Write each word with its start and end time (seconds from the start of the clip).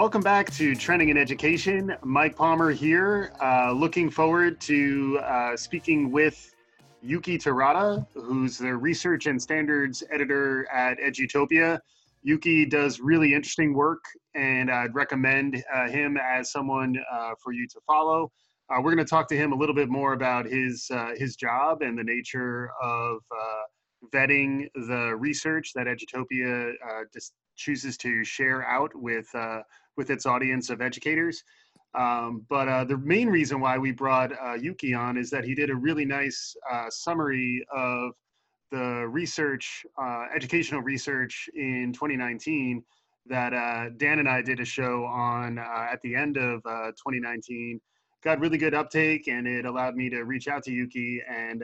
Welcome 0.00 0.22
back 0.22 0.50
to 0.54 0.74
Trending 0.74 1.10
in 1.10 1.18
Education. 1.18 1.94
Mike 2.02 2.34
Palmer 2.34 2.70
here. 2.70 3.34
Uh, 3.38 3.72
looking 3.72 4.08
forward 4.08 4.58
to 4.62 5.20
uh, 5.22 5.54
speaking 5.58 6.10
with 6.10 6.54
Yuki 7.02 7.36
Terada, 7.36 8.06
who's 8.14 8.56
the 8.56 8.74
research 8.74 9.26
and 9.26 9.40
standards 9.40 10.02
editor 10.10 10.66
at 10.72 10.96
Edutopia. 11.00 11.78
Yuki 12.22 12.64
does 12.64 12.98
really 12.98 13.34
interesting 13.34 13.74
work, 13.74 14.02
and 14.34 14.70
I'd 14.70 14.94
recommend 14.94 15.62
uh, 15.70 15.90
him 15.90 16.16
as 16.16 16.50
someone 16.50 16.96
uh, 17.12 17.32
for 17.38 17.52
you 17.52 17.68
to 17.68 17.80
follow. 17.86 18.32
Uh, 18.70 18.80
we're 18.80 18.94
going 18.94 19.04
to 19.04 19.10
talk 19.10 19.28
to 19.28 19.36
him 19.36 19.52
a 19.52 19.56
little 19.56 19.74
bit 19.74 19.90
more 19.90 20.14
about 20.14 20.46
his 20.46 20.90
uh, 20.90 21.10
his 21.14 21.36
job 21.36 21.82
and 21.82 21.98
the 21.98 22.04
nature 22.04 22.70
of 22.82 23.18
vetting 24.14 24.66
the 24.74 25.14
research 25.18 25.74
that 25.74 25.86
Edutopia 25.86 26.72
just 27.12 27.34
chooses 27.60 27.96
to 27.98 28.24
share 28.24 28.64
out 28.64 28.90
with 28.94 29.28
with 29.96 30.10
its 30.10 30.26
audience 30.26 30.70
of 30.70 30.80
educators. 30.80 31.44
Um, 31.94 32.46
but 32.48 32.68
uh, 32.68 32.84
the 32.84 32.98
main 32.98 33.28
reason 33.28 33.60
why 33.60 33.76
we 33.76 33.90
brought 33.90 34.32
uh, 34.32 34.54
Yuki 34.54 34.94
on 34.94 35.16
is 35.16 35.28
that 35.30 35.44
he 35.44 35.54
did 35.54 35.70
a 35.70 35.74
really 35.74 36.04
nice 36.04 36.54
uh, 36.70 36.88
summary 36.88 37.64
of 37.74 38.12
the 38.70 39.08
research, 39.08 39.84
uh, 40.00 40.26
educational 40.34 40.82
research 40.82 41.48
in 41.54 41.92
2019 41.92 42.84
that 43.26 43.52
uh, 43.52 43.90
Dan 43.96 44.20
and 44.20 44.28
I 44.28 44.40
did 44.40 44.60
a 44.60 44.64
show 44.64 45.04
on 45.04 45.58
uh, 45.58 45.88
at 45.92 46.00
the 46.02 46.14
end 46.14 46.36
of 46.36 46.62
2019. 46.62 47.80
Got 48.22 48.38
really 48.38 48.58
good 48.58 48.74
uptake, 48.74 49.28
and 49.28 49.46
it 49.46 49.64
allowed 49.64 49.96
me 49.96 50.10
to 50.10 50.22
reach 50.22 50.46
out 50.46 50.62
to 50.64 50.72
Yuki, 50.72 51.20
and 51.28 51.62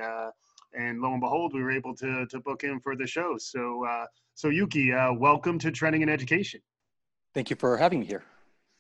and 0.77 1.01
lo 1.01 1.13
and 1.13 1.21
behold, 1.21 1.55
we 1.55 1.63
were 1.63 1.73
able 1.73 1.95
to 1.97 2.27
to 2.27 2.41
book 2.41 2.63
him 2.63 2.81
for 2.81 2.97
the 2.97 3.07
show. 3.07 3.37
So 3.39 3.87
so 4.35 4.49
Yuki, 4.49 4.93
welcome 5.19 5.59
to 5.59 5.71
Trending 5.71 6.03
in 6.03 6.09
Education. 6.09 6.61
Thank 7.35 7.51
you 7.51 7.57
for 7.57 7.77
having 7.77 8.01
me 8.01 8.07
here. 8.07 8.25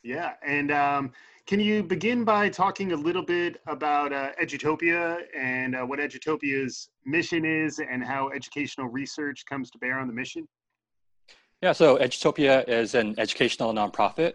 Yeah, 0.02 0.34
and 0.46 0.70
um, 0.70 1.12
can 1.46 1.60
you 1.60 1.82
begin 1.82 2.24
by 2.24 2.48
talking 2.48 2.92
a 2.92 2.96
little 2.96 3.22
bit 3.22 3.60
about 3.66 4.12
uh, 4.12 4.30
Edutopia 4.42 5.18
and 5.36 5.76
uh, 5.76 5.82
what 5.82 5.98
Edutopia's 5.98 6.88
mission 7.04 7.44
is 7.44 7.78
and 7.78 8.04
how 8.04 8.30
educational 8.30 8.88
research 8.88 9.44
comes 9.46 9.70
to 9.70 9.78
bear 9.78 9.98
on 9.98 10.06
the 10.06 10.12
mission? 10.12 10.48
Yeah, 11.62 11.72
so 11.72 11.98
Edutopia 11.98 12.68
is 12.68 12.94
an 12.94 13.14
educational 13.18 13.72
nonprofit, 13.72 14.34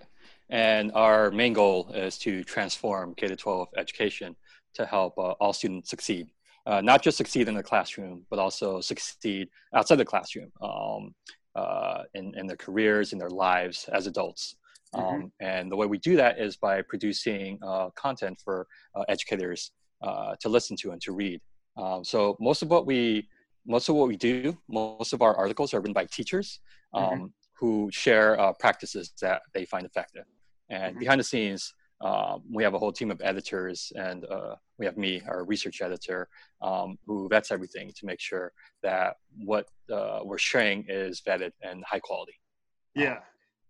and 0.50 0.92
our 0.94 1.32
main 1.32 1.54
goal 1.54 1.92
is 1.94 2.18
to 2.20 2.44
transform 2.44 3.14
K 3.16 3.28
12 3.28 3.68
education 3.76 4.36
to 4.76 4.86
help 4.86 5.18
uh, 5.18 5.32
all 5.42 5.52
students 5.52 5.90
succeed. 5.90 6.30
Uh, 6.66 6.82
not 6.82 7.02
just 7.02 7.18
succeed 7.18 7.48
in 7.48 7.56
the 7.56 7.64
classroom, 7.64 8.24
but 8.30 8.38
also 8.38 8.82
succeed 8.82 9.50
outside 9.74 9.96
the 9.96 10.06
classroom. 10.06 10.52
Um, 10.62 11.16
uh, 11.56 12.04
in, 12.14 12.34
in 12.38 12.48
their 12.48 12.58
careers, 12.58 13.14
in 13.14 13.20
their 13.20 13.30
lives 13.30 13.90
as 13.92 14.08
adults. 14.08 14.56
Mm-hmm. 14.96 15.24
Um, 15.24 15.32
and 15.40 15.72
the 15.72 15.76
way 15.76 15.86
we 15.86 15.98
do 15.98 16.16
that 16.16 16.40
is 16.40 16.58
by 16.58 16.82
producing 16.82 17.60
uh, 17.66 17.90
content 17.96 18.40
for 18.44 18.68
uh, 18.96 19.04
educators 19.10 19.72
uh, 20.02 20.36
to 20.40 20.50
listen 20.50 20.76
to 20.78 20.92
and 20.92 21.02
to 21.02 21.12
read. 21.12 21.40
Um, 21.78 22.04
so 22.04 22.38
most 22.40 22.62
of 22.62 22.70
what 22.70 22.86
we 22.86 23.28
most 23.68 23.90
of 23.90 23.96
what 23.96 24.08
we 24.08 24.18
do, 24.18 24.58
most 24.68 25.14
of 25.14 25.22
our 25.22 25.36
articles 25.36 25.74
are 25.74 25.80
written 25.80 25.94
by 25.94 26.06
teachers 26.06 26.60
um, 26.96 27.04
mm-hmm. 27.04 27.26
who 27.60 27.90
share 27.92 28.40
uh, 28.40 28.54
practices 28.54 29.14
that 29.22 29.44
they 29.54 29.66
find 29.66 29.86
effective. 29.86 30.26
And 30.70 30.94
mm-hmm. 30.94 31.00
behind 31.00 31.20
the 31.20 31.24
scenes, 31.24 31.74
um, 32.02 32.42
we 32.52 32.64
have 32.64 32.74
a 32.74 32.80
whole 32.80 32.92
team 32.92 33.12
of 33.12 33.22
editors, 33.24 33.92
and 33.96 34.26
uh, 34.26 34.56
we 34.80 34.86
have 34.86 34.98
me, 34.98 35.22
our 35.28 35.44
research 35.44 35.82
editor, 35.82 36.28
um, 36.62 36.98
who 37.06 37.30
vets 37.30 37.52
everything 37.52 37.92
to 37.96 38.06
make 38.06 38.20
sure 38.20 38.52
that 38.82 39.18
what 39.38 39.68
uh, 39.92 40.22
we're 40.24 40.40
sharing 40.40 40.86
is 40.88 41.22
vetted 41.22 41.52
and 41.62 41.84
high 41.86 42.00
quality. 42.00 42.34
Yeah, 42.96 43.20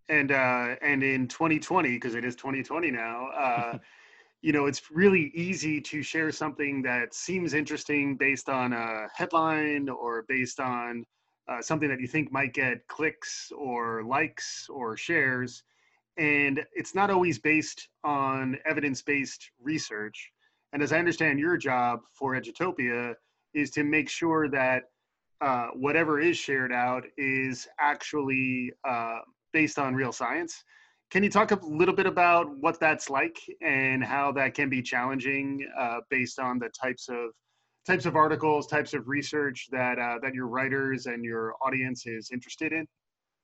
and 0.08 0.32
uh, 0.32 0.76
and 0.82 1.04
in 1.04 1.28
2020, 1.28 1.90
because 1.90 2.16
it 2.16 2.24
is 2.24 2.36
2020 2.36 2.90
now, 2.92 3.28
uh, 3.36 3.78
you 4.42 4.54
know, 4.54 4.66
it's 4.66 4.90
really 4.92 5.32
easy 5.36 5.82
to 5.82 6.02
share 6.02 6.32
something 6.32 6.82
that 6.84 7.14
seems 7.14 7.54
interesting 7.54 8.16
based 8.16 8.48
on 8.48 8.72
a 8.72 9.08
headline 9.14 9.90
or 9.90 10.24
based 10.30 10.60
on 10.60 11.06
uh, 11.50 11.62
something 11.62 11.90
that 11.90 12.00
you 12.00 12.08
think 12.08 12.32
might 12.32 12.54
get 12.54 12.88
clicks 12.88 13.52
or 13.58 14.04
likes 14.04 14.68
or 14.70 14.96
shares 14.96 15.64
and 16.18 16.64
it's 16.74 16.94
not 16.94 17.10
always 17.10 17.40
based 17.40 17.88
on 18.04 18.58
evidence-based 18.66 19.52
research. 19.62 20.32
And 20.74 20.82
as 20.82 20.92
I 20.92 21.00
understand 21.00 21.40
your 21.40 21.58
job 21.58 22.02
for 22.14 22.34
Edutopia 22.34 23.16
is 23.54 23.72
to 23.72 23.84
make 23.84 24.10
sure 24.10 24.48
that 24.50 24.84
uh, 25.42 25.68
whatever 25.74 26.20
is 26.20 26.38
shared 26.38 26.72
out 26.72 27.04
is 27.18 27.68
actually 27.80 28.72
uh, 28.88 29.20
based 29.54 29.80
on 29.80 29.96
real 29.96 30.12
science. 30.12 30.64
Can 31.10 31.24
you 31.24 31.30
talk 31.30 31.52
a 31.52 31.60
little 31.66 31.96
bit 31.96 32.06
about 32.06 32.48
what 32.60 32.80
that's 32.80 33.10
like 33.10 33.38
and 33.62 34.04
how 34.04 34.32
that 34.34 34.54
can 34.54 34.70
be 34.70 34.82
challenging 34.82 35.68
uh, 35.78 35.98
based 36.10 36.40
on 36.40 36.60
the 36.60 36.70
types 36.70 37.10
of 37.10 37.32
types 37.86 38.06
of 38.06 38.16
articles, 38.16 38.68
types 38.68 38.94
of 38.94 39.08
research 39.08 39.68
that 39.72 39.98
uh, 40.00 40.20
that 40.22 40.34
your 40.34 40.48
writers 40.48 41.08
and 41.08 41.26
your 41.26 41.56
audience 41.66 42.06
is 42.06 42.30
interested 42.32 42.72
in? 42.72 42.88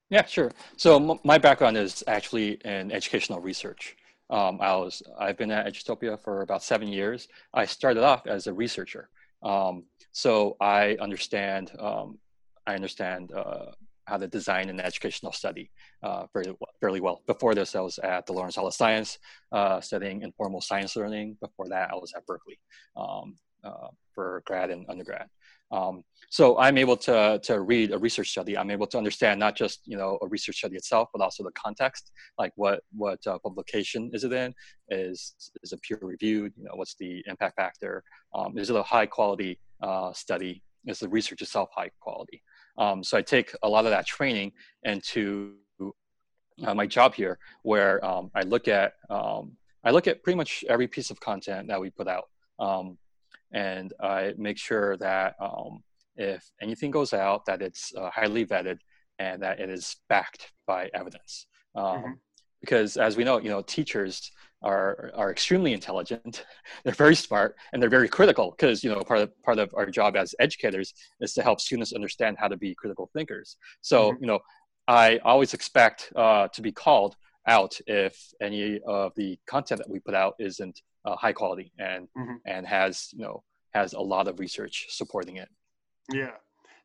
Yeah, 0.09 0.25
sure. 0.25 0.51
So 0.78 1.19
my 1.23 1.38
background 1.38 1.75
is 1.78 2.03
actually 2.07 2.59
in 2.63 2.91
educational 2.91 3.41
research. 3.41 3.97
Um, 4.29 4.59
I 4.62 4.75
was 4.75 5.01
I've 5.19 5.38
been 5.38 5.51
at 5.51 5.68
Edutopia 5.68 6.22
for 6.22 6.41
about 6.41 6.63
seven 6.63 6.88
years. 6.88 7.28
I 7.53 7.66
started 7.66 8.03
off 8.03 8.28
as 8.28 8.47
a 8.47 8.53
researcher, 8.53 9.09
um, 9.44 9.84
so 10.12 10.57
I 10.62 10.97
understand 11.00 11.72
um, 11.79 12.19
I 12.66 12.75
understand 12.75 13.31
uh, 13.31 13.72
how 14.06 14.17
to 14.17 14.28
design 14.28 14.69
an 14.69 14.79
educational 14.79 15.31
study 15.31 15.72
uh, 16.03 16.25
very 16.34 16.53
fairly 16.79 17.01
well. 17.01 17.22
Before 17.28 17.56
this, 17.56 17.75
I 17.75 17.81
was 17.81 18.00
at 18.00 18.25
the 18.25 18.34
Lawrence 18.34 18.56
Hall 18.56 18.67
of 18.67 18.73
Science 18.73 19.17
uh, 19.51 19.79
studying 19.81 20.22
informal 20.22 20.62
science 20.62 20.96
learning. 20.96 21.38
Before 21.41 21.67
that, 21.69 21.91
I 21.91 21.96
was 21.96 22.13
at 22.16 22.25
Berkeley 22.25 22.59
um, 22.96 23.35
uh, 23.63 23.88
for 24.13 24.44
grad 24.46 24.72
and 24.72 24.85
undergrad. 24.90 25.28
Um, 25.72 26.03
so 26.29 26.57
I'm 26.57 26.78
able 26.78 26.97
to, 26.97 27.39
to 27.44 27.61
read 27.61 27.91
a 27.91 27.97
research 27.97 28.29
study. 28.29 28.57
I'm 28.57 28.72
able 28.72 28.88
to 28.88 28.97
understand 28.97 29.39
not 29.39 29.55
just 29.55 29.81
you 29.85 29.97
know 29.97 30.17
a 30.22 30.28
research 30.28 30.57
study 30.57 30.75
itself, 30.75 31.09
but 31.13 31.22
also 31.22 31.44
the 31.44 31.51
context, 31.51 32.11
like 32.38 32.51
what 32.55 32.81
what 32.91 33.25
uh, 33.28 33.38
publication 33.39 34.09
is 34.13 34.23
it 34.23 34.33
in? 34.33 34.53
Is 34.89 35.35
is 35.63 35.72
it 35.72 35.81
peer 35.81 36.00
reviewed? 36.01 36.53
You 36.57 36.66
know, 36.66 36.72
what's 36.75 36.95
the 36.95 37.23
impact 37.28 37.55
factor? 37.55 38.03
Um, 38.33 38.57
is 38.57 38.69
it 38.69 38.75
a 38.75 38.83
high 38.83 39.05
quality 39.05 39.59
uh, 39.81 40.11
study? 40.13 40.63
Is 40.85 41.00
the 41.00 41.09
research 41.09 41.41
itself 41.41 41.69
high 41.75 41.91
quality? 41.99 42.41
Um, 42.78 43.03
so 43.03 43.17
I 43.17 43.22
take 43.22 43.53
a 43.63 43.69
lot 43.69 43.85
of 43.85 43.91
that 43.91 44.05
training 44.05 44.51
into 44.84 45.55
uh, 46.66 46.73
my 46.73 46.88
job 46.88 47.13
here, 47.13 47.39
where 47.63 48.03
um, 48.05 48.31
I 48.35 48.41
look 48.41 48.67
at 48.67 48.94
um, 49.09 49.53
I 49.84 49.91
look 49.91 50.07
at 50.07 50.23
pretty 50.23 50.38
much 50.38 50.63
every 50.69 50.88
piece 50.88 51.09
of 51.09 51.19
content 51.19 51.67
that 51.67 51.79
we 51.79 51.89
put 51.89 52.07
out. 52.07 52.25
Um, 52.59 52.97
and 53.52 53.94
I 54.02 54.34
make 54.38 54.58
sure 54.58 54.97
that 54.97 55.35
um, 55.40 55.84
if 56.16 56.50
anything 56.62 56.91
goes 56.91 57.13
out, 57.13 57.46
that 57.46 57.62
it's 57.62 57.94
uh, 57.96 58.09
highly 58.09 58.46
vetted 58.46 58.80
and 59.19 59.41
that 59.41 59.59
it 59.59 59.69
is 59.69 59.96
backed 60.09 60.52
by 60.66 60.90
evidence. 60.94 61.47
Um, 61.75 61.85
mm-hmm. 61.85 62.12
Because 62.62 62.97
as 62.97 63.16
we 63.16 63.24
know, 63.24 63.40
you 63.40 63.50
know, 63.50 63.62
teachers 63.62 64.31
are 64.63 65.12
are 65.16 65.31
extremely 65.31 65.74
intelligent. 65.74 66.46
they're 66.84 66.94
very 66.94 67.16
smart 67.16 67.56
and 67.72 67.81
they're 67.81 67.90
very 67.90 68.09
critical 68.09 68.52
because 68.52 68.84
you 68.84 68.90
know 68.90 69.02
part 69.03 69.22
of 69.22 69.44
part 69.44 69.59
of 69.59 69.72
our 69.75 69.85
job 69.85 70.16
as 70.16 70.34
educators 70.40 70.94
is 71.22 71.34
to 71.34 71.44
help 71.44 71.62
students 71.62 71.94
understand 71.94 72.38
how 72.40 72.47
to 72.47 72.58
be 72.58 72.74
critical 72.74 73.09
thinkers. 73.14 73.58
So 73.81 74.12
mm-hmm. 74.12 74.24
you 74.24 74.28
know, 74.28 74.40
I 74.88 75.19
always 75.24 75.53
expect 75.53 76.12
uh, 76.16 76.47
to 76.50 76.62
be 76.62 76.72
called 76.72 77.16
out 77.47 77.79
if 77.88 78.34
any 78.41 78.79
of 78.85 79.14
the 79.16 79.38
content 79.47 79.79
that 79.79 79.90
we 79.90 80.00
put 80.00 80.16
out 80.16 80.34
isn't 80.40 80.81
uh, 81.07 81.16
high 81.16 81.34
quality 81.34 81.72
and 81.79 82.07
mm-hmm. 82.18 82.35
and 82.45 82.68
has 82.68 83.09
you 83.13 83.23
know 83.23 83.44
has 83.73 83.94
a 83.94 84.00
lot 84.00 84.28
of 84.28 84.40
research 84.40 84.88
supporting 84.90 85.38
it. 85.38 85.50
Yeah. 86.12 86.35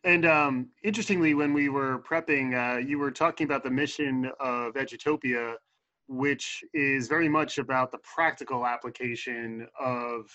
And 0.04 0.26
um, 0.26 0.68
interestingly, 0.82 1.34
when 1.34 1.52
we 1.54 1.68
were 1.68 2.02
prepping, 2.08 2.46
uh, 2.54 2.78
you 2.78 2.98
were 2.98 3.12
talking 3.12 3.44
about 3.44 3.62
the 3.62 3.70
mission 3.70 4.30
of 4.40 4.74
Edutopia, 4.74 5.54
which 6.08 6.64
is 6.74 7.06
very 7.06 7.28
much 7.28 7.58
about 7.58 7.92
the 7.92 7.98
practical 7.98 8.66
application 8.66 9.68
of 9.78 10.26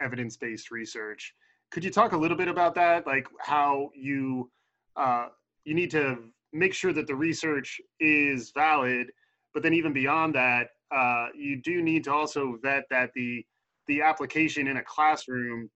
evidence-based 0.00 0.72
research. 0.72 1.34
Could 1.70 1.84
you 1.84 1.90
talk 1.90 2.12
a 2.12 2.16
little 2.16 2.36
bit 2.36 2.48
about 2.48 2.74
that, 2.74 3.06
like 3.06 3.26
how 3.38 3.90
you 3.94 4.50
uh, 4.96 5.28
you 5.64 5.74
need 5.74 5.90
to 5.92 6.18
make 6.52 6.74
sure 6.74 6.92
that 6.92 7.06
the 7.06 7.14
research 7.14 7.80
is 8.00 8.50
valid, 8.54 9.06
but 9.54 9.62
then 9.62 9.72
even 9.72 9.92
beyond 9.92 10.34
that, 10.34 10.68
uh, 10.94 11.28
you 11.34 11.60
do 11.62 11.82
need 11.82 12.04
to 12.04 12.12
also 12.12 12.58
vet 12.62 12.84
that 12.90 13.10
the 13.14 13.44
the 13.88 14.00
application 14.00 14.68
in 14.68 14.76
a 14.76 14.82
classroom 14.82 15.68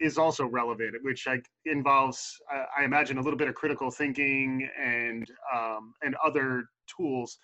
is 0.00 0.18
also 0.18 0.46
relevant, 0.46 0.94
which 1.02 1.26
like 1.26 1.46
involves, 1.64 2.36
uh, 2.52 2.64
I 2.76 2.84
imagine, 2.84 3.18
a 3.18 3.22
little 3.22 3.38
bit 3.38 3.48
of 3.48 3.54
critical 3.54 3.90
thinking 3.90 4.68
and 4.82 5.30
um, 5.54 5.94
and 6.02 6.16
other 6.24 6.64
tools. 6.94 7.38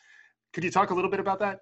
Could 0.52 0.64
you 0.64 0.70
talk 0.70 0.90
a 0.90 0.94
little 0.94 1.10
bit 1.10 1.20
about 1.20 1.38
that? 1.40 1.60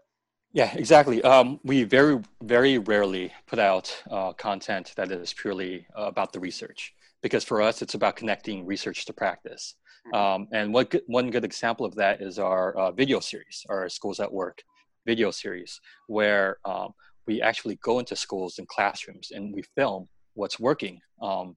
Yeah, 0.53 0.73
exactly. 0.75 1.23
Um, 1.23 1.61
we 1.65 1.85
very 1.85 2.21
very 2.43 2.79
rarely 2.79 3.33
put 3.47 3.59
out 3.59 4.03
uh, 4.11 4.33
content 4.33 4.93
that 4.97 5.11
is 5.11 5.33
purely 5.33 5.87
uh, 5.99 6.05
about 6.05 6.33
the 6.33 6.41
research 6.41 6.95
because 7.23 7.45
for 7.45 7.61
us 7.61 7.83
it's 7.83 7.95
about 7.95 8.17
connecting 8.17 8.65
research 8.65 9.05
to 9.07 9.13
practice. 9.13 9.75
Mm-hmm. 10.07 10.15
Um, 10.15 10.49
and 10.53 10.73
what 10.73 10.95
one 11.07 11.31
good 11.31 11.45
example 11.45 11.85
of 11.85 11.95
that 11.97 12.23
is 12.23 12.39
our 12.39 12.75
uh, 12.77 12.91
video 12.93 13.21
series, 13.21 13.67
our 13.69 13.89
Schools 13.89 14.21
at 14.21 14.33
Work 14.33 14.63
video 15.07 15.31
series 15.31 15.81
where 16.09 16.59
um, 16.65 16.93
we 17.27 17.41
actually 17.41 17.79
go 17.83 17.99
into 17.99 18.17
schools 18.17 18.59
and 18.59 18.69
classrooms 18.69 19.31
and 19.31 19.55
we 19.55 19.63
film 19.75 20.09
what's 20.35 20.61
working. 20.61 21.01
Um, 21.23 21.57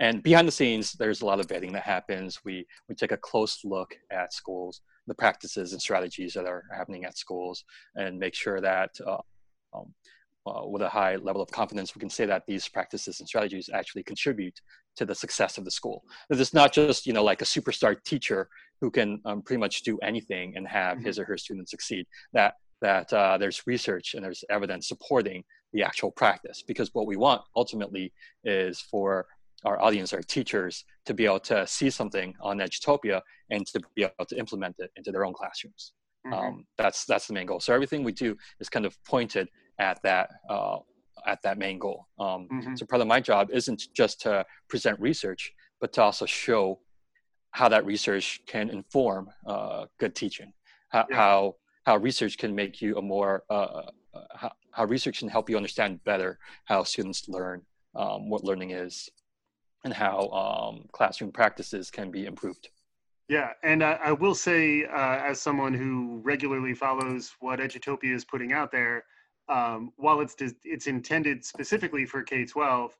and 0.00 0.22
behind 0.22 0.48
the 0.48 0.52
scenes, 0.52 0.92
there's 0.92 1.22
a 1.22 1.26
lot 1.26 1.38
of 1.38 1.46
vetting 1.46 1.72
that 1.72 1.82
happens. 1.82 2.40
We 2.44 2.66
we 2.88 2.94
take 2.94 3.12
a 3.12 3.16
close 3.16 3.60
look 3.64 3.94
at 4.10 4.32
schools, 4.32 4.80
the 5.06 5.14
practices 5.14 5.72
and 5.72 5.80
strategies 5.80 6.34
that 6.34 6.46
are 6.46 6.64
happening 6.76 7.04
at 7.04 7.16
schools, 7.16 7.64
and 7.94 8.18
make 8.18 8.34
sure 8.34 8.60
that 8.60 8.90
uh, 9.06 9.18
um, 9.72 9.94
uh, 10.46 10.66
with 10.66 10.82
a 10.82 10.88
high 10.88 11.16
level 11.16 11.40
of 11.40 11.50
confidence, 11.50 11.94
we 11.94 12.00
can 12.00 12.10
say 12.10 12.26
that 12.26 12.42
these 12.46 12.68
practices 12.68 13.20
and 13.20 13.28
strategies 13.28 13.70
actually 13.72 14.02
contribute 14.02 14.60
to 14.96 15.06
the 15.06 15.14
success 15.14 15.58
of 15.58 15.64
the 15.64 15.70
school. 15.70 16.02
That 16.28 16.40
it's 16.40 16.54
not 16.54 16.72
just 16.72 17.06
you 17.06 17.12
know 17.12 17.22
like 17.22 17.42
a 17.42 17.46
superstar 17.46 18.02
teacher 18.02 18.48
who 18.80 18.90
can 18.90 19.20
um, 19.24 19.42
pretty 19.42 19.60
much 19.60 19.82
do 19.82 19.96
anything 19.98 20.54
and 20.56 20.66
have 20.66 20.96
mm-hmm. 20.96 21.06
his 21.06 21.20
or 21.20 21.24
her 21.24 21.38
students 21.38 21.70
succeed. 21.70 22.04
That 22.32 22.54
that 22.80 23.12
uh, 23.12 23.38
there's 23.38 23.66
research 23.66 24.14
and 24.14 24.24
there's 24.24 24.44
evidence 24.50 24.88
supporting 24.88 25.44
the 25.72 25.82
actual 25.82 26.10
practice. 26.10 26.62
Because 26.62 26.90
what 26.94 27.06
we 27.06 27.16
want 27.16 27.42
ultimately 27.56 28.12
is 28.44 28.80
for 28.80 29.26
our 29.64 29.80
audience, 29.80 30.12
our 30.12 30.22
teachers, 30.22 30.84
to 31.06 31.14
be 31.14 31.24
able 31.24 31.40
to 31.40 31.66
see 31.66 31.90
something 31.90 32.34
on 32.40 32.58
Edutopia 32.58 33.20
and 33.50 33.66
to 33.66 33.80
be 33.94 34.02
able 34.04 34.26
to 34.26 34.38
implement 34.38 34.76
it 34.78 34.90
into 34.96 35.10
their 35.10 35.24
own 35.24 35.32
classrooms. 35.32 35.92
Mm-hmm. 36.26 36.34
Um, 36.34 36.66
that's 36.78 37.04
that's 37.04 37.26
the 37.26 37.34
main 37.34 37.46
goal. 37.46 37.60
So 37.60 37.74
everything 37.74 38.02
we 38.02 38.12
do 38.12 38.36
is 38.60 38.68
kind 38.68 38.86
of 38.86 38.96
pointed 39.04 39.48
at 39.78 40.02
that 40.02 40.30
uh, 40.48 40.78
at 41.26 41.42
that 41.42 41.58
main 41.58 41.78
goal. 41.78 42.06
Um, 42.18 42.48
mm-hmm. 42.52 42.74
So 42.76 42.86
part 42.86 43.02
of 43.02 43.08
my 43.08 43.20
job 43.20 43.50
isn't 43.52 43.82
just 43.94 44.20
to 44.22 44.44
present 44.68 44.98
research, 45.00 45.52
but 45.80 45.92
to 45.94 46.02
also 46.02 46.26
show 46.26 46.80
how 47.50 47.68
that 47.68 47.86
research 47.86 48.40
can 48.46 48.68
inform 48.68 49.28
uh, 49.46 49.86
good 49.98 50.14
teaching. 50.14 50.52
How, 50.88 51.06
yeah. 51.08 51.16
how, 51.16 51.54
how 51.84 51.96
research 51.96 52.38
can 52.38 52.54
make 52.54 52.80
you 52.82 52.96
a 52.96 53.02
more 53.02 53.44
uh, 53.50 53.82
uh, 54.14 54.20
how, 54.34 54.52
how 54.70 54.84
research 54.84 55.18
can 55.18 55.28
help 55.28 55.50
you 55.50 55.56
understand 55.56 56.02
better 56.04 56.38
how 56.64 56.82
students 56.84 57.28
learn, 57.28 57.62
um, 57.94 58.28
what 58.28 58.44
learning 58.44 58.70
is 58.70 59.10
and 59.84 59.92
how 59.92 60.28
um, 60.28 60.84
classroom 60.92 61.30
practices 61.30 61.90
can 61.90 62.10
be 62.10 62.26
improved. 62.26 62.68
Yeah, 63.28 63.50
and 63.62 63.82
I, 63.82 63.92
I 64.04 64.12
will 64.12 64.34
say, 64.34 64.84
uh, 64.84 65.18
as 65.18 65.40
someone 65.40 65.72
who 65.72 66.20
regularly 66.22 66.74
follows 66.74 67.32
what 67.40 67.58
Edutopia 67.58 68.14
is 68.14 68.24
putting 68.24 68.52
out 68.52 68.70
there, 68.70 69.04
um, 69.48 69.92
while 69.96 70.20
it's 70.20 70.34
it's 70.64 70.86
intended 70.86 71.44
specifically 71.44 72.06
for 72.06 72.22
K-12, 72.22 72.90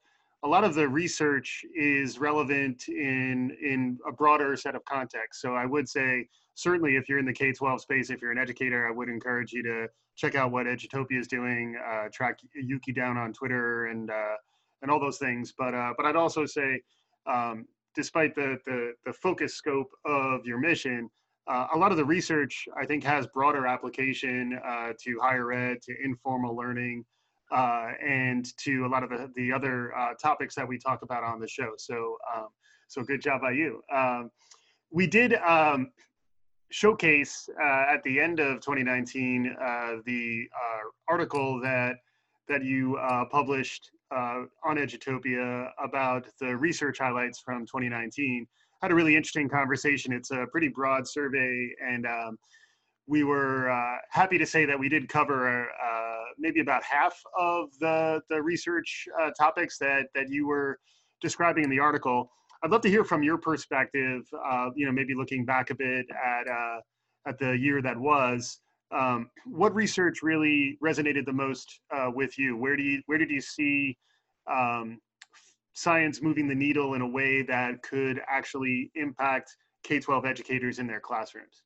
a 0.42 0.48
lot 0.48 0.64
of 0.64 0.74
the 0.74 0.86
research 0.86 1.64
is 1.74 2.18
relevant 2.18 2.88
in 2.88 3.56
in 3.62 3.98
a 4.06 4.12
broader 4.12 4.56
set 4.56 4.74
of 4.74 4.84
contexts. 4.84 5.42
So 5.42 5.54
I 5.54 5.66
would 5.66 5.88
say, 5.88 6.28
certainly, 6.54 6.96
if 6.96 7.08
you're 7.08 7.18
in 7.18 7.26
the 7.26 7.32
K-12 7.32 7.80
space, 7.80 8.10
if 8.10 8.22
you're 8.22 8.32
an 8.32 8.38
educator, 8.38 8.86
I 8.86 8.90
would 8.90 9.08
encourage 9.08 9.52
you 9.52 9.62
to 9.64 9.88
check 10.16 10.34
out 10.34 10.52
what 10.52 10.66
Edutopia 10.66 11.18
is 11.18 11.28
doing. 11.28 11.76
Uh, 11.84 12.08
track 12.12 12.38
Yuki 12.54 12.92
down 12.92 13.16
on 13.16 13.32
Twitter 13.32 13.86
and 13.86 14.10
uh, 14.10 14.36
and 14.82 14.90
all 14.90 15.00
those 15.00 15.18
things. 15.18 15.52
But 15.56 15.74
uh, 15.74 15.92
but 15.96 16.06
I'd 16.06 16.16
also 16.16 16.46
say, 16.46 16.80
um, 17.26 17.66
despite 17.94 18.34
the, 18.34 18.58
the 18.66 18.92
the 19.04 19.12
focus 19.12 19.54
scope 19.54 19.90
of 20.04 20.46
your 20.46 20.58
mission, 20.58 21.10
uh, 21.48 21.68
a 21.74 21.78
lot 21.78 21.90
of 21.90 21.98
the 21.98 22.04
research 22.04 22.66
I 22.80 22.86
think 22.86 23.04
has 23.04 23.26
broader 23.26 23.66
application 23.66 24.58
uh, 24.64 24.92
to 25.04 25.18
higher 25.20 25.52
ed, 25.52 25.82
to 25.82 25.94
informal 26.02 26.56
learning, 26.56 27.04
uh, 27.52 27.92
and 28.04 28.46
to 28.58 28.86
a 28.86 28.88
lot 28.88 29.02
of 29.02 29.10
the 29.10 29.30
the 29.36 29.52
other 29.52 29.92
topics 30.22 30.54
that 30.54 30.66
we 30.66 30.78
talk 30.78 31.02
about 31.02 31.24
on 31.24 31.40
the 31.40 31.48
show. 31.48 31.72
So 31.76 32.16
um, 32.34 32.48
so 32.86 33.02
good 33.02 33.20
job 33.20 33.40
by 33.40 33.52
you. 33.52 33.82
Um, 33.92 34.30
we 34.92 35.08
did. 35.08 35.34
Showcase 36.74 37.48
uh, 37.62 37.84
at 37.94 38.02
the 38.02 38.18
end 38.18 38.40
of 38.40 38.60
2019 38.60 39.54
the 40.04 40.48
article 41.08 41.60
that 41.60 41.94
that 42.48 42.64
you 42.64 42.98
published 43.30 43.90
uh, 44.10 44.42
on 44.64 44.76
Edutopia 44.76 45.70
about 45.82 46.26
the 46.40 46.56
research 46.56 46.98
highlights 46.98 47.40
from 47.40 47.66
2019. 47.66 48.44
Had 48.82 48.90
a 48.90 48.94
really 48.94 49.16
interesting 49.16 49.48
conversation. 49.48 50.12
It's 50.12 50.30
a 50.30 50.46
pretty 50.50 50.68
broad 50.68 51.06
survey, 51.06 51.70
and 51.80 52.06
um, 52.06 52.38
we 53.06 53.24
were 53.24 53.70
uh, 53.70 53.96
happy 54.10 54.38
to 54.38 54.46
say 54.46 54.64
that 54.64 54.78
we 54.78 54.88
did 54.88 55.08
cover 55.08 55.68
uh, 55.70 56.24
maybe 56.38 56.60
about 56.60 56.82
half 56.82 57.20
of 57.38 57.70
the 57.80 58.20
the 58.28 58.40
research 58.42 59.06
uh, 59.20 59.30
topics 59.38 59.78
that 59.78 60.06
that 60.14 60.28
you 60.28 60.46
were 60.46 60.78
describing 61.20 61.64
in 61.64 61.70
the 61.70 61.78
article. 61.78 62.30
I'd 62.64 62.70
love 62.70 62.80
to 62.80 62.88
hear 62.88 63.04
from 63.04 63.22
your 63.22 63.36
perspective. 63.36 64.22
Uh, 64.42 64.70
you 64.74 64.86
know, 64.86 64.92
maybe 64.92 65.14
looking 65.14 65.44
back 65.44 65.68
a 65.68 65.74
bit 65.74 66.06
at 66.10 66.48
uh, 66.48 66.80
at 67.26 67.38
the 67.38 67.52
year 67.52 67.82
that 67.82 67.98
was. 67.98 68.58
Um, 68.90 69.28
what 69.44 69.74
research 69.74 70.22
really 70.22 70.78
resonated 70.82 71.26
the 71.26 71.32
most 71.32 71.80
uh, 71.94 72.10
with 72.14 72.38
you? 72.38 72.56
Where 72.56 72.74
do 72.74 72.82
you 72.82 73.02
where 73.04 73.18
did 73.18 73.30
you 73.30 73.42
see 73.42 73.98
um, 74.50 74.98
science 75.74 76.22
moving 76.22 76.48
the 76.48 76.54
needle 76.54 76.94
in 76.94 77.02
a 77.02 77.06
way 77.06 77.42
that 77.42 77.82
could 77.82 78.22
actually 78.28 78.90
impact 78.94 79.54
K-12 79.82 80.24
educators 80.24 80.78
in 80.78 80.86
their 80.86 81.00
classrooms? 81.00 81.64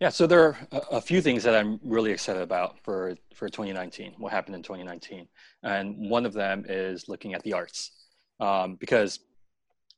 Yeah, 0.00 0.08
so 0.08 0.26
there 0.26 0.42
are 0.42 0.56
a 0.90 1.00
few 1.00 1.20
things 1.20 1.42
that 1.44 1.54
I'm 1.54 1.78
really 1.84 2.10
excited 2.10 2.42
about 2.42 2.82
for, 2.82 3.16
for 3.34 3.48
2019, 3.48 4.14
what 4.18 4.32
happened 4.32 4.56
in 4.56 4.62
2019. 4.62 5.28
And 5.62 6.10
one 6.10 6.26
of 6.26 6.32
them 6.32 6.64
is 6.68 7.08
looking 7.08 7.34
at 7.34 7.42
the 7.44 7.52
arts. 7.52 7.92
Um, 8.40 8.74
because 8.80 9.20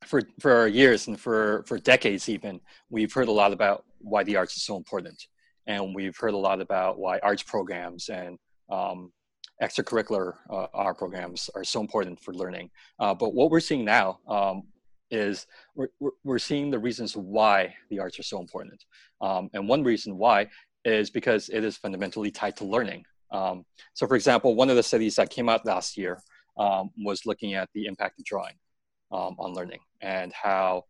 for, 0.06 0.22
for 0.40 0.66
years 0.66 1.08
and 1.08 1.18
for, 1.18 1.64
for 1.66 1.78
decades 1.78 2.28
even, 2.28 2.60
we've 2.90 3.12
heard 3.12 3.28
a 3.28 3.32
lot 3.32 3.52
about 3.52 3.84
why 3.98 4.22
the 4.24 4.36
arts 4.36 4.56
is 4.56 4.62
so 4.62 4.76
important 4.76 5.26
and 5.66 5.94
we've 5.94 6.16
heard 6.16 6.34
a 6.34 6.38
lot 6.38 6.60
about 6.60 6.98
why 6.98 7.18
arts 7.22 7.42
programs 7.42 8.08
and 8.08 8.38
um, 8.70 9.12
extracurricular 9.62 10.34
uh, 10.50 10.66
art 10.74 10.98
programs 10.98 11.48
are 11.54 11.64
so 11.64 11.80
important 11.80 12.20
for 12.20 12.34
learning. 12.34 12.70
Uh, 12.98 13.14
but 13.14 13.34
what 13.34 13.50
we're 13.50 13.60
seeing 13.60 13.84
now 13.84 14.18
um, 14.28 14.62
is 15.10 15.46
we're, 15.74 15.88
we're 16.24 16.38
seeing 16.38 16.70
the 16.70 16.78
reasons 16.78 17.16
why 17.16 17.74
the 17.90 17.98
arts 17.98 18.18
are 18.18 18.24
so 18.24 18.40
important. 18.40 18.84
Um, 19.20 19.48
and 19.54 19.68
one 19.68 19.82
reason 19.82 20.18
why 20.18 20.48
is 20.84 21.10
because 21.10 21.48
it 21.48 21.64
is 21.64 21.76
fundamentally 21.76 22.30
tied 22.30 22.56
to 22.58 22.64
learning. 22.64 23.04
Um, 23.30 23.64
so 23.94 24.06
for 24.06 24.16
example, 24.16 24.54
one 24.54 24.70
of 24.70 24.76
the 24.76 24.82
studies 24.82 25.16
that 25.16 25.30
came 25.30 25.48
out 25.48 25.64
last 25.64 25.96
year 25.96 26.20
um, 26.58 26.90
was 27.04 27.26
looking 27.26 27.54
at 27.54 27.68
the 27.74 27.86
impact 27.86 28.18
of 28.18 28.24
drawing 28.24 28.54
um, 29.14 29.36
on 29.38 29.54
learning 29.54 29.80
and 30.02 30.32
how 30.32 30.84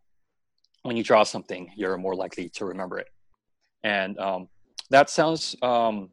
when 0.83 0.97
you 0.97 1.05
draw 1.05 1.23
something, 1.23 1.71
you're 1.77 1.97
more 1.97 2.15
likely 2.15 2.49
to 2.51 2.65
remember 2.67 2.99
it. 2.99 3.09
And 3.85 4.19
um, 4.19 4.49
that 4.91 5.11
sounds 5.11 5.57
um, 5.63 6.11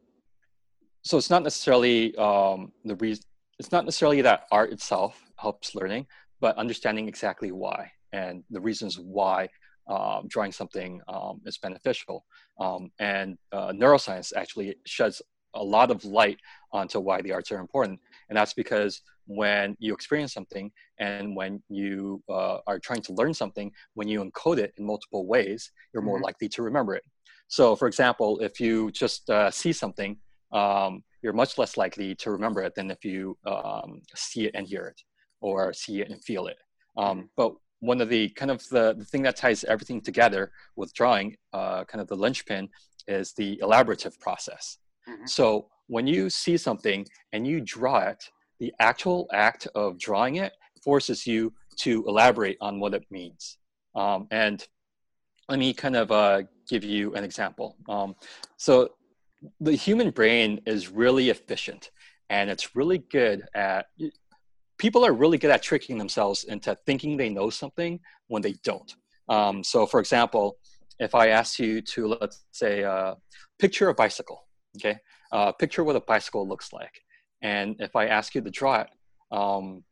so 1.04 1.18
it's 1.18 1.30
not 1.30 1.44
necessarily 1.44 2.16
um, 2.18 2.72
the 2.86 2.96
reason 2.96 3.24
it's 3.60 3.72
not 3.72 3.86
necessarily 3.86 4.22
that 4.22 4.44
art 4.52 4.72
itself 4.72 5.22
helps 5.38 5.76
learning 5.76 6.06
but 6.40 6.56
understanding 6.58 7.08
exactly 7.08 7.52
why 7.52 7.92
and 8.14 8.44
the 8.50 8.60
reasons 8.60 8.98
why 9.00 9.48
um, 9.88 10.28
drawing 10.28 10.52
something 10.52 11.02
um, 11.08 11.42
is 11.46 11.58
beneficial 11.58 12.26
um, 12.60 12.92
and 13.00 13.38
uh, 13.52 13.72
neuroscience 13.72 14.32
actually 14.36 14.76
sheds 14.86 15.22
a 15.56 15.64
lot 15.64 15.92
of 15.92 16.06
light 16.06 16.40
onto 16.72 17.00
why 17.00 17.22
the 17.22 17.32
arts 17.32 17.52
are 17.52 17.60
important 17.60 18.00
and 18.30 18.38
that's 18.38 18.54
because 18.54 19.02
when 19.36 19.76
you 19.80 19.94
experience 19.94 20.34
something 20.34 20.72
and 21.00 21.36
when 21.36 21.62
you 21.70 22.22
uh, 22.30 22.58
are 22.68 22.80
trying 22.80 23.02
to 23.02 23.14
learn 23.14 23.34
something 23.34 23.72
when 23.94 24.08
you 24.08 24.24
encode 24.24 24.58
it 24.58 24.74
in 24.78 24.86
multiple 24.86 25.26
ways 25.28 25.72
you're 25.94 26.04
more 26.04 26.18
mm-hmm. 26.18 26.26
likely 26.26 26.50
to 26.50 26.62
remember 26.62 26.96
it 26.96 27.04
so, 27.52 27.76
for 27.76 27.88
example, 27.88 28.40
if 28.40 28.62
you 28.62 28.92
just 28.92 29.30
uh, 29.30 29.52
see 29.52 29.74
something, 29.74 30.16
um, 30.54 31.04
you're 31.22 31.34
much 31.34 31.58
less 31.58 31.76
likely 31.76 32.16
to 32.16 32.32
remember 32.32 32.64
it 32.64 32.76
than 32.76 32.90
if 32.90 33.04
you 33.04 33.38
um, 33.46 34.02
see 34.16 34.46
it 34.46 34.56
and 34.56 34.66
hear 34.66 34.86
it, 34.86 35.02
or 35.42 35.74
see 35.74 36.00
it 36.00 36.10
and 36.10 36.24
feel 36.24 36.48
it. 36.48 36.56
Um, 36.98 37.30
but 37.36 37.52
one 37.82 38.00
of 38.00 38.08
the 38.08 38.30
kind 38.30 38.52
of 38.52 38.66
the, 38.70 38.96
the 38.98 39.04
thing 39.04 39.22
that 39.24 39.36
ties 39.36 39.66
everything 39.66 40.00
together 40.00 40.54
with 40.78 40.94
drawing, 40.94 41.36
uh, 41.52 41.84
kind 41.84 42.02
of 42.02 42.08
the 42.08 42.16
linchpin, 42.16 42.70
is 43.10 43.34
the 43.34 43.58
elaborative 43.62 44.18
process. 44.20 44.78
Mm-hmm. 45.10 45.26
So 45.26 45.68
when 45.88 46.08
you 46.08 46.30
see 46.30 46.56
something 46.56 47.06
and 47.34 47.46
you 47.46 47.60
draw 47.60 48.00
it, 48.00 48.24
the 48.62 48.72
actual 48.80 49.28
act 49.34 49.68
of 49.74 49.98
drawing 49.98 50.36
it 50.36 50.54
forces 50.84 51.26
you 51.26 51.52
to 51.78 52.06
elaborate 52.08 52.58
on 52.62 52.80
what 52.80 52.94
it 52.94 53.04
means. 53.10 53.58
Um, 53.96 54.28
and 54.30 54.66
let 55.50 55.58
me 55.58 55.74
kind 55.74 55.96
of 55.96 56.12
uh, 56.12 56.44
give 56.70 56.84
you 56.84 57.16
an 57.16 57.24
example. 57.24 57.76
Um, 57.90 58.16
so 58.58 58.90
the 59.60 59.74
human 59.74 60.12
brain 60.12 60.62
is 60.68 60.92
really 60.92 61.32
efficient 61.32 61.90
and 62.30 62.52
it's 62.52 62.76
really 62.76 63.00
good 63.00 63.44
at 63.56 63.88
people 64.78 65.04
are 65.04 65.14
really 65.14 65.40
good 65.40 65.50
at 65.50 65.64
tricking 65.64 65.98
themselves 65.98 66.44
into 66.44 66.78
thinking 66.86 67.18
they 67.18 67.30
know 67.30 67.50
something 67.50 68.00
when 68.28 68.44
they 68.44 68.54
don't 68.64 68.96
um, 69.30 69.64
so 69.64 69.88
for 69.88 70.00
example 70.00 70.58
if 71.00 71.16
i 71.16 71.30
ask 71.30 71.58
you 71.58 71.82
to 71.82 72.16
let's 72.22 72.46
say 72.52 72.84
uh, 72.84 73.16
picture 73.58 73.90
a 73.90 73.94
bicycle 73.94 74.46
okay 74.78 74.96
uh, 75.32 75.52
picture 75.52 75.84
what 75.84 75.96
a 75.96 76.02
bicycle 76.02 76.48
looks 76.48 76.72
like 76.72 77.02
and 77.42 77.76
if 77.80 77.96
i 77.96 78.06
ask 78.08 78.36
you 78.36 78.42
to 78.42 78.52
draw 78.52 78.82
it 78.82 78.90
um, 79.32 79.84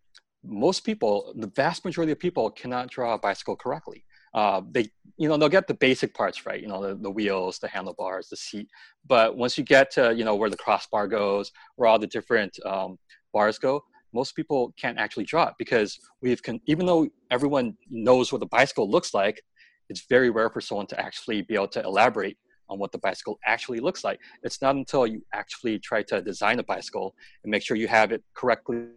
most 0.43 0.81
people 0.81 1.33
the 1.35 1.47
vast 1.47 1.85
majority 1.85 2.11
of 2.11 2.19
people 2.19 2.49
cannot 2.49 2.89
draw 2.89 3.13
a 3.13 3.19
bicycle 3.19 3.55
correctly. 3.55 4.05
Uh, 4.33 4.61
they 4.71 4.87
you 5.17 5.27
know 5.27 5.37
they'll 5.37 5.49
get 5.49 5.67
the 5.67 5.73
basic 5.73 6.13
parts 6.13 6.45
right? 6.45 6.61
You 6.61 6.67
know 6.67 6.81
the, 6.81 6.95
the 6.95 7.09
wheels 7.09 7.59
the 7.59 7.67
handlebars 7.67 8.29
the 8.29 8.37
seat. 8.37 8.67
But 9.07 9.35
once 9.35 9.57
you 9.57 9.63
get 9.63 9.91
to 9.91 10.13
you 10.15 10.23
know 10.23 10.35
where 10.35 10.49
the 10.49 10.57
crossbar 10.57 11.07
goes 11.07 11.51
where 11.75 11.89
all 11.89 11.99
the 11.99 12.07
different 12.07 12.57
um, 12.65 12.97
bars 13.33 13.57
go 13.57 13.81
most 14.11 14.35
people 14.35 14.73
can't 14.79 14.97
actually 14.97 15.25
draw 15.25 15.47
it 15.47 15.53
because 15.59 15.99
we've 16.21 16.41
con- 16.41 16.61
even 16.65 16.85
though 16.85 17.07
everyone 17.29 17.75
knows 17.89 18.31
what 18.31 18.39
the 18.39 18.47
bicycle 18.47 18.89
looks 18.89 19.13
like 19.13 19.41
it's 19.89 20.05
very 20.09 20.29
rare 20.29 20.49
for 20.49 20.61
someone 20.61 20.87
to 20.87 20.99
actually 20.99 21.41
be 21.41 21.53
able 21.53 21.67
to 21.67 21.81
elaborate 21.83 22.37
on 22.69 22.79
what 22.79 22.91
the 22.91 22.97
bicycle 22.99 23.39
actually 23.45 23.79
looks 23.79 24.03
like. 24.03 24.19
It's 24.43 24.61
not 24.61 24.75
until 24.75 25.07
you 25.07 25.21
actually 25.33 25.79
try 25.79 26.03
to 26.03 26.21
design 26.21 26.59
a 26.59 26.63
bicycle 26.63 27.15
and 27.43 27.51
make 27.51 27.63
sure 27.63 27.77
you 27.77 27.87
have 27.87 28.11
it 28.11 28.23
correctly 28.33 28.87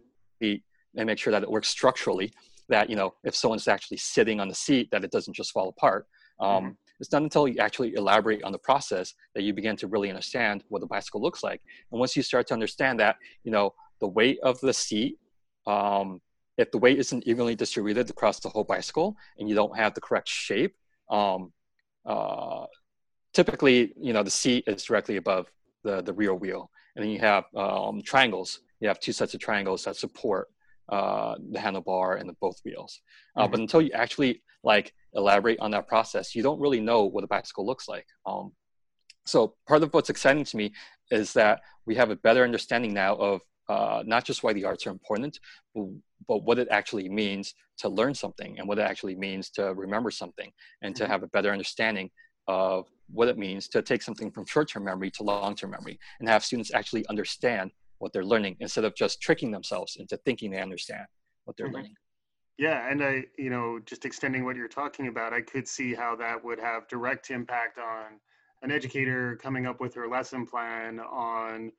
and 0.41 1.07
make 1.07 1.17
sure 1.17 1.31
that 1.31 1.43
it 1.43 1.49
works 1.49 1.69
structurally 1.69 2.31
that 2.69 2.89
you 2.89 2.95
know 2.95 3.13
if 3.23 3.35
someone's 3.35 3.67
actually 3.67 3.97
sitting 3.97 4.39
on 4.39 4.47
the 4.47 4.55
seat 4.55 4.89
that 4.91 5.03
it 5.03 5.11
doesn't 5.11 5.35
just 5.35 5.51
fall 5.51 5.69
apart. 5.69 6.05
Um, 6.39 6.49
mm-hmm. 6.49 6.69
it's 6.99 7.11
not 7.11 7.21
until 7.21 7.47
you 7.47 7.59
actually 7.59 7.93
elaborate 7.93 8.43
on 8.43 8.51
the 8.51 8.57
process 8.57 9.13
that 9.35 9.43
you 9.43 9.53
begin 9.53 9.75
to 9.77 9.87
really 9.87 10.09
understand 10.09 10.63
what 10.69 10.79
the 10.79 10.87
bicycle 10.87 11.21
looks 11.21 11.43
like. 11.43 11.61
And 11.91 11.99
once 11.99 12.15
you 12.15 12.23
start 12.23 12.47
to 12.47 12.53
understand 12.53 12.99
that 12.99 13.17
you 13.43 13.51
know 13.51 13.73
the 13.99 14.07
weight 14.07 14.39
of 14.43 14.59
the 14.61 14.73
seat 14.73 15.17
um, 15.67 16.21
if 16.57 16.71
the 16.71 16.77
weight 16.77 16.99
isn't 16.99 17.25
evenly 17.25 17.55
distributed 17.55 18.09
across 18.09 18.39
the 18.39 18.49
whole 18.49 18.63
bicycle 18.63 19.15
and 19.37 19.49
you 19.49 19.55
don't 19.55 19.75
have 19.75 19.93
the 19.93 20.01
correct 20.01 20.27
shape 20.27 20.75
um, 21.09 21.51
uh, 22.05 22.65
typically 23.33 23.93
you 23.99 24.13
know 24.13 24.23
the 24.23 24.29
seat 24.29 24.63
is 24.67 24.83
directly 24.83 25.17
above 25.17 25.47
the, 25.83 26.01
the 26.01 26.13
rear 26.13 26.33
wheel 26.33 26.69
and 26.95 27.03
then 27.03 27.11
you 27.11 27.19
have 27.19 27.45
um, 27.55 28.01
triangles 28.01 28.59
you 28.79 28.87
have 28.87 28.99
two 28.99 29.13
sets 29.13 29.33
of 29.33 29.39
triangles 29.39 29.83
that 29.85 29.95
support 29.95 30.49
uh, 30.89 31.35
the 31.51 31.59
handlebar 31.59 32.19
and 32.19 32.27
the 32.27 32.35
both 32.41 32.59
wheels. 32.65 32.99
Uh, 33.35 33.43
mm-hmm. 33.43 33.51
But 33.51 33.59
until 33.61 33.81
you 33.81 33.91
actually 33.93 34.41
like 34.63 34.93
elaborate 35.13 35.59
on 35.59 35.71
that 35.71 35.87
process, 35.87 36.35
you 36.35 36.43
don't 36.43 36.59
really 36.59 36.81
know 36.81 37.05
what 37.05 37.23
a 37.23 37.27
bicycle 37.27 37.65
looks 37.65 37.87
like. 37.87 38.05
Um, 38.25 38.51
so 39.25 39.55
part 39.67 39.83
of 39.83 39.93
what's 39.93 40.09
exciting 40.09 40.43
to 40.43 40.57
me 40.57 40.73
is 41.11 41.31
that 41.33 41.61
we 41.85 41.95
have 41.95 42.09
a 42.09 42.15
better 42.17 42.43
understanding 42.43 42.93
now 42.93 43.15
of 43.15 43.41
uh, 43.69 44.03
not 44.05 44.25
just 44.25 44.43
why 44.43 44.51
the 44.51 44.65
arts 44.65 44.85
are 44.85 44.91
important, 44.91 45.39
but, 45.73 45.85
but, 46.27 46.43
what 46.43 46.59
it 46.59 46.67
actually 46.69 47.07
means 47.07 47.53
to 47.77 47.87
learn 47.87 48.13
something 48.13 48.59
and 48.59 48.67
what 48.67 48.77
it 48.77 48.81
actually 48.81 49.15
means 49.15 49.49
to 49.51 49.73
remember 49.73 50.11
something 50.11 50.51
and 50.81 50.93
to 50.97 51.03
mm-hmm. 51.03 51.11
have 51.13 51.23
a 51.23 51.27
better 51.27 51.51
understanding 51.51 52.09
of 52.49 52.87
what 53.09 53.27
it 53.27 53.37
means 53.37 53.67
to 53.69 53.81
take 53.81 54.01
something 54.01 54.31
from 54.31 54.45
short-term 54.45 54.83
memory 54.83 55.11
to 55.11 55.23
long-term 55.23 55.71
memory 55.71 55.99
and 56.19 56.29
have 56.29 56.43
students 56.43 56.73
actually 56.73 57.05
understand 57.07 57.71
what 57.99 58.11
they're 58.11 58.25
learning 58.25 58.57
instead 58.59 58.83
of 58.83 58.95
just 58.95 59.21
tricking 59.21 59.51
themselves 59.51 59.97
into 59.97 60.17
thinking 60.17 60.51
they 60.51 60.61
understand 60.61 61.05
what 61.45 61.55
they're 61.57 61.67
mm-hmm. 61.67 61.75
learning. 61.75 61.95
Yeah, 62.57 62.89
and 62.89 63.03
I, 63.03 63.23
you 63.37 63.49
know, 63.49 63.79
just 63.85 64.05
extending 64.05 64.45
what 64.45 64.55
you're 64.55 64.67
talking 64.67 65.07
about, 65.07 65.33
I 65.33 65.41
could 65.41 65.67
see 65.67 65.93
how 65.93 66.15
that 66.17 66.43
would 66.43 66.59
have 66.59 66.87
direct 66.87 67.31
impact 67.31 67.79
on 67.79 68.19
an 68.61 68.71
educator 68.71 69.37
coming 69.41 69.65
up 69.65 69.81
with 69.81 69.95
her 69.95 70.07
lesson 70.07 70.45
plan 70.45 70.99
on 70.99 71.71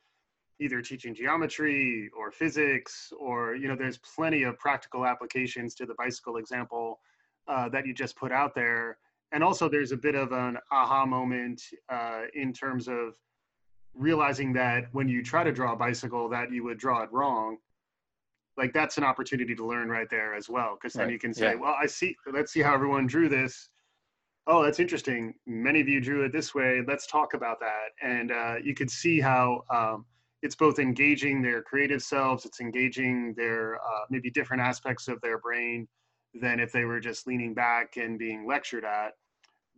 either 0.60 0.82
teaching 0.82 1.14
geometry 1.14 2.10
or 2.16 2.30
physics, 2.30 3.12
or 3.18 3.54
you 3.54 3.68
know, 3.68 3.76
there's 3.76 3.98
plenty 3.98 4.42
of 4.42 4.58
practical 4.58 5.06
applications 5.06 5.74
to 5.76 5.86
the 5.86 5.94
bicycle 5.94 6.36
example 6.36 7.00
uh, 7.48 7.68
that 7.68 7.86
you 7.86 7.94
just 7.94 8.16
put 8.16 8.32
out 8.32 8.54
there. 8.54 8.98
And 9.32 9.42
also, 9.42 9.68
there's 9.68 9.92
a 9.92 9.96
bit 9.96 10.14
of 10.14 10.32
an 10.32 10.58
aha 10.70 11.04
moment 11.06 11.60
uh, 11.88 12.22
in 12.34 12.52
terms 12.52 12.88
of 12.88 13.16
realizing 13.94 14.52
that 14.52 14.86
when 14.92 15.08
you 15.08 15.22
try 15.22 15.44
to 15.44 15.52
draw 15.52 15.72
a 15.72 15.76
bicycle 15.76 16.28
that 16.28 16.50
you 16.50 16.64
would 16.64 16.78
draw 16.78 17.02
it 17.02 17.12
wrong 17.12 17.56
like 18.56 18.72
that's 18.72 18.98
an 18.98 19.04
opportunity 19.04 19.54
to 19.54 19.66
learn 19.66 19.88
right 19.88 20.08
there 20.10 20.34
as 20.34 20.48
well 20.48 20.76
because 20.80 20.92
then 20.94 21.06
right. 21.06 21.12
you 21.12 21.18
can 21.18 21.32
say 21.32 21.50
yeah. 21.50 21.54
well 21.54 21.76
i 21.80 21.86
see 21.86 22.16
let's 22.32 22.52
see 22.52 22.60
how 22.60 22.74
everyone 22.74 23.06
drew 23.06 23.28
this 23.28 23.68
oh 24.46 24.62
that's 24.62 24.80
interesting 24.80 25.32
many 25.46 25.80
of 25.80 25.88
you 25.88 26.00
drew 26.00 26.24
it 26.24 26.32
this 26.32 26.54
way 26.54 26.82
let's 26.86 27.06
talk 27.06 27.34
about 27.34 27.58
that 27.60 27.90
and 28.02 28.30
uh, 28.32 28.56
you 28.62 28.74
could 28.74 28.90
see 28.90 29.20
how 29.20 29.62
um, 29.70 30.04
it's 30.42 30.56
both 30.56 30.78
engaging 30.78 31.40
their 31.40 31.62
creative 31.62 32.02
selves 32.02 32.44
it's 32.44 32.60
engaging 32.60 33.34
their 33.36 33.76
uh, 33.76 34.04
maybe 34.10 34.30
different 34.30 34.62
aspects 34.62 35.08
of 35.08 35.20
their 35.20 35.38
brain 35.38 35.86
than 36.40 36.60
if 36.60 36.72
they 36.72 36.84
were 36.84 37.00
just 37.00 37.26
leaning 37.26 37.54
back 37.54 37.96
and 37.96 38.18
being 38.18 38.46
lectured 38.46 38.84
at. 38.84 39.12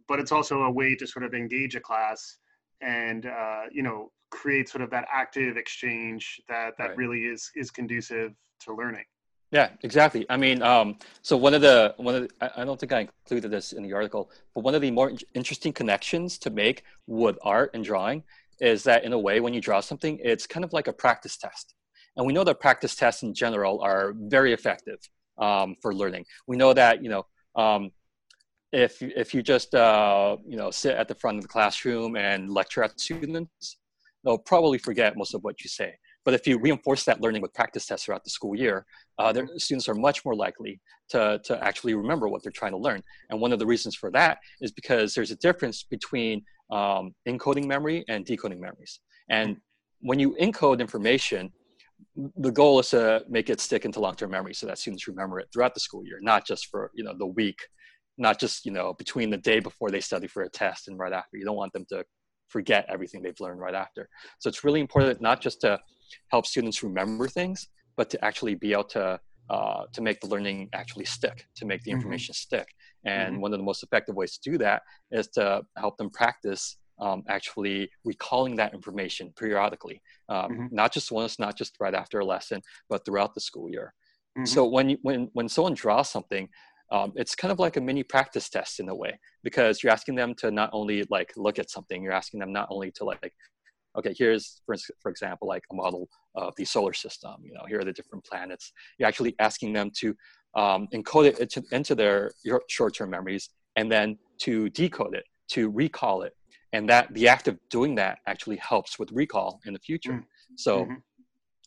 But 0.08 0.20
it's 0.20 0.32
also 0.32 0.62
a 0.62 0.70
way 0.70 0.94
to 0.96 1.06
sort 1.06 1.25
of 1.25 1.34
engage 1.34 1.75
a 1.75 1.80
class 1.80 2.38
and 2.80 3.26
uh, 3.26 3.62
you 3.70 3.82
know 3.82 4.10
create 4.30 4.68
sort 4.68 4.82
of 4.82 4.90
that 4.90 5.06
active 5.12 5.56
exchange 5.56 6.40
that 6.48 6.76
that 6.78 6.90
right. 6.90 6.96
really 6.96 7.20
is 7.20 7.50
is 7.54 7.70
conducive 7.70 8.32
to 8.60 8.75
learning. 8.75 9.04
Yeah 9.50 9.70
exactly. 9.82 10.26
I 10.28 10.36
mean 10.36 10.62
um, 10.62 10.98
so 11.22 11.36
one 11.36 11.54
of 11.54 11.62
the 11.62 11.94
one 11.96 12.14
of 12.14 12.22
the, 12.22 12.60
i 12.60 12.64
don't 12.64 12.78
think 12.78 12.92
i 12.92 13.00
included 13.00 13.50
this 13.50 13.72
in 13.72 13.82
the 13.82 13.92
article 13.92 14.30
but 14.54 14.64
one 14.64 14.75
of 14.75 14.82
the 14.82 14.90
more 14.90 15.12
interesting 15.34 15.72
connections 15.72 16.38
to 16.38 16.50
make 16.50 16.82
with 17.06 17.38
art 17.42 17.70
and 17.75 17.84
drawing 17.84 18.25
is 18.60 18.82
that 18.84 19.04
in 19.04 19.12
a 19.12 19.18
way 19.18 19.40
when 19.40 19.54
you 19.54 19.60
draw 19.60 19.80
something 19.80 20.18
it's 20.22 20.46
kind 20.46 20.64
of 20.64 20.72
like 20.72 20.88
a 20.88 20.92
practice 20.92 21.36
test. 21.36 21.75
And 22.16 22.26
we 22.26 22.32
know 22.32 22.44
that 22.44 22.60
practice 22.60 22.94
tests 22.94 23.22
in 23.22 23.34
general 23.34 23.80
are 23.82 24.14
very 24.16 24.54
effective 24.54 24.98
um, 25.38 25.75
for 25.83 25.95
learning 25.95 26.25
we 26.47 26.57
know 26.57 26.73
that 26.73 27.02
you 27.02 27.09
know 27.09 27.26
um, 27.57 27.90
if 28.73 29.00
if 29.00 29.33
you 29.33 29.43
just 29.43 29.75
uh, 29.75 30.37
you 30.47 30.57
know 30.57 30.71
sit 30.71 30.97
at 30.97 31.09
the 31.09 31.14
front 31.14 31.38
of 31.38 31.43
the 31.43 31.49
classroom 31.49 32.16
and 32.16 32.50
lecture 32.50 32.83
at 32.83 33.00
students, 33.00 33.78
they'll 34.25 34.38
probably 34.38 34.78
forget 34.78 35.16
most 35.16 35.35
of 35.35 35.43
what 35.43 35.62
you 35.62 35.69
say. 35.69 35.95
But 36.25 36.35
if 36.35 36.47
you 36.47 36.59
reinforce 36.59 37.05
that 37.05 37.21
learning 37.21 37.40
with 37.40 37.55
practice 37.55 37.87
tests 37.87 38.05
throughout 38.05 38.25
the 38.25 38.31
school 38.31 38.57
year, 38.57 38.85
uh, 39.19 39.33
their 39.33 39.47
students 39.59 39.88
are 39.88 39.95
much 39.95 40.25
more 40.25 40.35
likely 40.35 40.81
to, 41.11 41.40
to 41.45 41.64
actually 41.64 41.95
remember 41.95 42.28
what 42.28 42.43
they're 42.43 42.50
trying 42.50 42.73
to 42.73 42.78
learn. 42.78 43.00
And 43.31 43.40
one 43.40 43.52
of 43.52 43.61
the 43.61 43.66
reasons 43.66 43.95
for 43.95 44.11
that 44.11 44.38
is 44.61 44.73
because 44.73 45.14
there's 45.14 45.31
a 45.31 45.37
difference 45.37 45.85
between 45.85 46.43
um, 46.73 47.14
encoding 47.28 47.66
memory 47.66 48.05
and 48.09 48.25
decoding 48.25 48.61
memories. 48.61 48.99
And 49.31 49.59
when 50.00 50.19
you 50.19 50.35
encode 50.40 50.81
information, 50.81 51.52
the 52.37 52.50
goal 52.50 52.79
is 52.81 52.91
to 52.91 53.23
make 53.29 53.50
it 53.50 53.61
stick 53.61 53.85
into 53.85 54.00
long-term 54.00 54.31
memory 54.31 54.55
so 54.55 54.67
that 54.67 54.79
students 54.79 55.07
remember 55.07 55.38
it 55.38 55.49
throughout 55.53 55.75
the 55.75 55.81
school 55.81 56.05
year, 56.05 56.19
not 56.23 56.47
just 56.47 56.67
for 56.71 56.91
you 56.95 57.05
know 57.05 57.15
the 57.17 57.26
week 57.26 57.59
not 58.19 58.38
just 58.38 58.65
you 58.65 58.73
know 58.73 58.95
between 58.95 59.31
the 59.31 59.37
day 59.37 59.61
before 59.61 59.91
they 59.91 60.00
study 60.00 60.26
for 60.26 60.43
a 60.43 60.49
test 60.49 60.88
and 60.88 60.99
right 60.99 61.12
after 61.12 61.37
you 61.37 61.45
don't 61.45 61.57
want 61.57 61.73
them 61.73 61.87
to 61.88 62.05
forget 62.49 62.87
everything 62.88 63.23
they've 63.23 63.41
learned 63.41 63.61
right 63.61 63.75
after 63.75 64.09
so 64.38 64.49
it's 64.49 64.65
really 64.65 64.81
important 64.81 65.21
not 65.21 65.41
just 65.41 65.61
to 65.61 65.79
help 66.31 66.47
students 66.47 66.83
remember 66.83 67.29
things 67.29 67.69
but 67.97 68.09
to 68.09 68.25
actually 68.25 68.55
be 68.55 68.73
able 68.73 68.85
to 68.85 69.19
uh, 69.49 69.85
to 69.93 70.03
make 70.03 70.21
the 70.21 70.26
learning 70.26 70.69
actually 70.73 71.05
stick 71.05 71.47
to 71.55 71.67
make 71.67 71.83
the 71.83 71.91
mm-hmm. 71.91 71.99
information 71.99 72.33
mm-hmm. 72.33 72.57
stick 72.57 72.69
and 73.05 73.35
mm-hmm. 73.35 73.43
one 73.43 73.53
of 73.53 73.59
the 73.59 73.65
most 73.65 73.83
effective 73.83 74.15
ways 74.15 74.38
to 74.38 74.50
do 74.50 74.59
that 74.59 74.83
is 75.12 75.29
to 75.29 75.62
help 75.76 75.97
them 75.97 76.11
practice 76.11 76.79
um, 76.99 77.23
actually 77.29 77.91
recalling 78.05 78.57
that 78.57 78.75
information 78.75 79.33
periodically 79.37 80.00
um, 80.29 80.50
mm-hmm. 80.50 80.67
not 80.71 80.93
just 80.93 81.11
once 81.12 81.38
not 81.38 81.57
just 81.57 81.76
right 81.81 81.95
after 81.95 82.21
a 82.21 82.25
lesson 82.25 82.61
but 82.88 83.05
throughout 83.05 83.35
the 83.35 83.41
school 83.41 83.71
year 83.71 83.93
mm-hmm. 84.37 84.45
so 84.45 84.67
when 84.67 84.97
when 85.03 85.29
when 85.33 85.49
someone 85.49 85.75
draws 85.75 86.11
something 86.11 86.49
um, 86.93 87.12
it's 87.17 87.35
kind 87.35 87.50
of 87.50 87.59
like 87.59 87.76
a 87.76 87.81
mini 87.81 88.05
practice 88.05 88.49
test 88.49 88.79
in 88.79 88.88
a 88.88 88.95
way 88.95 89.19
because 89.43 89.83
you're 89.83 89.93
asking 89.93 90.15
them 90.15 90.35
to 90.35 90.50
not 90.50 90.71
only 90.73 91.05
like 91.11 91.33
look 91.37 91.59
at 91.59 91.71
something 91.71 92.03
you're 92.03 92.12
asking 92.12 92.41
them 92.41 92.53
not 92.53 92.69
only 92.71 92.91
to 92.93 93.05
like 93.05 93.33
okay 93.99 94.15
here's 94.17 94.62
for, 94.65 94.76
for 95.00 95.11
example 95.11 95.49
like 95.49 95.65
a 95.71 95.75
model 95.75 96.09
of 96.35 96.55
the 96.57 96.65
solar 96.65 96.93
system 96.93 97.35
you 97.43 97.53
know 97.55 97.65
here 97.67 97.81
are 97.81 97.85
the 97.85 97.93
different 97.93 98.25
planets 98.25 98.73
you're 98.99 99.09
actually 99.09 99.35
asking 99.38 99.73
them 99.73 99.91
to 99.91 100.15
um, 100.55 100.88
encode 100.95 101.26
it 101.26 101.38
into, 101.38 101.62
into 101.73 101.95
their 101.95 102.31
short-term 102.69 103.11
memories 103.11 103.50
and 103.76 103.93
then 103.93 104.17
to 104.38 104.71
decode 104.71 105.15
it 105.15 105.25
to 105.49 105.71
recall 105.71 106.23
it 106.23 106.33
and 106.76 106.88
that 106.88 107.12
the 107.14 107.26
act 107.35 107.49
of 107.49 107.59
doing 107.71 107.95
that 107.95 108.18
actually 108.26 108.56
helps 108.56 108.99
with 108.99 109.11
recall 109.12 109.61
in 109.66 109.73
the 109.73 109.78
future 109.78 110.12
mm-hmm. 110.12 110.56
so 110.56 110.87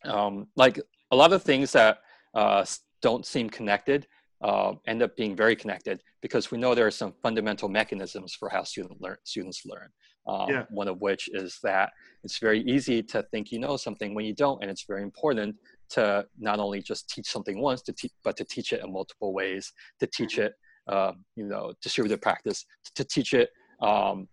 um, 0.06 0.48
like 0.56 0.80
a 1.12 1.16
lot 1.16 1.34
of 1.34 1.42
things 1.44 1.72
that 1.72 2.00
uh, 2.36 2.64
don't 3.02 3.26
seem 3.26 3.50
connected 3.50 4.08
uh, 4.42 4.74
end 4.88 5.02
up 5.02 5.16
being 5.18 5.36
very 5.36 5.56
connected 5.56 6.02
because 6.22 6.52
we 6.52 6.58
know 6.58 6.74
there 6.74 6.88
are 6.88 6.92
some 6.92 7.14
fundamental 7.22 7.68
mechanisms 7.68 8.34
for 8.34 8.50
how 8.50 8.64
student 8.64 9.02
learn, 9.02 9.18
students 9.24 9.64
learn. 9.66 9.90
Um, 10.28 10.50
yeah. 10.50 10.64
One 10.70 10.88
of 10.88 11.02
which 11.02 11.30
is 11.34 11.60
that 11.64 11.92
it's 12.24 12.40
very 12.40 12.62
easy 12.62 13.02
to 13.04 13.24
think 13.32 13.52
you 13.52 13.60
know 13.60 13.78
something 13.78 14.14
when 14.14 14.26
you 14.26 14.34
don't, 14.34 14.62
and 14.62 14.70
it's 14.70 14.84
very 14.84 15.02
important 15.02 15.56
to 15.92 16.26
not 16.38 16.60
only 16.60 16.82
just 16.82 17.10
teach 17.10 17.28
something 17.28 17.60
once, 17.60 17.82
to 17.84 17.94
te- 17.94 18.12
but 18.24 18.38
to 18.38 18.46
teach 18.46 18.72
it 18.74 18.84
in 18.84 18.94
multiple 18.94 19.34
ways, 19.34 19.74
to 20.00 20.08
teach 20.08 20.36
mm-hmm. 20.36 20.44
it, 20.44 20.54
uh, 20.88 21.14
you 21.36 21.46
know, 21.46 21.74
distributed 21.82 22.22
practice, 22.22 22.66
to 22.96 23.04
teach 23.04 23.34
it 23.34 23.50
um, 23.82 24.28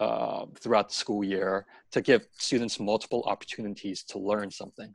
uh, 0.00 0.46
throughout 0.60 0.88
the 0.88 0.94
school 0.94 1.24
year, 1.24 1.66
to 1.92 2.00
give 2.00 2.26
students 2.36 2.78
multiple 2.78 3.22
opportunities 3.26 4.02
to 4.04 4.18
learn 4.18 4.50
something. 4.50 4.92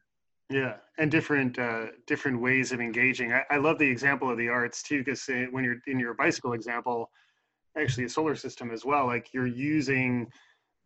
Yeah, 0.49 0.75
and 0.97 1.09
different 1.09 1.57
uh, 1.57 1.87
different 2.05 2.39
ways 2.39 2.71
of 2.71 2.79
engaging. 2.79 3.33
I, 3.33 3.43
I 3.49 3.57
love 3.57 3.79
the 3.79 3.89
example 3.89 4.29
of 4.29 4.37
the 4.37 4.49
arts 4.49 4.83
too, 4.83 4.99
because 4.99 5.27
when 5.51 5.63
you're 5.63 5.77
in 5.87 5.99
your 5.99 6.13
bicycle 6.13 6.53
example, 6.53 7.09
actually 7.77 8.05
a 8.05 8.09
solar 8.09 8.35
system 8.35 8.71
as 8.71 8.85
well, 8.85 9.07
like 9.07 9.33
you're 9.33 9.47
using 9.47 10.27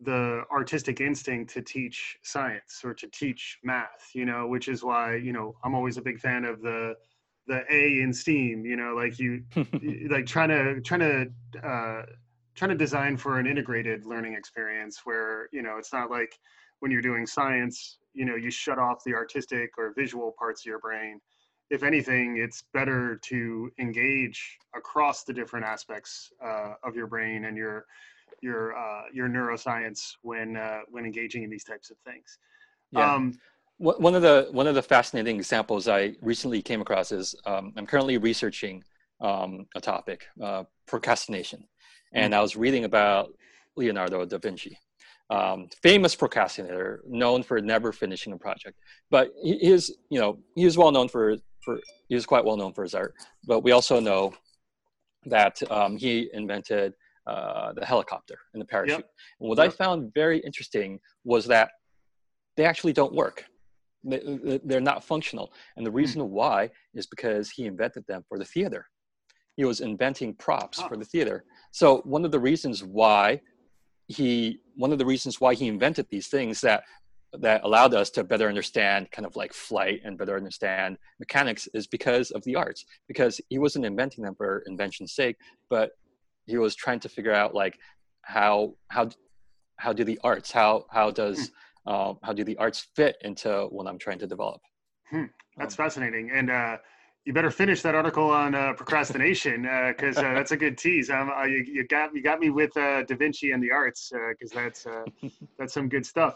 the 0.02 0.44
artistic 0.52 1.02
instinct 1.02 1.52
to 1.54 1.62
teach 1.62 2.18
science 2.24 2.82
or 2.84 2.94
to 2.94 3.08
teach 3.08 3.58
math, 3.64 4.12
you 4.14 4.26
know, 4.26 4.48
which 4.48 4.68
is 4.68 4.84
why 4.84 5.16
you 5.16 5.34
know 5.34 5.56
I'm 5.64 5.76
always 5.76 5.98
a 5.98 6.02
big 6.02 6.20
fan 6.20 6.46
of 6.46 6.62
the 6.62 6.96
the 7.48 7.64
A 7.70 8.02
in 8.02 8.14
STEAM. 8.14 8.66
You 8.66 8.76
know, 8.76 8.94
like 8.96 9.20
you, 9.20 9.44
like 10.10 10.26
trying 10.26 10.50
to 10.50 10.82
trying 10.82 11.00
to 11.00 11.68
uh, 11.68 12.06
trying 12.58 12.70
to 12.70 12.76
design 12.76 13.16
for 13.16 13.40
an 13.40 13.48
integrated 13.48 14.06
learning 14.06 14.34
experience 14.34 15.02
where 15.06 15.48
you 15.54 15.62
know 15.62 15.78
it's 15.78 15.94
not 15.94 16.10
like 16.12 16.38
when 16.80 16.92
you're 16.92 17.02
doing 17.02 17.26
science, 17.26 17.98
you 18.14 18.26
know, 18.26 18.36
you 18.36 18.52
shut 18.52 18.78
off 18.78 19.04
the 19.06 19.14
artistic 19.14 19.72
or 19.78 19.94
visual 19.96 20.34
parts 20.38 20.62
of 20.62 20.66
your 20.66 20.80
brain. 20.80 21.20
If 21.70 21.84
anything, 21.84 22.38
it's 22.38 22.64
better 22.74 23.20
to 23.24 23.72
engage 23.80 24.58
across 24.76 25.24
the 25.24 25.34
different 25.34 25.66
aspects 25.66 26.32
uh, 26.44 26.74
of 26.84 26.96
your 26.96 27.08
brain 27.08 27.46
and 27.46 27.58
your 27.58 27.86
your 28.42 28.78
uh, 28.78 29.04
your 29.14 29.28
neuroscience 29.28 30.14
when 30.22 30.56
uh, 30.56 30.82
when 30.90 31.06
engaging 31.06 31.44
in 31.44 31.50
these 31.50 31.64
types 31.64 31.90
of 31.90 31.98
things. 32.06 32.38
Yeah. 32.92 33.14
Um, 33.14 33.38
one 33.80 34.16
of 34.16 34.24
the 34.24 34.48
one 34.52 34.66
of 34.66 34.76
the 34.76 34.82
fascinating 34.82 35.36
examples 35.36 35.88
I 35.88 36.16
recently 36.22 36.62
came 36.62 36.82
across 36.82 37.12
is 37.12 37.36
um, 37.46 37.74
I'm 37.78 37.86
currently 37.86 38.18
researching 38.18 38.84
um, 39.20 39.68
a 39.76 39.82
topic, 39.82 40.26
uh, 40.42 40.64
procrastination, 40.88 41.64
and 42.14 42.34
mm-hmm. 42.34 42.40
I 42.40 42.42
was 42.42 42.56
reading 42.56 42.86
about 42.86 43.30
Leonardo 43.76 44.26
da 44.26 44.38
Vinci, 44.38 44.78
um, 45.30 45.68
famous 45.82 46.16
procrastinator, 46.16 47.02
known 47.08 47.44
for 47.44 47.62
never 47.62 47.92
finishing 47.92 48.34
a 48.34 48.38
project. 48.38 48.80
But 49.10 49.32
he, 49.42 49.58
he 49.58 49.72
is, 49.72 49.96
you 50.10 50.20
know, 50.20 50.40
he 50.56 50.66
is 50.66 50.78
well 50.78 50.92
known 50.92 51.08
for 51.08 51.38
for 51.64 51.80
he 52.08 52.16
is 52.16 52.26
quite 52.26 52.46
well 52.46 52.58
known 52.58 52.74
for 52.74 52.84
his 52.84 52.96
art. 52.96 53.14
But 53.46 53.62
we 53.62 53.72
also 53.72 54.00
know 54.00 54.34
that 55.26 55.62
um, 55.70 55.98
he 55.98 56.30
invented 56.34 56.94
uh, 57.28 57.74
the 57.74 57.86
helicopter 57.86 58.40
and 58.54 58.62
the 58.62 58.66
parachute. 58.66 59.00
Yep. 59.00 59.10
And 59.42 59.50
what 59.50 59.58
yep. 59.58 59.68
I 59.68 59.70
found 59.70 60.14
very 60.14 60.40
interesting 60.40 61.00
was 61.26 61.46
that 61.48 61.72
they 62.56 62.66
actually 62.66 62.94
don't 62.94 63.14
work. 63.14 63.44
They're 64.04 64.80
not 64.80 65.04
functional. 65.04 65.52
And 65.76 65.86
the 65.86 65.92
hmm. 65.92 65.98
reason 65.98 66.22
mm. 66.22 66.30
why 66.30 66.70
is 66.94 67.06
because 67.06 67.50
he 67.50 67.66
invented 67.66 68.06
them 68.08 68.24
for 68.30 68.40
the 68.40 68.46
theater. 68.46 68.88
He 69.58 69.66
was 69.66 69.82
inventing 69.82 70.36
props 70.36 70.80
oh. 70.82 70.88
for 70.88 70.96
the 70.96 71.04
theater. 71.04 71.44
So 71.72 71.98
one 72.06 72.26
of 72.26 72.32
the 72.32 72.40
reasons 72.40 72.84
why 72.84 73.42
he, 74.08 74.62
one 74.76 74.92
of 74.92 74.98
the 74.98 75.06
reasons 75.06 75.42
why 75.42 75.54
he 75.54 75.68
invented 75.68 76.08
these 76.10 76.28
things 76.28 76.62
that 76.62 76.84
that 77.34 77.62
allowed 77.66 77.94
us 77.94 78.10
to 78.10 78.24
better 78.24 78.48
understand 78.48 79.12
kind 79.12 79.26
of 79.26 79.36
like 79.36 79.54
flight 79.54 80.00
and 80.06 80.18
better 80.18 80.38
understand 80.38 80.98
mechanics 81.20 81.68
is 81.74 81.86
because 81.86 82.32
of 82.32 82.42
the 82.46 82.56
arts 82.56 82.86
because 83.10 83.42
he 83.50 83.60
wasn't 83.60 83.86
inventing 83.86 84.24
them 84.24 84.34
for 84.34 84.64
invention's 84.66 85.14
sake 85.14 85.36
but 85.70 85.92
he 86.46 86.58
was 86.58 86.74
trying 86.74 87.02
to 87.02 87.10
figure 87.10 87.34
out 87.34 87.54
like 87.54 87.78
how 88.22 88.74
how 88.88 89.10
how 89.78 89.94
do 89.94 90.04
the 90.04 90.20
arts 90.24 90.52
how 90.52 90.86
how 90.90 91.10
does 91.12 91.52
hmm. 91.86 91.92
uh, 91.92 92.14
how 92.24 92.34
do 92.34 92.44
the 92.44 92.58
arts 92.58 92.88
fit 92.96 93.18
into 93.22 93.68
what 93.70 93.88
I'm 93.88 93.98
trying 93.98 94.20
to 94.20 94.28
develop. 94.28 94.62
Hmm. 95.10 95.26
That's 95.58 95.76
um, 95.76 95.86
fascinating, 95.86 96.32
and 96.32 96.50
uh, 96.50 96.78
you 97.28 97.34
better 97.34 97.52
finish 97.52 97.82
that 97.82 97.94
article 97.94 98.32
on 98.32 98.56
uh, 98.56 98.72
procrastination 98.74 99.64
because 99.90 100.18
uh, 100.18 100.22
uh, 100.22 100.34
that's 100.34 100.54
a 100.54 100.58
good 100.58 100.78
tease. 100.78 101.10
Um, 101.10 101.30
uh, 101.30 101.44
you, 101.44 101.64
you, 101.68 101.86
got 101.86 102.16
you 102.16 102.24
got 102.24 102.40
me 102.40 102.50
with 102.50 102.72
Da 102.74 103.04
Vinci 103.10 103.52
and 103.52 103.62
the 103.62 103.70
arts 103.70 104.12
because 104.30 104.50
that's 104.52 104.88
that's 105.60 105.74
some 105.74 105.90
good 105.90 106.06
stuff. 106.06 106.36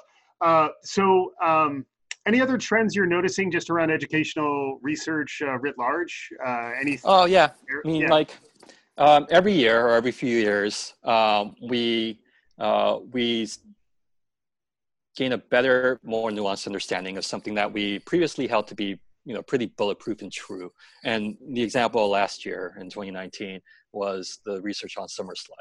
so. 0.84 1.32
Um, 1.42 1.86
any 2.28 2.40
other 2.40 2.56
trends 2.56 2.96
you're 2.96 3.08
noticing 3.08 3.50
just 3.50 3.72
around 3.72 3.90
educational 3.90 4.78
research 4.84 5.42
writ 5.60 5.74
large? 5.80 6.30
any? 6.80 7.00
Oh 7.04 7.26
yeah, 7.26 7.50
I 7.84 7.88
mean 7.88 8.04
yeah. 8.04 8.12
like 8.12 8.38
um, 8.96 9.26
every 9.32 9.54
year 9.54 9.88
or 9.88 9.96
every 9.96 10.12
few 10.12 10.38
years, 10.38 10.94
um, 11.04 11.56
we 11.64 12.20
uh, 12.60 13.00
we 13.12 13.50
gain 15.16 15.32
a 15.34 15.38
better, 15.38 16.00
more 16.04 16.30
nuanced 16.30 16.68
understanding 16.68 17.18
of 17.18 17.26
something 17.26 17.56
that 17.56 17.74
we 17.74 18.00
previously 18.00 18.48
held 18.48 18.68
to 18.68 18.76
be, 18.76 19.00
you 19.26 19.34
know, 19.34 19.42
pretty 19.42 19.68
bulletproof 19.78 20.22
and 20.22 20.32
true. 20.32 20.72
And 21.04 21.38
the 21.54 21.62
example 21.62 22.08
last 22.10 22.46
year 22.46 22.76
in 22.80 22.90
2019 22.90 23.62
was 23.94 24.40
the 24.46 24.62
research 24.62 24.98
on 24.98 25.08
summer 25.08 25.36
slide. 25.36 25.58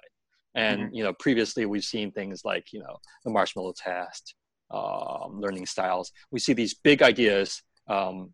And 0.55 0.81
mm-hmm. 0.81 0.95
you 0.95 1.05
know, 1.05 1.13
previously 1.13 1.67
we've 1.67 1.85
seen 1.85 2.11
things 2.11 2.45
like 2.45 2.73
you 2.73 2.81
know 2.81 2.97
the 3.25 3.31
marshmallow 3.31 3.75
test, 3.77 4.35
um, 4.71 5.41
learning 5.41 5.67
styles. 5.67 6.13
We 6.31 6.41
see 6.41 6.53
these 6.53 6.75
big 6.75 7.03
ideas 7.03 7.63
um, 7.89 8.33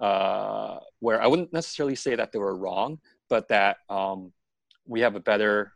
uh, 0.00 0.78
where 1.00 1.22
I 1.22 1.26
wouldn't 1.26 1.52
necessarily 1.52 1.94
say 1.94 2.14
that 2.14 2.32
they 2.32 2.38
were 2.38 2.56
wrong, 2.56 2.98
but 3.28 3.48
that 3.48 3.78
um, 3.88 4.32
we 4.86 5.00
have 5.00 5.14
a 5.14 5.20
better, 5.20 5.72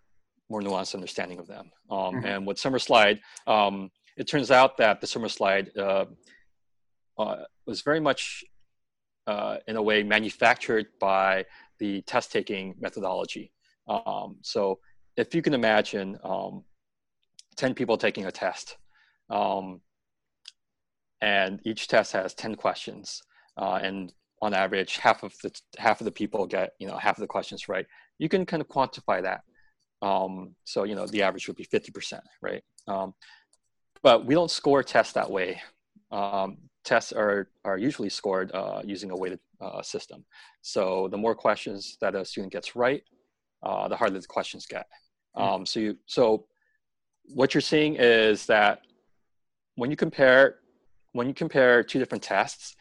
more 0.48 0.60
nuanced 0.60 0.94
understanding 0.94 1.38
of 1.38 1.46
them. 1.46 1.70
Um, 1.90 1.98
mm-hmm. 1.98 2.26
And 2.26 2.46
with 2.46 2.58
Summer 2.58 2.78
Slide, 2.78 3.20
um, 3.46 3.90
it 4.16 4.26
turns 4.28 4.50
out 4.50 4.76
that 4.78 5.00
the 5.00 5.06
Summer 5.06 5.28
Slide 5.28 5.70
uh, 5.76 6.06
uh, 7.18 7.36
was 7.66 7.82
very 7.82 8.00
much, 8.00 8.44
uh, 9.26 9.58
in 9.66 9.76
a 9.76 9.82
way, 9.82 10.02
manufactured 10.02 10.86
by 11.00 11.44
the 11.78 12.02
test 12.02 12.32
taking 12.32 12.74
methodology. 12.78 13.52
Um, 13.88 14.36
so 14.42 14.78
if 15.16 15.34
you 15.34 15.42
can 15.42 15.54
imagine 15.54 16.18
um, 16.24 16.64
10 17.56 17.74
people 17.74 17.96
taking 17.96 18.26
a 18.26 18.32
test, 18.32 18.76
um, 19.30 19.80
and 21.20 21.60
each 21.64 21.88
test 21.88 22.12
has 22.12 22.34
10 22.34 22.54
questions, 22.56 23.22
uh, 23.56 23.78
and 23.82 24.12
on 24.42 24.52
average, 24.52 24.98
half 24.98 25.22
of 25.22 25.34
the 25.42 25.50
half 25.78 26.00
of 26.00 26.04
the 26.04 26.12
people 26.12 26.46
get 26.46 26.72
you 26.78 26.86
know 26.86 26.96
half 26.96 27.16
of 27.16 27.22
the 27.22 27.26
questions 27.26 27.68
right. 27.68 27.86
You 28.18 28.28
can 28.28 28.44
kind 28.44 28.60
of 28.60 28.68
quantify 28.68 29.22
that. 29.22 29.42
Um, 30.06 30.54
so 30.64 30.84
you 30.84 30.94
know 30.94 31.06
the 31.06 31.22
average 31.22 31.46
would 31.46 31.56
be 31.56 31.64
fifty 31.64 31.90
percent, 31.90 32.22
right? 32.42 32.62
Um, 32.86 33.14
but 34.02 34.26
we 34.26 34.34
don't 34.34 34.50
score 34.50 34.82
tests 34.82 35.14
that 35.14 35.30
way. 35.30 35.62
Um, 36.84 36.88
tests 36.88 37.12
are 37.12 37.48
are 37.64 37.78
usually 37.78 38.10
scored 38.10 38.50
uh, 38.52 38.82
using 38.84 39.10
a 39.10 39.16
weighted 39.16 39.40
uh, 39.60 39.82
system. 39.82 40.24
So 40.62 41.08
the 41.10 41.16
more 41.16 41.34
questions 41.34 41.96
that 42.00 42.14
a 42.14 42.24
student 42.24 42.52
gets 42.52 42.76
right, 42.76 43.02
uh, 43.62 43.88
the 43.88 43.96
harder 43.96 44.20
the 44.20 44.26
questions 44.26 44.66
get. 44.66 44.86
Mm. 45.36 45.66
so 45.66 45.80
you 45.80 45.96
so 46.06 46.46
what 47.34 47.54
you're 47.54 47.60
seeing 47.60 47.96
is 47.96 48.46
that 48.46 48.82
when 49.76 49.90
you 49.90 49.96
compare 49.96 50.56
when 51.12 51.26
you 51.28 51.34
compare 51.34 51.82
two 51.82 51.98
different 51.98 52.22
tests, 52.22 52.76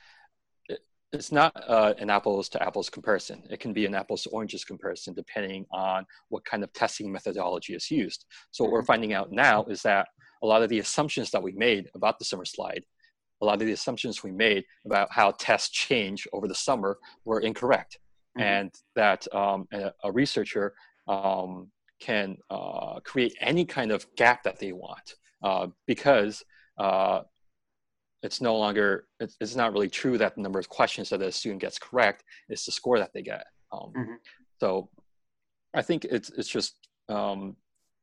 it's 1.11 1.31
not 1.31 1.51
uh, 1.67 1.93
an 1.99 2.09
apples 2.09 2.49
to 2.49 2.61
apples 2.61 2.89
comparison. 2.89 3.43
It 3.49 3.59
can 3.59 3.73
be 3.73 3.85
an 3.85 3.95
apples 3.95 4.23
to 4.23 4.29
oranges 4.29 4.65
comparison 4.65 5.13
depending 5.13 5.65
on 5.71 6.05
what 6.29 6.43
kind 6.45 6.63
of 6.63 6.73
testing 6.73 7.11
methodology 7.11 7.75
is 7.75 7.91
used. 7.91 8.25
So 8.51 8.63
what 8.63 8.73
we're 8.73 8.79
mm-hmm. 8.79 8.87
finding 8.87 9.13
out 9.13 9.31
now 9.31 9.65
is 9.65 9.81
that 9.83 10.07
a 10.41 10.47
lot 10.47 10.63
of 10.63 10.69
the 10.69 10.79
assumptions 10.79 11.31
that 11.31 11.43
we 11.43 11.53
made 11.53 11.89
about 11.95 12.19
the 12.19 12.25
summer 12.25 12.45
slide, 12.45 12.83
a 13.43 13.45
lot 13.45 13.61
of 13.61 13.67
the 13.67 13.73
assumptions 13.73 14.23
we 14.23 14.31
made 14.31 14.63
about 14.85 15.09
how 15.11 15.31
tests 15.37 15.69
change 15.69 16.27
over 16.33 16.47
the 16.47 16.55
summer 16.55 16.97
were 17.25 17.41
incorrect. 17.41 17.99
Mm-hmm. 18.37 18.41
And 18.41 18.71
that 18.95 19.27
um, 19.35 19.67
a, 19.73 19.91
a, 20.03 20.11
researcher 20.11 20.73
um, 21.07 21.69
can 21.99 22.37
uh, 22.49 22.99
create 23.01 23.35
any 23.41 23.65
kind 23.65 23.91
of 23.91 24.07
gap 24.15 24.43
that 24.43 24.59
they 24.59 24.71
want 24.71 25.15
uh, 25.43 25.67
because 25.85 26.43
uh, 26.79 27.21
it's 28.23 28.39
no 28.41 28.57
longer 28.57 29.05
it's, 29.19 29.35
it's 29.39 29.55
not 29.55 29.73
really 29.73 29.89
true 29.89 30.17
that 30.17 30.35
the 30.35 30.41
number 30.41 30.57
of 30.57 30.69
questions 30.69 31.09
that 31.09 31.21
a 31.21 31.31
student 31.31 31.61
gets 31.61 31.77
correct 31.77 32.23
is 32.49 32.65
the 32.65 32.71
score 32.71 32.97
that 32.97 33.11
they 33.13 33.21
get 33.21 33.45
um, 33.71 33.91
mm-hmm. 33.95 34.13
so 34.59 34.89
i 35.73 35.81
think 35.81 36.05
it's 36.05 36.29
it's 36.31 36.47
just 36.47 36.75
um, 37.09 37.55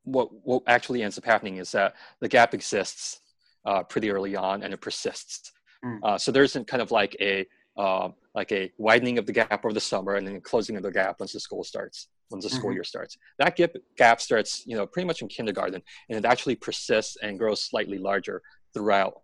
what 0.05 0.29
what 0.45 0.63
actually 0.67 1.03
ends 1.03 1.19
up 1.19 1.25
happening 1.25 1.57
is 1.57 1.73
that 1.73 1.95
the 2.21 2.29
gap 2.29 2.55
exists 2.55 3.21
uh, 3.67 3.83
pretty 3.83 4.11
early 4.11 4.37
on 4.37 4.63
and 4.63 4.73
it 4.73 4.81
persists 4.81 5.53
mm. 5.85 5.99
uh, 6.03 6.17
so 6.17 6.33
there 6.33 6.45
isn't 6.45 6.67
kind 6.67 6.83
of 6.83 6.91
like 6.91 7.17
a 7.21 7.47
uh, 7.77 8.09
like 8.35 8.53
a 8.53 8.71
widening 8.79 9.19
of 9.19 9.27
the 9.27 9.33
gap 9.33 9.65
over 9.65 9.73
the 9.73 9.81
summer 9.81 10.17
and 10.17 10.27
then 10.27 10.41
closing 10.41 10.77
of 10.77 10.83
the 10.83 10.91
gap 10.91 11.17
once 11.21 11.33
the 11.33 11.41
school 11.41 11.65
starts 11.65 12.09
once 12.31 12.45
the 12.45 12.51
mm-hmm. 12.51 12.59
school 12.59 12.73
year 12.73 12.85
starts 12.85 13.17
that 13.39 13.57
gap, 13.57 13.71
gap 13.97 14.21
starts 14.21 14.65
you 14.67 14.77
know 14.77 14.87
pretty 14.87 15.07
much 15.07 15.23
in 15.23 15.29
kindergarten 15.29 15.83
and 16.09 16.19
it 16.19 16.25
actually 16.25 16.57
persists 16.57 17.17
and 17.23 17.39
grows 17.39 17.63
slightly 17.63 17.99
larger 17.99 18.43
throughout 18.75 19.15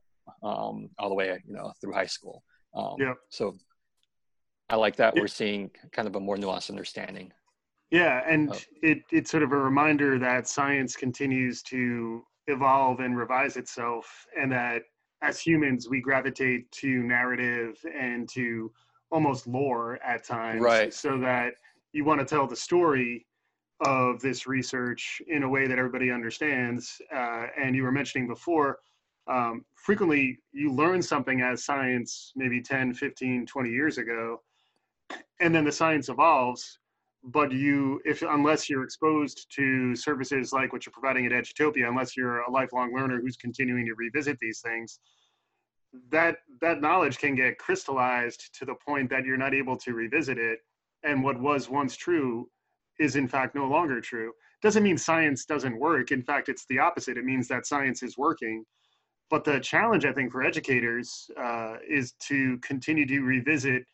um, 0.43 0.91
all 0.99 1.09
the 1.09 1.15
way, 1.15 1.43
you 1.47 1.55
know, 1.55 1.73
through 1.81 1.93
high 1.93 2.07
school. 2.07 2.43
Um, 2.75 2.97
yeah. 2.99 3.15
So 3.31 3.57
I 4.69 4.77
like 4.77 4.97
that. 4.97 5.15
Yeah. 5.15 5.23
We're 5.23 5.29
seeing 5.29 5.71
kind 5.93 6.09
of 6.09 6.17
a 6.17 6.21
more 6.21 6.37
nuanced 6.37 6.71
understanding. 6.71 7.33
Yeah, 7.91 8.23
and 8.29 8.53
it, 8.83 8.99
it's 9.13 9.31
sort 9.31 9.45
of 9.45 9.53
a 9.53 9.57
reminder 9.57 10.19
that 10.19 10.49
science 10.49 10.97
continues 10.97 11.63
to 11.65 12.25
evolve 12.47 13.01
and 13.01 13.17
revise 13.17 13.57
itself, 13.57 14.27
and 14.39 14.51
that 14.53 14.83
as 15.23 15.41
humans 15.41 15.89
we 15.89 16.01
gravitate 16.01 16.71
to 16.71 17.03
narrative 17.03 17.77
and 17.99 18.29
to 18.29 18.71
almost 19.11 19.47
lore 19.47 19.99
at 20.05 20.25
times, 20.25 20.61
right? 20.61 20.93
So 20.93 21.19
that 21.19 21.55
you 21.93 22.05
want 22.05 22.21
to 22.21 22.27
tell 22.27 22.47
the 22.47 22.57
story 22.57 23.27
of 23.85 24.21
this 24.21 24.47
research 24.47 25.21
in 25.29 25.43
a 25.43 25.49
way 25.49 25.67
that 25.67 25.79
everybody 25.79 26.11
understands. 26.11 27.01
Uh, 27.15 27.47
and 27.61 27.75
you 27.75 27.83
were 27.83 27.93
mentioning 27.93 28.27
before 28.27 28.79
um, 29.29 29.65
frequently 29.75 30.39
you 30.53 30.73
learn 30.73 31.03
something 31.03 31.41
as 31.41 31.65
science 31.65 32.33
maybe 32.37 32.61
10 32.61 32.95
15 32.95 33.47
20 33.47 33.71
years 33.71 33.99
ago 33.99 34.41
and 35.41 35.55
then 35.55 35.65
the 35.65 35.73
science 35.73 36.09
evolves 36.09 36.79
but 37.27 37.51
you 37.51 38.01
if 38.05 38.23
unless 38.23 38.71
you're 38.71 38.85
exposed 38.85 39.47
to 39.55 39.95
services 39.97 40.53
like 40.53 40.73
what 40.73 40.87
you're 40.87 40.93
providing 40.93 41.27
at 41.27 41.33
edutopia 41.33 41.89
unless 41.89 42.17
you're 42.17 42.41
a 42.43 42.51
lifelong 42.51 42.95
learner 42.95 43.21
who's 43.21 43.37
continuing 43.37 43.85
to 43.85 43.95
revisit 43.95 44.39
these 44.41 44.61
things 44.61 45.01
that 46.11 46.39
that 46.61 46.81
knowledge 46.81 47.19
can 47.19 47.35
get 47.35 47.59
crystallized 47.59 48.51
to 48.59 48.65
the 48.65 48.75
point 48.87 49.11
that 49.11 49.25
you're 49.25 49.37
not 49.37 49.55
able 49.55 49.77
to 49.77 49.93
revisit 49.93 50.39
it. 50.39 50.61
And 51.03 51.23
what 51.23 51.39
was 51.41 51.69
once 51.69 51.97
true 51.97 52.49
is 52.99 53.17
in 53.17 53.29
fact 53.29 53.55
no 53.55 53.67
longer 53.67 54.01
true. 54.01 54.33
Doesn't 54.63 54.83
mean 54.83 54.97
science 54.97 55.45
doesn't 55.45 55.79
work. 55.79 56.13
In 56.13 56.23
fact 56.23 56.49
it's 56.49 56.65
the 56.69 56.79
opposite. 56.79 57.19
It 57.19 57.25
means 57.25 57.49
that 57.49 57.67
science 57.67 58.03
is 58.03 58.17
working. 58.17 58.65
But 59.29 59.45
the 59.45 59.59
challenge 59.61 60.05
i 60.05 60.13
think 60.13 60.33
for 60.33 60.43
educators 60.43 61.29
uh, 61.41 61.77
is 61.89 62.13
to 62.29 62.59
continue 62.59 63.07
to 63.07 63.21
revisit 63.21 63.85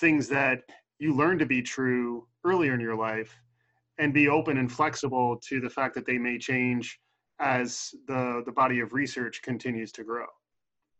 things 0.00 0.28
that 0.28 0.62
you 0.98 1.14
learn 1.16 1.38
to 1.38 1.46
be 1.46 1.60
true 1.60 2.26
earlier 2.44 2.74
in 2.74 2.80
your 2.80 2.96
life 2.96 3.36
and 3.98 4.14
be 4.14 4.28
open 4.28 4.58
and 4.58 4.70
flexible 4.70 5.38
to 5.48 5.60
the 5.60 5.70
fact 5.70 5.94
that 5.94 6.06
they 6.06 6.18
may 6.18 6.38
change 6.38 6.98
as 7.38 7.90
the 8.06 8.42
the 8.46 8.52
body 8.52 8.80
of 8.80 8.92
research 8.92 9.42
continues 9.42 9.92
to 9.92 10.04
grow 10.04 10.26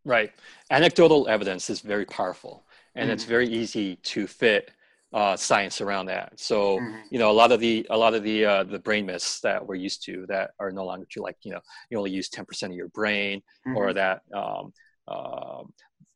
Right. 0.04 0.32
Anecdotal 0.70 1.28
evidence 1.28 1.68
is 1.68 1.80
very 1.80 2.06
powerful, 2.06 2.64
and 2.94 3.04
mm-hmm. 3.04 3.12
it's 3.12 3.24
very 3.24 3.48
easy 3.48 3.96
to 3.96 4.26
fit 4.26 4.70
uh, 5.12 5.36
science 5.36 5.80
around 5.80 6.06
that. 6.06 6.38
So 6.40 6.78
mm-hmm. 6.78 6.96
you 7.10 7.18
know 7.18 7.30
a 7.30 7.32
lot 7.32 7.52
of 7.52 7.60
the 7.60 7.86
a 7.90 7.98
lot 7.98 8.14
of 8.14 8.22
the 8.22 8.44
uh, 8.44 8.64
the 8.64 8.78
brain 8.78 9.06
myths 9.06 9.40
that 9.40 9.66
we're 9.66 9.74
used 9.74 10.04
to 10.06 10.24
that 10.28 10.52
are 10.58 10.70
no 10.70 10.84
longer 10.86 11.06
true, 11.10 11.22
like 11.22 11.36
you 11.42 11.52
know 11.52 11.60
you 11.90 11.98
only 11.98 12.10
use 12.10 12.30
ten 12.30 12.46
percent 12.46 12.72
of 12.72 12.76
your 12.76 12.88
brain, 12.88 13.42
mm-hmm. 13.66 13.76
or 13.76 13.92
that 13.92 14.22
um, 14.34 14.72
uh, 15.06 15.62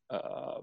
uh, 0.09 0.61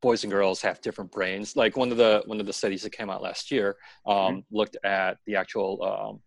boys 0.00 0.24
and 0.24 0.32
girls 0.32 0.60
have 0.62 0.80
different 0.80 1.10
brains. 1.10 1.56
Like 1.56 1.76
one 1.76 1.90
of 1.90 1.96
the 1.96 2.22
one 2.26 2.40
of 2.40 2.46
the 2.46 2.52
studies 2.52 2.82
that 2.82 2.90
came 2.90 3.10
out 3.10 3.22
last 3.22 3.50
year 3.50 3.76
um, 4.06 4.16
mm-hmm. 4.16 4.56
looked 4.56 4.76
at 4.84 5.18
the 5.26 5.36
actual 5.36 5.82
um, 5.82 6.20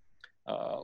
uh, 0.54 0.82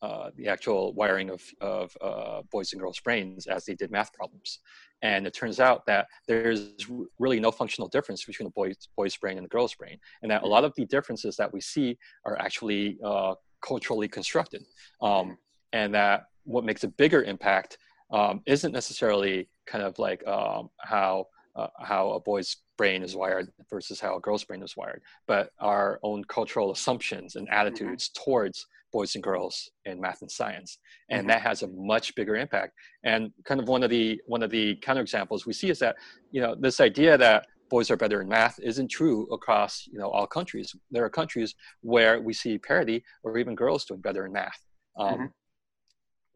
uh, 0.00 0.30
the 0.36 0.46
actual 0.46 0.92
wiring 0.92 1.28
of, 1.28 1.42
of 1.60 1.96
uh, 2.00 2.40
boys 2.52 2.72
and 2.72 2.80
girls' 2.80 3.00
brains 3.00 3.48
as 3.48 3.64
they 3.64 3.74
did 3.74 3.90
math 3.90 4.12
problems. 4.12 4.60
And 5.02 5.26
it 5.26 5.34
turns 5.34 5.58
out 5.58 5.84
that 5.86 6.06
there's 6.28 6.70
really 7.18 7.40
no 7.40 7.50
functional 7.50 7.88
difference 7.88 8.24
between 8.24 8.46
the 8.46 8.52
boy's, 8.52 8.76
boy's 8.96 9.16
brain 9.16 9.38
and 9.38 9.44
the 9.44 9.48
girl's 9.48 9.74
brain. 9.74 9.98
And 10.22 10.30
that 10.30 10.44
a 10.44 10.46
lot 10.46 10.64
of 10.64 10.72
the 10.76 10.86
differences 10.86 11.36
that 11.36 11.52
we 11.52 11.60
see 11.60 11.98
are 12.24 12.38
actually 12.40 12.98
uh, 13.04 13.34
culturally 13.60 14.06
constructed. 14.06 14.62
Um, 15.02 15.36
and 15.72 15.92
that 15.94 16.26
what 16.44 16.64
makes 16.64 16.84
a 16.84 16.88
bigger 16.88 17.24
impact 17.24 17.78
um, 18.12 18.40
isn't 18.46 18.72
necessarily 18.72 19.48
kind 19.66 19.82
of 19.82 19.98
like 19.98 20.24
um, 20.28 20.70
how, 20.80 21.26
uh, 21.58 21.68
how 21.80 22.12
a 22.12 22.20
boy's 22.20 22.56
brain 22.76 23.02
is 23.02 23.16
wired 23.16 23.50
versus 23.68 23.98
how 24.00 24.16
a 24.16 24.20
girl's 24.20 24.44
brain 24.44 24.62
is 24.62 24.76
wired, 24.76 25.02
but 25.26 25.50
our 25.58 25.98
own 26.02 26.22
cultural 26.24 26.70
assumptions 26.70 27.36
and 27.36 27.48
attitudes 27.50 28.08
mm-hmm. 28.08 28.24
towards 28.24 28.66
boys 28.92 29.14
and 29.14 29.24
girls 29.24 29.70
in 29.84 30.00
math 30.00 30.22
and 30.22 30.30
science 30.30 30.78
and 31.10 31.20
mm-hmm. 31.20 31.28
that 31.28 31.42
has 31.42 31.62
a 31.62 31.68
much 31.68 32.14
bigger 32.14 32.36
impact 32.36 32.72
and 33.04 33.30
kind 33.44 33.60
of 33.60 33.68
one 33.68 33.82
of 33.82 33.90
the 33.90 34.18
one 34.26 34.42
of 34.42 34.50
the 34.50 34.76
counterexamples 34.76 35.44
we 35.44 35.52
see 35.52 35.68
is 35.68 35.78
that 35.78 35.96
you 36.30 36.40
know 36.40 36.54
this 36.58 36.80
idea 36.80 37.18
that 37.18 37.46
boys 37.68 37.90
are 37.90 37.96
better 37.96 38.22
in 38.22 38.28
math 38.28 38.58
isn't 38.60 38.88
true 38.88 39.26
across 39.30 39.86
you 39.92 39.98
know 39.98 40.08
all 40.08 40.26
countries 40.26 40.74
there 40.90 41.04
are 41.04 41.10
countries 41.10 41.54
where 41.82 42.20
we 42.20 42.32
see 42.32 42.56
parity 42.58 43.04
or 43.22 43.36
even 43.36 43.54
girls 43.54 43.84
doing 43.84 44.00
better 44.00 44.24
in 44.24 44.32
math 44.32 44.60
um, 44.96 45.14
mm-hmm. 45.14 45.24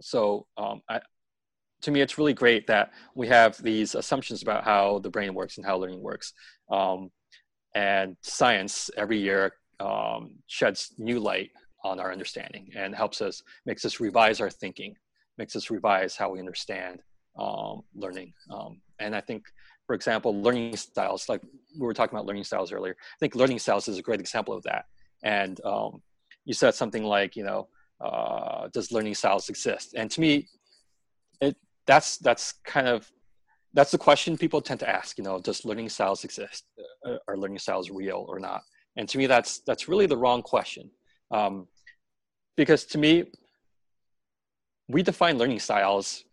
so 0.01 0.47
um, 0.59 0.83
I, 0.91 1.01
to 1.83 1.91
me 1.91 2.01
it's 2.01 2.19
really 2.19 2.33
great 2.33 2.67
that 2.67 2.93
we 3.15 3.27
have 3.29 3.57
these 3.63 3.95
assumptions 3.95 4.43
about 4.43 4.65
how 4.65 5.01
the 5.01 5.11
brain 5.11 5.35
works 5.35 5.57
and 5.57 5.67
how 5.67 5.77
learning 5.77 6.03
works. 6.03 6.33
Um, 6.71 7.11
and 7.75 8.17
science 8.23 8.91
every 8.97 9.19
year 9.19 9.53
um, 9.81 10.31
sheds 10.47 10.95
new 10.99 11.19
light 11.19 11.51
on 11.85 11.99
our 11.99 12.13
understanding 12.13 12.69
and 12.77 12.95
helps 12.95 13.21
us 13.21 13.43
makes 13.67 13.85
us 13.85 13.99
revise 13.99 14.41
our 14.41 14.51
thinking 14.51 14.95
makes 15.39 15.57
us 15.57 15.71
revise 15.71 16.15
how 16.15 16.31
we 16.31 16.39
understand 16.39 17.01
um, 17.39 17.83
learning. 17.95 18.33
Um, 18.51 18.81
and 19.01 19.17
i 19.17 19.21
think 19.21 19.45
for 19.87 19.95
example 19.95 20.41
learning 20.41 20.77
styles 20.77 21.29
like 21.29 21.41
we 21.75 21.87
were 21.87 21.95
talking 21.95 22.15
about 22.15 22.27
learning 22.27 22.45
styles 22.45 22.71
earlier 22.71 22.95
i 23.01 23.19
think 23.19 23.35
learning 23.35 23.59
styles 23.59 23.89
is 23.89 23.99
a 23.99 24.03
great 24.03 24.21
example 24.21 24.55
of 24.55 24.63
that. 24.65 24.85
And 25.23 25.61
um, 25.65 26.03
you 26.45 26.55
said 26.55 26.75
something 26.75 27.05
like 27.05 27.37
you 27.37 27.45
know 27.45 27.69
uh, 28.01 28.69
does 28.73 28.93
learning 28.93 29.15
styles 29.15 29.49
exist? 29.49 29.95
And 29.97 30.11
to 30.11 30.21
me 30.21 30.49
that's 31.87 32.19
that's 32.19 32.55
kind 32.65 32.89
of 32.89 33.11
that's 33.75 33.91
the 33.91 33.99
question 33.99 34.37
people 34.37 34.61
tend 34.61 34.81
to 34.81 34.89
ask 34.89 35.19
you 35.19 35.25
know 35.25 35.39
does 35.39 35.65
learning 35.65 35.89
styles 35.89 36.25
exist 36.25 36.65
uh, 37.07 37.17
are 37.29 37.37
learning 37.37 37.59
styles 37.59 37.91
real 37.91 38.25
or 38.29 38.39
not 38.39 38.63
and 38.97 39.09
to 39.09 39.19
me 39.19 39.27
that's 39.27 39.61
that's 39.61 39.89
really 39.89 40.07
the 40.07 40.17
wrong 40.17 40.43
question 40.43 40.91
um, 41.33 41.67
because 42.57 42.85
to 42.87 42.99
me, 42.99 43.25
we 44.89 45.03
define 45.03 45.39
learning 45.39 45.61
styles 45.61 46.25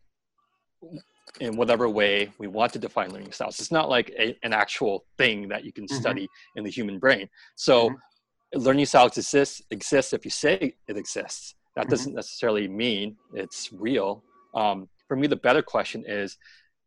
in 1.40 1.56
whatever 1.56 1.88
way 1.88 2.32
we 2.38 2.48
want 2.48 2.74
to 2.74 2.80
define 2.80 3.12
learning 3.12 3.32
styles. 3.32 3.60
It's 3.60 3.72
not 3.72 3.90
like 3.90 4.10
a, 4.18 4.38
an 4.44 4.54
actual 4.54 5.06
thing 5.18 5.48
that 5.50 5.64
you 5.64 5.72
can 5.72 5.86
mm-hmm. 5.86 5.96
study 5.96 6.28
in 6.56 6.64
the 6.64 6.70
human 6.70 7.00
brain. 7.00 7.30
So 7.56 7.90
mm-hmm. 7.90 8.60
learning 8.60 8.86
styles 8.86 9.18
exists 9.18 9.62
exists 9.72 10.14
if 10.14 10.26
you 10.26 10.32
say 10.32 10.76
it 10.88 10.98
exists. 10.98 11.56
That 11.76 11.84
mm-hmm. 11.84 11.90
doesn't 11.92 12.16
necessarily 12.16 12.68
mean 12.68 13.16
it's 13.34 13.72
real. 13.72 14.24
Um, 14.54 14.90
for 15.10 15.18
me, 15.18 15.28
the 15.28 15.36
better 15.36 15.62
question 15.62 16.06
is: 16.08 16.38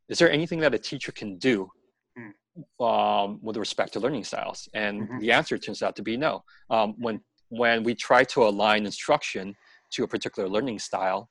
Is 0.09 0.19
there 0.19 0.31
anything 0.31 0.61
that 0.61 0.73
a 0.73 0.79
teacher 0.79 1.13
can 1.13 1.37
do 1.37 1.71
mm. 2.19 2.33
um, 2.81 3.39
with 3.43 3.59
respect 3.59 3.93
to 3.93 4.01
learning 4.01 4.25
styles? 4.25 4.69
And 4.73 5.03
mm-hmm. 5.03 5.19
the 5.19 5.33
answer 5.33 5.59
turns 5.59 5.83
out 5.83 5.97
to 5.97 6.03
be 6.03 6.17
no. 6.17 6.43
Um, 6.71 6.95
when 6.99 7.21
when 7.51 7.83
we 7.83 7.95
try 7.95 8.25
to 8.25 8.45
align 8.45 8.87
instruction 8.87 9.55
to 9.91 10.05
a 10.05 10.09
particular 10.09 10.49
learning 10.49 10.79
style, 10.79 11.29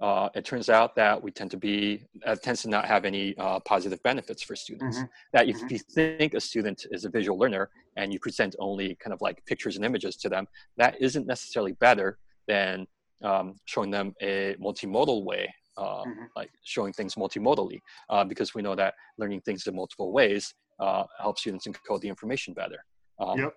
uh, 0.00 0.28
it 0.34 0.44
turns 0.44 0.68
out 0.68 0.94
that 0.96 1.22
we 1.22 1.30
tend 1.30 1.50
to 1.52 1.56
be 1.56 2.04
uh, 2.26 2.34
tends 2.34 2.60
to 2.62 2.68
not 2.68 2.84
have 2.84 3.04
any 3.04 3.34
uh, 3.38 3.60
positive 3.60 4.02
benefits 4.02 4.42
for 4.42 4.54
students. 4.56 4.98
Mm-hmm. 4.98 5.06
That 5.32 5.48
if 5.48 5.56
mm-hmm. 5.56 5.68
you 5.70 5.78
think 5.78 6.34
a 6.34 6.40
student 6.40 6.86
is 6.90 7.04
a 7.04 7.08
visual 7.08 7.38
learner 7.38 7.70
and 7.96 8.12
you 8.12 8.18
present 8.18 8.56
only 8.58 8.96
kind 8.96 9.14
of 9.14 9.20
like 9.22 9.46
pictures 9.46 9.76
and 9.76 9.84
images 9.84 10.16
to 10.16 10.28
them, 10.28 10.46
that 10.76 11.00
isn't 11.00 11.26
necessarily 11.26 11.72
better 11.72 12.18
than 12.48 12.86
um, 13.22 13.54
showing 13.64 13.90
them 13.90 14.14
a 14.20 14.54
multimodal 14.60 15.24
way, 15.24 15.52
uh, 15.76 16.02
mm-hmm. 16.04 16.24
like 16.34 16.50
showing 16.64 16.92
things 16.92 17.14
multimodally, 17.14 17.80
uh, 18.10 18.24
because 18.24 18.54
we 18.54 18.62
know 18.62 18.74
that 18.74 18.94
learning 19.18 19.40
things 19.42 19.66
in 19.66 19.74
multiple 19.74 20.12
ways 20.12 20.54
uh, 20.80 21.04
helps 21.20 21.40
students 21.40 21.66
encode 21.66 22.00
the 22.00 22.08
information 22.08 22.54
better. 22.54 22.84
Um, 23.18 23.38
yep. 23.38 23.54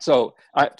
So 0.00 0.34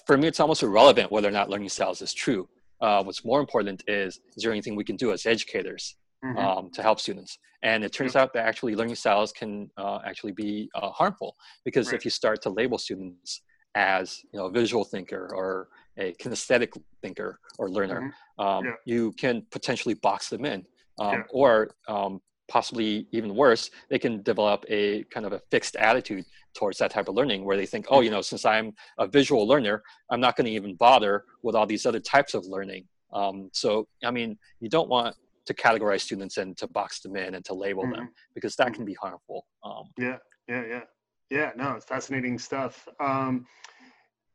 for 0.07 0.17
me, 0.17 0.29
it's 0.29 0.41
almost 0.41 0.63
irrelevant 0.63 1.13
whether 1.13 1.29
or 1.29 1.33
not 1.33 1.51
learning 1.51 1.69
styles 1.69 2.03
is 2.03 2.13
true. 2.13 2.49
Uh, 2.81 3.03
what's 3.03 3.25
more 3.25 3.41
important 3.41 3.83
is 3.87 4.21
is 4.37 4.43
there 4.43 4.53
anything 4.53 4.75
we 4.75 4.85
can 4.85 4.97
do 4.97 5.13
as 5.13 5.27
educators 5.27 5.97
mm-hmm. 6.25 6.39
um, 6.39 6.71
to 6.73 6.83
help 6.83 6.99
students? 6.99 7.39
And 7.63 7.85
it 7.85 7.93
turns 7.93 8.17
out 8.17 8.33
that 8.33 8.47
actually 8.47 8.75
learning 8.75 8.95
styles 8.95 9.33
can 9.33 9.71
uh, 9.77 9.99
actually 10.07 10.33
be 10.33 10.71
uh, 10.75 10.91
harmful 10.91 11.37
because 11.65 11.89
right. 11.89 11.97
if 11.97 12.05
you 12.07 12.11
start 12.11 12.41
to 12.43 12.51
label 12.51 12.79
students 12.79 13.43
as 13.77 14.21
you 14.33 14.41
know 14.41 14.47
a 14.47 14.51
visual 14.51 14.85
thinker 14.85 15.31
or 15.35 15.69
a 16.01 16.15
kinesthetic 16.15 16.77
thinker 17.03 17.39
or 17.59 17.71
learner, 17.71 18.01
mm-hmm. 18.01 18.43
um, 18.45 18.65
yeah. 18.65 18.73
you 18.85 19.13
can 19.13 19.47
potentially 19.51 19.95
box 19.95 20.29
them 20.29 20.45
in. 20.45 20.65
Um, 20.99 21.13
yeah. 21.13 21.23
Or 21.31 21.71
um, 21.89 22.21
possibly 22.49 23.07
even 23.13 23.35
worse, 23.35 23.71
they 23.89 23.99
can 23.99 24.23
develop 24.23 24.65
a 24.69 25.05
kind 25.05 25.25
of 25.25 25.33
a 25.33 25.41
fixed 25.51 25.77
attitude 25.77 26.25
towards 26.55 26.79
that 26.79 26.91
type 26.91 27.09
of 27.09 27.15
learning 27.15 27.45
where 27.45 27.57
they 27.57 27.67
think, 27.67 27.87
oh, 27.91 28.01
you 28.01 28.11
know, 28.11 28.21
since 28.21 28.45
I'm 28.45 28.73
a 28.99 29.07
visual 29.07 29.47
learner, 29.47 29.83
I'm 30.11 30.21
not 30.21 30.37
going 30.37 30.47
to 30.47 30.51
even 30.51 30.75
bother 30.75 31.25
with 31.43 31.55
all 31.55 31.67
these 31.67 31.87
other 31.87 32.01
types 32.01 32.35
of 32.35 32.45
learning. 32.45 32.87
Um, 33.13 33.51
so, 33.53 33.87
I 34.05 34.11
mean, 34.11 34.37
you 34.61 34.69
don't 34.69 34.89
want 34.89 35.17
to 35.47 35.55
categorize 35.55 36.01
students 36.01 36.37
and 36.37 36.57
to 36.59 36.67
box 36.67 37.01
them 37.01 37.17
in 37.17 37.35
and 37.35 37.45
to 37.45 37.55
label 37.55 37.85
mm-hmm. 37.85 37.93
them 37.93 38.11
because 38.35 38.57
that 38.57 38.75
can 38.75 38.85
be 38.85 38.95
harmful. 38.95 39.47
Um, 39.65 39.85
yeah, 39.97 40.19
yeah, 40.49 40.65
yeah, 40.69 40.83
yeah. 41.31 41.51
No, 41.57 41.73
it's 41.73 41.87
fascinating 41.87 42.39
stuff. 42.39 42.87
Um, 42.99 43.47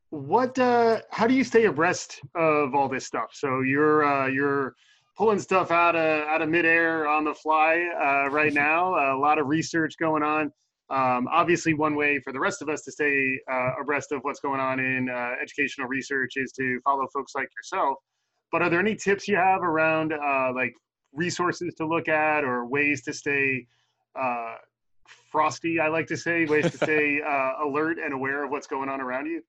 what? 0.09 0.57
Uh, 0.57 1.01
how 1.11 1.27
do 1.27 1.33
you 1.33 1.43
stay 1.43 1.65
abreast 1.65 2.21
of 2.35 2.75
all 2.75 2.87
this 2.87 3.05
stuff? 3.05 3.29
So 3.33 3.61
you're 3.61 4.05
uh, 4.05 4.27
you're 4.27 4.75
pulling 5.17 5.39
stuff 5.39 5.71
out 5.71 5.95
of 5.95 6.27
out 6.27 6.41
of 6.41 6.49
midair 6.49 7.07
on 7.07 7.23
the 7.23 7.33
fly 7.33 7.87
uh, 8.01 8.29
right 8.29 8.53
now. 8.53 9.15
A 9.15 9.17
lot 9.17 9.39
of 9.39 9.47
research 9.47 9.95
going 9.99 10.23
on. 10.23 10.51
Um, 10.89 11.27
obviously, 11.31 11.73
one 11.73 11.95
way 11.95 12.19
for 12.19 12.31
the 12.31 12.39
rest 12.39 12.61
of 12.61 12.69
us 12.69 12.83
to 12.83 12.91
stay 12.91 13.39
uh, 13.51 13.71
abreast 13.81 14.11
of 14.11 14.21
what's 14.21 14.39
going 14.39 14.59
on 14.59 14.79
in 14.79 15.09
uh, 15.09 15.31
educational 15.41 15.87
research 15.87 16.33
is 16.35 16.51
to 16.53 16.79
follow 16.83 17.07
folks 17.13 17.33
like 17.33 17.49
yourself. 17.57 17.97
But 18.51 18.61
are 18.61 18.69
there 18.69 18.79
any 18.79 18.95
tips 18.95 19.27
you 19.27 19.35
have 19.35 19.63
around 19.63 20.13
uh, 20.13 20.53
like 20.53 20.73
resources 21.11 21.73
to 21.75 21.87
look 21.87 22.07
at 22.07 22.43
or 22.43 22.67
ways 22.67 23.01
to 23.03 23.13
stay 23.13 23.65
uh, 24.15 24.55
frosty? 25.31 25.79
I 25.79 25.87
like 25.87 26.05
to 26.07 26.17
say 26.17 26.45
ways 26.45 26.69
to 26.69 26.77
stay 26.77 27.19
uh, 27.27 27.65
alert 27.65 27.97
and 27.97 28.13
aware 28.13 28.43
of 28.43 28.51
what's 28.51 28.67
going 28.67 28.89
on 28.89 29.01
around 29.01 29.25
you. 29.25 29.41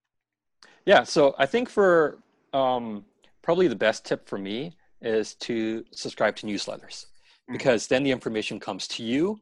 Yeah, 0.87 1.03
so 1.03 1.35
I 1.39 1.47
think 1.47 1.69
for 1.69 2.19
um, 2.53 3.05
probably 3.43 3.69
the 3.69 3.77
best 3.77 4.05
tip 4.05 4.29
for 4.29 4.39
me 4.39 4.77
is 5.03 5.35
to 5.35 5.85
subscribe 5.93 6.37
to 6.37 6.47
newsletters 6.47 7.07
mm-hmm. 7.07 7.53
because 7.53 7.87
then 7.87 8.03
the 8.03 8.11
information 8.11 8.59
comes 8.59 8.89
to 8.89 9.03
you. 9.03 9.39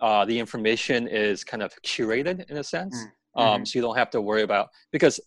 Uh, 0.00 0.24
the 0.24 0.38
information 0.38 1.06
is 1.06 1.44
kind 1.44 1.62
of 1.62 1.72
curated 1.82 2.50
in 2.50 2.56
a 2.58 2.64
sense. 2.64 2.96
Mm-hmm. 2.96 3.40
Um, 3.40 3.66
so 3.66 3.78
you 3.78 3.82
don't 3.82 3.96
have 3.96 4.10
to 4.10 4.20
worry 4.20 4.42
about 4.42 4.70
because 4.90 5.20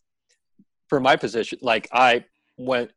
for 0.87 0.99
my 0.99 1.15
position, 1.15 1.59
like 1.61 1.87
I 1.93 2.25
when 2.57 2.89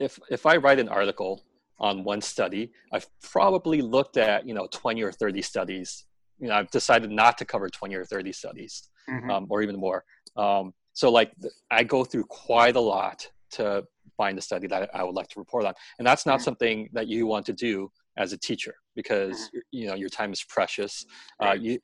if 0.00 0.18
if 0.30 0.46
I 0.46 0.56
write 0.56 0.78
an 0.78 0.88
article 0.88 1.44
on 1.78 2.04
one 2.04 2.22
study, 2.22 2.72
I've 2.92 3.06
probably 3.20 3.82
looked 3.82 4.16
at 4.16 4.48
you 4.48 4.54
know 4.54 4.66
20 4.72 5.02
or 5.02 5.12
30 5.12 5.42
studies 5.42 6.06
you 6.38 6.48
know 6.48 6.54
I've 6.54 6.70
decided 6.70 7.10
not 7.10 7.38
to 7.38 7.44
cover 7.44 7.68
20 7.68 7.94
or 7.94 8.04
30 8.04 8.32
studies 8.32 8.88
mm-hmm. 9.08 9.30
um, 9.30 9.46
or 9.48 9.62
even 9.62 9.76
more. 9.78 10.04
Um, 10.36 10.74
so 10.96 11.10
like 11.10 11.30
I 11.70 11.84
go 11.84 12.04
through 12.04 12.24
quite 12.24 12.74
a 12.74 12.80
lot 12.80 13.28
to 13.50 13.84
find 14.16 14.38
a 14.38 14.40
study 14.40 14.66
that 14.68 14.88
I 14.94 15.04
would 15.04 15.14
like 15.14 15.28
to 15.28 15.38
report 15.38 15.66
on, 15.66 15.74
and 15.98 16.06
that's 16.06 16.24
not 16.24 16.38
mm-hmm. 16.38 16.44
something 16.44 16.88
that 16.94 17.06
you 17.06 17.26
want 17.26 17.44
to 17.46 17.52
do 17.52 17.92
as 18.16 18.32
a 18.32 18.38
teacher 18.38 18.74
because 18.94 19.36
mm-hmm. 19.36 19.58
you 19.72 19.86
know 19.88 19.94
your 19.94 20.08
time 20.08 20.32
is 20.32 20.42
precious. 20.42 21.04
Uh, 21.38 21.52
you 21.52 21.78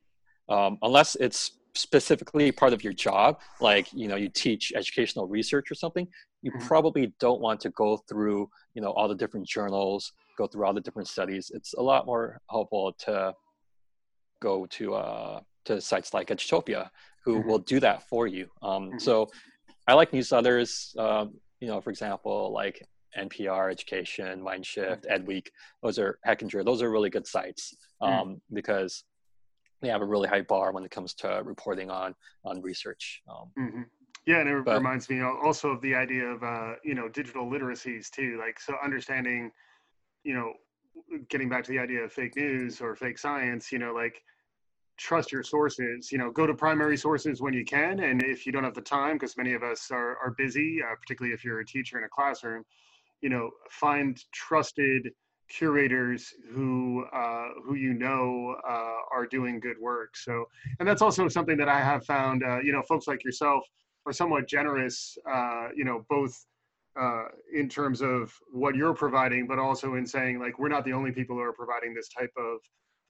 um, 0.48 0.78
unless 0.80 1.14
it's 1.16 1.58
specifically 1.74 2.50
part 2.52 2.72
of 2.72 2.82
your 2.82 2.94
job, 2.94 3.38
like 3.60 3.92
you 3.92 4.08
know 4.08 4.16
you 4.16 4.30
teach 4.30 4.72
educational 4.74 5.28
research 5.28 5.70
or 5.70 5.74
something, 5.74 6.08
you 6.40 6.50
mm-hmm. 6.50 6.66
probably 6.66 7.12
don't 7.20 7.42
want 7.42 7.60
to 7.60 7.70
go 7.70 7.98
through 8.08 8.48
you 8.74 8.80
know 8.80 8.92
all 8.92 9.08
the 9.08 9.14
different 9.14 9.46
journals, 9.46 10.10
go 10.38 10.46
through 10.46 10.64
all 10.64 10.72
the 10.72 10.80
different 10.80 11.08
studies. 11.08 11.50
It's 11.52 11.74
a 11.74 11.82
lot 11.82 12.06
more 12.06 12.40
helpful 12.48 12.94
to 13.00 13.34
go 14.40 14.64
to 14.64 14.94
uh, 14.94 15.40
to 15.66 15.80
sites 15.80 16.14
like 16.14 16.28
Edutopia, 16.28 16.88
who 17.24 17.38
mm-hmm. 17.38 17.48
will 17.48 17.58
do 17.58 17.80
that 17.80 18.08
for 18.08 18.26
you. 18.26 18.48
Um, 18.62 18.88
mm-hmm. 18.88 18.98
So 18.98 19.28
I 19.86 19.94
like 19.94 20.10
newsletters. 20.12 20.96
Um, 20.98 21.34
you 21.60 21.68
know, 21.68 21.80
for 21.80 21.90
example, 21.90 22.52
like 22.52 22.86
NPR 23.16 23.70
Education, 23.70 24.40
Mindshift, 24.40 25.06
mm-hmm. 25.06 25.24
EdWeek. 25.24 25.48
Those 25.82 25.98
are 25.98 26.18
Hechinger. 26.26 26.64
Those 26.64 26.82
are 26.82 26.90
really 26.90 27.10
good 27.10 27.26
sites 27.26 27.74
mm. 28.02 28.08
um, 28.08 28.40
because 28.52 29.04
they 29.80 29.88
have 29.88 30.00
a 30.00 30.06
really 30.06 30.28
high 30.28 30.42
bar 30.42 30.72
when 30.72 30.84
it 30.84 30.90
comes 30.90 31.14
to 31.14 31.42
reporting 31.44 31.90
on 31.90 32.14
on 32.44 32.62
research. 32.62 33.22
Um, 33.28 33.50
mm-hmm. 33.58 33.82
Yeah, 34.26 34.38
and 34.38 34.48
it 34.48 34.64
but, 34.64 34.76
reminds 34.76 35.10
me 35.10 35.20
also 35.20 35.70
of 35.70 35.80
the 35.80 35.94
idea 35.94 36.24
of 36.24 36.42
uh, 36.42 36.74
you 36.84 36.94
know 36.94 37.08
digital 37.08 37.50
literacies 37.50 38.08
too. 38.08 38.38
Like 38.38 38.60
so, 38.60 38.74
understanding, 38.82 39.50
you 40.22 40.34
know, 40.34 40.52
getting 41.28 41.48
back 41.48 41.64
to 41.64 41.72
the 41.72 41.78
idea 41.78 42.00
of 42.00 42.12
fake 42.12 42.36
news 42.36 42.80
or 42.80 42.94
fake 42.94 43.18
science. 43.18 43.72
You 43.72 43.80
know, 43.80 43.92
like 43.92 44.22
trust 45.02 45.32
your 45.32 45.42
sources. 45.42 46.12
You 46.12 46.18
know, 46.18 46.30
go 46.30 46.46
to 46.46 46.54
primary 46.54 46.96
sources 46.96 47.40
when 47.42 47.52
you 47.52 47.64
can, 47.64 48.00
and 48.00 48.22
if 48.22 48.46
you 48.46 48.52
don't 48.52 48.64
have 48.64 48.74
the 48.74 48.80
time, 48.80 49.16
because 49.16 49.36
many 49.36 49.52
of 49.54 49.62
us 49.62 49.90
are 49.90 50.16
are 50.18 50.34
busy, 50.38 50.80
uh, 50.82 50.94
particularly 50.94 51.34
if 51.34 51.44
you're 51.44 51.60
a 51.60 51.66
teacher 51.66 51.98
in 51.98 52.04
a 52.04 52.08
classroom, 52.08 52.64
you 53.20 53.28
know, 53.28 53.50
find 53.70 54.22
trusted 54.32 55.10
curators 55.48 56.32
who 56.52 57.04
uh, 57.12 57.48
who 57.64 57.74
you 57.74 57.94
know 57.94 58.56
uh, 58.66 59.16
are 59.16 59.26
doing 59.26 59.60
good 59.60 59.76
work. 59.80 60.16
So, 60.16 60.46
and 60.78 60.88
that's 60.88 61.02
also 61.02 61.28
something 61.28 61.56
that 61.58 61.68
I 61.68 61.80
have 61.80 62.04
found. 62.04 62.42
Uh, 62.44 62.60
you 62.60 62.72
know, 62.72 62.82
folks 62.82 63.06
like 63.08 63.24
yourself 63.24 63.64
are 64.06 64.12
somewhat 64.12 64.48
generous. 64.48 65.16
Uh, 65.30 65.68
you 65.74 65.84
know, 65.84 66.06
both 66.08 66.46
uh, 66.98 67.24
in 67.52 67.68
terms 67.68 68.02
of 68.02 68.32
what 68.52 68.76
you're 68.76 68.94
providing, 68.94 69.46
but 69.46 69.58
also 69.58 69.94
in 69.94 70.06
saying 70.06 70.38
like 70.38 70.58
we're 70.58 70.68
not 70.68 70.84
the 70.84 70.92
only 70.92 71.10
people 71.10 71.36
who 71.36 71.42
are 71.42 71.52
providing 71.52 71.92
this 71.92 72.08
type 72.08 72.32
of 72.36 72.58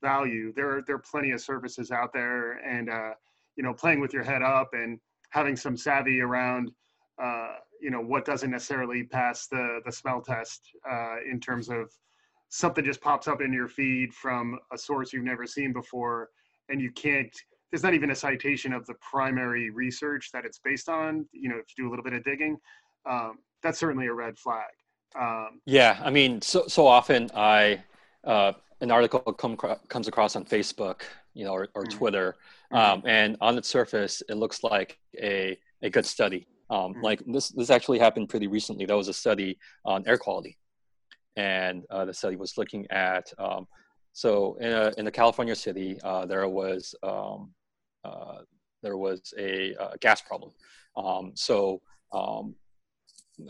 value. 0.02 0.52
There 0.54 0.76
are 0.76 0.82
there 0.82 0.96
are 0.96 1.04
plenty 1.10 1.30
of 1.30 1.40
services 1.40 1.90
out 1.90 2.12
there, 2.12 2.54
and 2.66 2.90
uh, 2.90 3.12
you 3.56 3.62
know, 3.62 3.72
playing 3.72 4.00
with 4.00 4.12
your 4.12 4.24
head 4.24 4.42
up 4.42 4.70
and 4.74 4.98
having 5.30 5.56
some 5.56 5.76
savvy 5.76 6.20
around 6.20 6.70
you 7.82 7.90
know 7.90 8.00
what 8.00 8.24
doesn't 8.24 8.50
necessarily 8.50 9.02
pass 9.02 9.48
the 9.48 9.80
the 9.84 9.92
smell 9.92 10.22
test 10.22 10.62
uh, 10.90 11.16
in 11.30 11.40
terms 11.40 11.68
of 11.68 11.92
something 12.48 12.84
just 12.84 13.00
pops 13.00 13.26
up 13.26 13.42
in 13.42 13.52
your 13.52 13.68
feed 13.68 14.14
from 14.14 14.58
a 14.72 14.78
source 14.78 15.12
you've 15.12 15.24
never 15.24 15.46
seen 15.46 15.72
before 15.72 16.30
and 16.68 16.80
you 16.80 16.92
can't 16.92 17.36
there's 17.70 17.82
not 17.82 17.94
even 17.94 18.10
a 18.10 18.14
citation 18.14 18.72
of 18.72 18.86
the 18.86 18.94
primary 18.94 19.70
research 19.70 20.30
that 20.32 20.44
it's 20.44 20.60
based 20.60 20.88
on 20.88 21.26
you 21.32 21.48
know 21.48 21.56
if 21.56 21.66
you 21.76 21.84
do 21.84 21.88
a 21.88 21.90
little 21.90 22.04
bit 22.04 22.12
of 22.12 22.22
digging 22.24 22.56
um, 23.10 23.38
that's 23.62 23.78
certainly 23.78 24.06
a 24.06 24.12
red 24.12 24.38
flag 24.38 24.70
um, 25.18 25.60
yeah 25.66 26.00
i 26.04 26.10
mean 26.10 26.40
so 26.40 26.64
so 26.68 26.86
often 26.86 27.28
i 27.34 27.82
uh, 28.24 28.52
an 28.82 28.90
article 28.90 29.20
come, 29.20 29.56
comes 29.88 30.08
across 30.08 30.36
on 30.36 30.44
facebook 30.44 31.02
you 31.34 31.44
know 31.44 31.52
or, 31.52 31.68
or 31.74 31.84
mm-hmm. 31.84 31.98
twitter 31.98 32.36
mm-hmm. 32.72 32.76
um, 32.76 33.02
and 33.06 33.36
on 33.40 33.56
its 33.56 33.68
surface 33.68 34.22
it 34.28 34.34
looks 34.34 34.62
like 34.62 34.98
a, 35.20 35.58
a 35.82 35.88
good 35.88 36.04
study 36.04 36.46
um, 36.70 36.92
mm-hmm. 36.92 37.02
like 37.02 37.22
this 37.26 37.48
this 37.50 37.70
actually 37.70 37.98
happened 37.98 38.28
pretty 38.28 38.46
recently 38.46 38.84
there 38.84 38.96
was 38.96 39.08
a 39.08 39.14
study 39.14 39.58
on 39.84 40.06
air 40.06 40.18
quality 40.18 40.58
and 41.36 41.84
uh, 41.90 42.04
the 42.04 42.12
study 42.12 42.36
was 42.36 42.58
looking 42.58 42.86
at 42.90 43.32
um, 43.38 43.66
so 44.12 44.56
in 44.60 44.70
a 44.70 44.92
in 44.98 45.06
a 45.06 45.10
California 45.10 45.54
city 45.54 45.98
uh, 46.04 46.26
there 46.26 46.46
was 46.46 46.94
um, 47.02 47.50
uh, 48.04 48.42
there 48.82 48.96
was 48.96 49.32
a, 49.38 49.74
uh, 49.76 49.92
gas 50.00 50.20
problem. 50.20 50.50
Um, 50.96 51.32
so 51.34 51.80
um, 52.12 52.54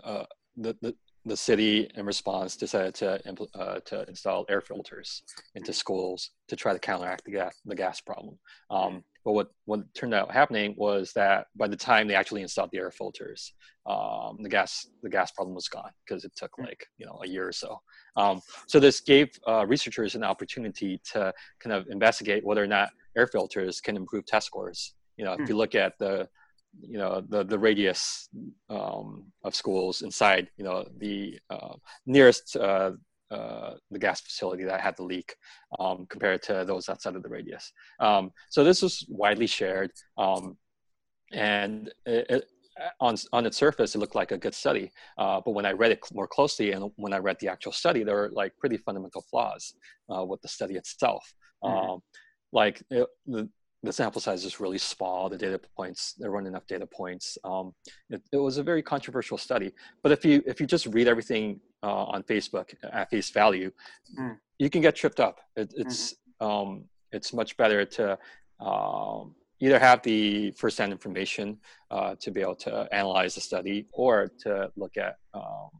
uh, 0.04 0.24
the, 0.56 0.76
the 0.80 0.94
the 1.24 1.36
city 1.36 1.88
in 1.94 2.04
response 2.04 2.56
decided 2.56 2.94
to 2.94 3.20
uh, 3.54 3.80
to 3.80 4.04
install 4.08 4.44
air 4.48 4.60
filters 4.60 5.22
into 5.54 5.72
schools 5.72 6.30
to 6.48 6.56
try 6.56 6.72
to 6.72 6.78
counteract 6.78 7.24
the 7.24 7.32
gas 7.32 7.60
the 7.64 7.74
gas 7.74 8.00
problem. 8.00 8.38
Um, 8.70 9.04
but 9.24 9.32
what, 9.32 9.48
what 9.66 9.94
turned 9.94 10.14
out 10.14 10.32
happening 10.32 10.74
was 10.76 11.12
that 11.12 11.46
by 11.54 11.68
the 11.68 11.76
time 11.76 12.08
they 12.08 12.14
actually 12.14 12.42
installed 12.42 12.70
the 12.72 12.78
air 12.78 12.90
filters, 12.90 13.52
um, 13.86 14.38
the 14.40 14.48
gas 14.48 14.88
the 15.02 15.08
gas 15.08 15.30
problem 15.30 15.54
was 15.54 15.68
gone 15.68 15.90
because 16.04 16.24
it 16.24 16.32
took 16.36 16.50
hmm. 16.56 16.64
like 16.64 16.86
you 16.98 17.06
know 17.06 17.20
a 17.22 17.28
year 17.28 17.46
or 17.48 17.52
so. 17.52 17.80
Um, 18.16 18.40
so 18.66 18.80
this 18.80 19.00
gave 19.00 19.28
uh, 19.46 19.66
researchers 19.66 20.14
an 20.14 20.24
opportunity 20.24 21.00
to 21.12 21.32
kind 21.60 21.74
of 21.74 21.86
investigate 21.88 22.44
whether 22.44 22.62
or 22.62 22.66
not 22.66 22.90
air 23.16 23.26
filters 23.26 23.80
can 23.80 23.96
improve 23.96 24.26
test 24.26 24.46
scores. 24.46 24.94
You 25.16 25.24
know, 25.24 25.34
if 25.34 25.40
you 25.40 25.54
hmm. 25.54 25.60
look 25.60 25.74
at 25.74 25.98
the 25.98 26.28
you 26.80 26.98
know 26.98 27.22
the 27.28 27.44
the 27.44 27.58
radius 27.58 28.28
um, 28.70 29.24
of 29.44 29.54
schools 29.54 30.02
inside 30.02 30.48
you 30.56 30.64
know 30.64 30.84
the 30.98 31.38
uh, 31.50 31.74
nearest 32.06 32.56
uh, 32.56 32.92
uh, 33.30 33.74
the 33.90 33.98
gas 33.98 34.20
facility 34.20 34.64
that 34.64 34.80
had 34.80 34.96
the 34.96 35.02
leak 35.02 35.34
um, 35.78 36.06
compared 36.08 36.42
to 36.42 36.64
those 36.66 36.88
outside 36.88 37.16
of 37.16 37.22
the 37.22 37.28
radius. 37.28 37.72
Um, 37.98 38.30
so 38.50 38.62
this 38.62 38.82
was 38.82 39.06
widely 39.08 39.46
shared, 39.46 39.90
um, 40.18 40.58
and 41.32 41.90
it, 42.04 42.26
it, 42.28 42.44
on 43.00 43.16
on 43.32 43.46
its 43.46 43.56
surface, 43.56 43.94
it 43.94 43.98
looked 43.98 44.14
like 44.14 44.32
a 44.32 44.38
good 44.38 44.54
study. 44.54 44.92
Uh, 45.16 45.40
but 45.44 45.52
when 45.52 45.66
I 45.66 45.72
read 45.72 45.92
it 45.92 46.00
more 46.12 46.26
closely, 46.26 46.72
and 46.72 46.90
when 46.96 47.12
I 47.12 47.18
read 47.18 47.38
the 47.40 47.48
actual 47.48 47.72
study, 47.72 48.04
there 48.04 48.16
were 48.16 48.30
like 48.32 48.52
pretty 48.58 48.76
fundamental 48.76 49.24
flaws 49.30 49.74
uh, 50.14 50.24
with 50.24 50.40
the 50.42 50.48
study 50.48 50.74
itself. 50.74 51.32
Mm-hmm. 51.64 51.90
Um, 51.90 52.00
like 52.52 52.82
it, 52.90 53.06
the 53.26 53.48
the 53.82 53.92
sample 53.92 54.20
size 54.20 54.44
is 54.44 54.60
really 54.60 54.78
small. 54.78 55.28
The 55.28 55.36
data 55.36 55.60
points, 55.76 56.14
there 56.18 56.30
weren't 56.30 56.46
enough 56.46 56.66
data 56.66 56.86
points. 56.86 57.36
Um, 57.44 57.74
it, 58.10 58.22
it, 58.32 58.36
was 58.36 58.58
a 58.58 58.62
very 58.62 58.82
controversial 58.82 59.36
study. 59.36 59.72
But 60.02 60.12
if 60.12 60.24
you 60.24 60.42
if 60.46 60.60
you 60.60 60.66
just 60.66 60.86
read 60.86 61.08
everything 61.08 61.60
uh, 61.82 62.04
on 62.04 62.22
Facebook 62.22 62.74
at 62.92 63.10
face 63.10 63.30
value, 63.30 63.72
mm. 64.18 64.36
you 64.58 64.70
can 64.70 64.82
get 64.82 64.94
tripped 64.94 65.20
up. 65.20 65.40
It, 65.56 65.72
it's 65.76 66.14
mm-hmm. 66.40 66.46
um, 66.46 66.84
it's 67.10 67.32
much 67.32 67.56
better 67.56 67.84
to 67.84 68.18
um, 68.60 69.34
either 69.60 69.78
have 69.78 70.02
the 70.02 70.52
first-hand 70.52 70.92
information 70.92 71.58
uh, 71.90 72.14
to 72.20 72.30
be 72.30 72.40
able 72.40 72.56
to 72.56 72.88
analyze 72.92 73.34
the 73.34 73.40
study, 73.40 73.86
or 73.92 74.30
to 74.40 74.70
look 74.76 74.96
at 74.96 75.16
um, 75.34 75.70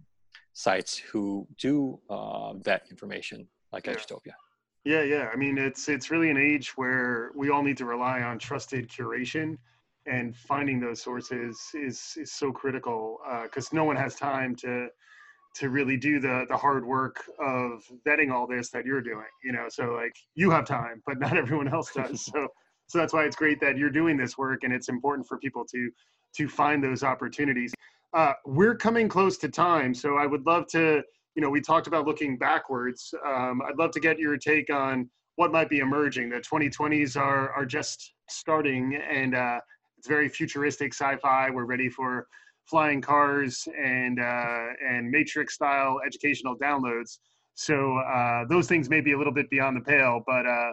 sites 0.53 0.97
who 0.99 1.47
do 1.59 1.99
uh, 2.11 2.53
vet 2.55 2.87
information 2.91 3.47
like 3.73 3.87
yeah. 3.87 3.95
Edutopia. 3.95 4.35
Yeah, 4.85 5.03
yeah. 5.03 5.31
I 5.33 5.37
mean, 5.37 5.59
it's 5.59 5.89
it's 5.89 6.11
really 6.11 6.31
an 6.31 6.37
age 6.37 6.77
where 6.77 7.31
we 7.37 7.51
all 7.51 7.63
need 7.63 7.77
to 7.79 7.85
rely 7.85 8.23
on 8.23 8.39
trusted 8.39 8.89
curation, 8.89 9.57
and 10.07 10.37
finding 10.37 10.81
those 10.81 11.01
sources 11.01 11.61
is 11.75 12.15
is 12.17 12.33
so 12.33 12.51
critical 12.53 13.19
because 13.45 13.67
uh, 13.67 13.77
no 13.77 13.85
one 13.85 13.97
has 13.97 14.17
time 14.17 14.57
to 14.57 14.89
to 15.57 15.69
really 15.69 15.97
do 15.97 16.19
the 16.19 16.47
the 16.49 16.57
hard 16.57 16.85
work 16.85 17.23
of 17.39 17.85
vetting 18.07 18.33
all 18.33 18.47
this 18.47 18.71
that 18.71 18.85
you're 18.85 19.03
doing. 19.03 19.27
You 19.45 19.53
know, 19.53 19.67
so 19.69 19.93
like 19.93 20.17
you 20.35 20.51
have 20.51 20.65
time, 20.67 21.03
but 21.07 21.21
not 21.21 21.37
everyone 21.37 21.69
else 21.69 21.93
does. 21.93 22.29
So 22.33 22.49
so 22.89 22.99
that's 22.99 23.15
why 23.15 23.25
it's 23.25 23.37
great 23.37 23.59
that 23.61 23.79
you're 23.79 23.91
doing 23.91 24.17
this 24.17 24.37
work, 24.37 24.65
and 24.65 24.73
it's 24.73 24.89
important 24.89 25.29
for 25.29 25.39
people 25.39 25.65
to 25.67 25.91
to 26.37 26.49
find 26.49 26.83
those 26.83 27.05
opportunities. 27.05 27.73
Uh, 28.13 28.33
we're 28.45 28.75
coming 28.77 29.09
close 29.09 29.39
to 29.39 29.49
time, 29.49 29.95
so 29.95 30.17
I 30.17 30.27
would 30.27 30.45
love 30.45 30.67
to 30.69 31.03
you 31.35 31.43
know, 31.43 31.51
we 31.51 31.61
talked 31.61 31.87
about 31.87 32.07
looking 32.07 32.37
backwards. 32.37 33.15
Um, 33.27 33.63
I'd 33.67 33.79
love 33.79 33.91
to 33.93 34.01
get 34.01 34.19
your 34.19 34.37
take 34.37 34.71
on 34.71 35.09
what 35.37 35.51
might 35.51 35.69
be 35.69 35.79
emerging. 35.79 36.29
The 36.29 36.41
2020s 36.41 37.17
are 37.17 37.51
are 37.51 37.65
just 37.65 38.13
starting, 38.29 38.97
and 39.11 39.35
uh, 39.35 39.61
it's 39.99 40.09
very 40.09 40.29
futuristic 40.29 40.93
sci-fi. 40.93 41.51
We're 41.51 41.65
ready 41.65 41.89
for 41.89 42.27
flying 42.67 43.01
cars 43.01 43.67
and 43.79 44.21
uh, 44.21 44.67
and 44.89 45.11
Matrix 45.11 45.55
style 45.55 46.01
educational 46.07 46.57
downloads. 46.57 47.19
So 47.55 47.97
uh, 47.99 48.45
those 48.49 48.67
things 48.67 48.89
may 48.89 49.01
be 49.01 49.13
a 49.13 49.19
little 49.19 49.33
bit 49.33 49.49
beyond 49.51 49.77
the 49.77 49.83
pale, 49.83 50.23
but 50.27 50.47
uh, 50.47 50.73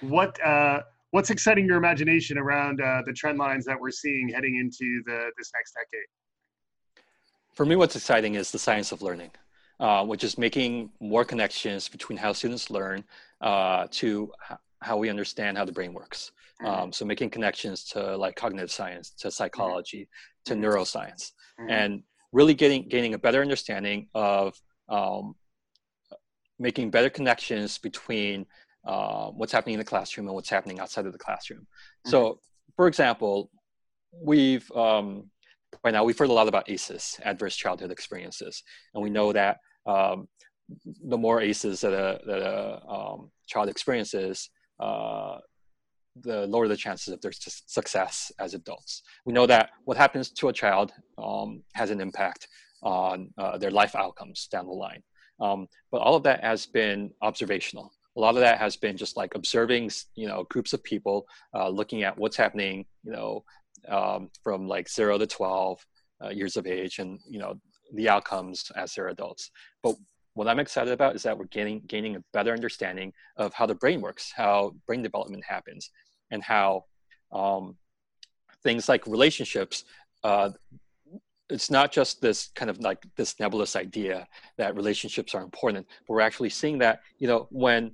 what 0.00 0.44
uh, 0.44 0.80
what's 1.12 1.30
exciting 1.30 1.66
your 1.66 1.76
imagination 1.76 2.36
around 2.36 2.80
uh, 2.80 3.02
the 3.06 3.12
trend 3.12 3.38
lines 3.38 3.64
that 3.66 3.78
we're 3.78 3.90
seeing 3.90 4.28
heading 4.28 4.56
into 4.56 5.02
the 5.06 5.30
this 5.38 5.52
next 5.54 5.74
decade? 5.74 6.06
For 7.54 7.64
me, 7.64 7.76
what's 7.76 7.94
exciting 7.94 8.34
is 8.34 8.50
the 8.50 8.58
science 8.58 8.90
of 8.90 9.02
learning 9.02 9.30
uh, 9.80 10.04
which 10.04 10.22
is 10.22 10.36
making 10.36 10.90
more 11.00 11.24
connections 11.24 11.88
between 11.88 12.18
how 12.18 12.32
students 12.32 12.70
learn 12.70 13.02
uh, 13.40 13.86
to 13.90 14.30
h- 14.50 14.58
how 14.82 14.96
we 14.98 15.08
understand 15.08 15.56
how 15.56 15.64
the 15.64 15.72
brain 15.72 15.94
works. 15.94 16.32
Mm-hmm. 16.62 16.82
Um, 16.82 16.92
so 16.92 17.06
making 17.06 17.30
connections 17.30 17.84
to 17.92 18.16
like 18.16 18.36
cognitive 18.36 18.70
science, 18.70 19.10
to 19.20 19.30
psychology, 19.30 20.02
mm-hmm. 20.46 20.60
to 20.60 20.68
neuroscience, 20.68 21.32
mm-hmm. 21.58 21.70
and 21.70 22.02
really 22.32 22.52
getting 22.52 22.88
gaining 22.88 23.14
a 23.14 23.18
better 23.18 23.40
understanding 23.40 24.08
of 24.14 24.54
um, 24.90 25.34
making 26.58 26.90
better 26.90 27.08
connections 27.08 27.78
between 27.78 28.44
uh, 28.86 29.28
what's 29.30 29.52
happening 29.52 29.74
in 29.74 29.78
the 29.78 29.84
classroom 29.84 30.26
and 30.26 30.34
what's 30.34 30.50
happening 30.50 30.78
outside 30.78 31.06
of 31.06 31.12
the 31.12 31.18
classroom. 31.18 31.60
Mm-hmm. 31.60 32.10
So, 32.10 32.40
for 32.76 32.86
example, 32.86 33.50
we've 34.12 34.70
um, 34.72 35.30
right 35.82 35.94
now 35.94 36.04
we've 36.04 36.18
heard 36.18 36.28
a 36.28 36.34
lot 36.34 36.48
about 36.48 36.68
ACEs, 36.68 37.18
adverse 37.24 37.56
childhood 37.56 37.90
experiences, 37.90 38.62
and 38.94 39.02
we 39.02 39.08
know 39.08 39.32
that 39.32 39.58
um, 39.86 40.28
the 41.04 41.18
more 41.18 41.40
ACEs 41.40 41.80
that 41.80 41.92
a, 41.92 42.20
that 42.26 42.42
a 42.42 42.86
um, 42.88 43.30
child 43.46 43.68
experiences, 43.68 44.50
uh, 44.78 45.38
the 46.16 46.46
lower 46.46 46.68
the 46.68 46.76
chances 46.76 47.12
of 47.12 47.20
their 47.20 47.32
success 47.32 48.32
as 48.38 48.54
adults. 48.54 49.02
We 49.24 49.32
know 49.32 49.46
that 49.46 49.70
what 49.84 49.96
happens 49.96 50.30
to 50.32 50.48
a 50.48 50.52
child 50.52 50.92
um, 51.18 51.62
has 51.74 51.90
an 51.90 52.00
impact 52.00 52.48
on 52.82 53.30
uh, 53.38 53.58
their 53.58 53.70
life 53.70 53.94
outcomes 53.94 54.48
down 54.50 54.66
the 54.66 54.72
line. 54.72 55.02
Um, 55.40 55.68
but 55.90 55.98
all 55.98 56.16
of 56.16 56.22
that 56.24 56.42
has 56.42 56.66
been 56.66 57.10
observational. 57.22 57.92
A 58.16 58.20
lot 58.20 58.34
of 58.34 58.40
that 58.40 58.58
has 58.58 58.76
been 58.76 58.96
just 58.96 59.16
like 59.16 59.34
observing, 59.34 59.90
you 60.14 60.26
know, 60.26 60.44
groups 60.50 60.72
of 60.72 60.82
people, 60.82 61.26
uh, 61.54 61.68
looking 61.68 62.02
at 62.02 62.18
what's 62.18 62.36
happening, 62.36 62.84
you 63.04 63.12
know, 63.12 63.44
um, 63.88 64.30
from 64.42 64.66
like 64.66 64.90
zero 64.90 65.16
to 65.16 65.26
12 65.26 65.86
uh, 66.24 66.28
years 66.28 66.56
of 66.56 66.66
age 66.66 66.98
and, 66.98 67.20
you 67.28 67.38
know, 67.38 67.54
the 67.94 68.08
outcomes 68.08 68.70
as 68.76 68.94
they're 68.94 69.08
adults. 69.08 69.50
But 69.82 69.96
what 70.34 70.48
I'm 70.48 70.58
excited 70.60 70.92
about 70.92 71.16
is 71.16 71.22
that 71.24 71.36
we're 71.36 71.46
gaining, 71.46 71.82
gaining 71.86 72.16
a 72.16 72.24
better 72.32 72.52
understanding 72.52 73.12
of 73.36 73.52
how 73.52 73.66
the 73.66 73.74
brain 73.74 74.00
works, 74.00 74.32
how 74.34 74.74
brain 74.86 75.02
development 75.02 75.44
happens, 75.44 75.90
and 76.30 76.42
how 76.42 76.84
um, 77.32 77.76
things 78.62 78.88
like 78.88 79.06
relationships, 79.06 79.84
uh, 80.24 80.50
it's 81.48 81.70
not 81.70 81.90
just 81.90 82.20
this 82.20 82.48
kind 82.54 82.70
of 82.70 82.78
like 82.78 83.04
this 83.16 83.40
nebulous 83.40 83.74
idea 83.74 84.26
that 84.56 84.76
relationships 84.76 85.34
are 85.34 85.42
important, 85.42 85.86
but 86.06 86.14
we're 86.14 86.20
actually 86.20 86.50
seeing 86.50 86.78
that, 86.78 87.00
you 87.18 87.26
know, 87.26 87.48
when 87.50 87.92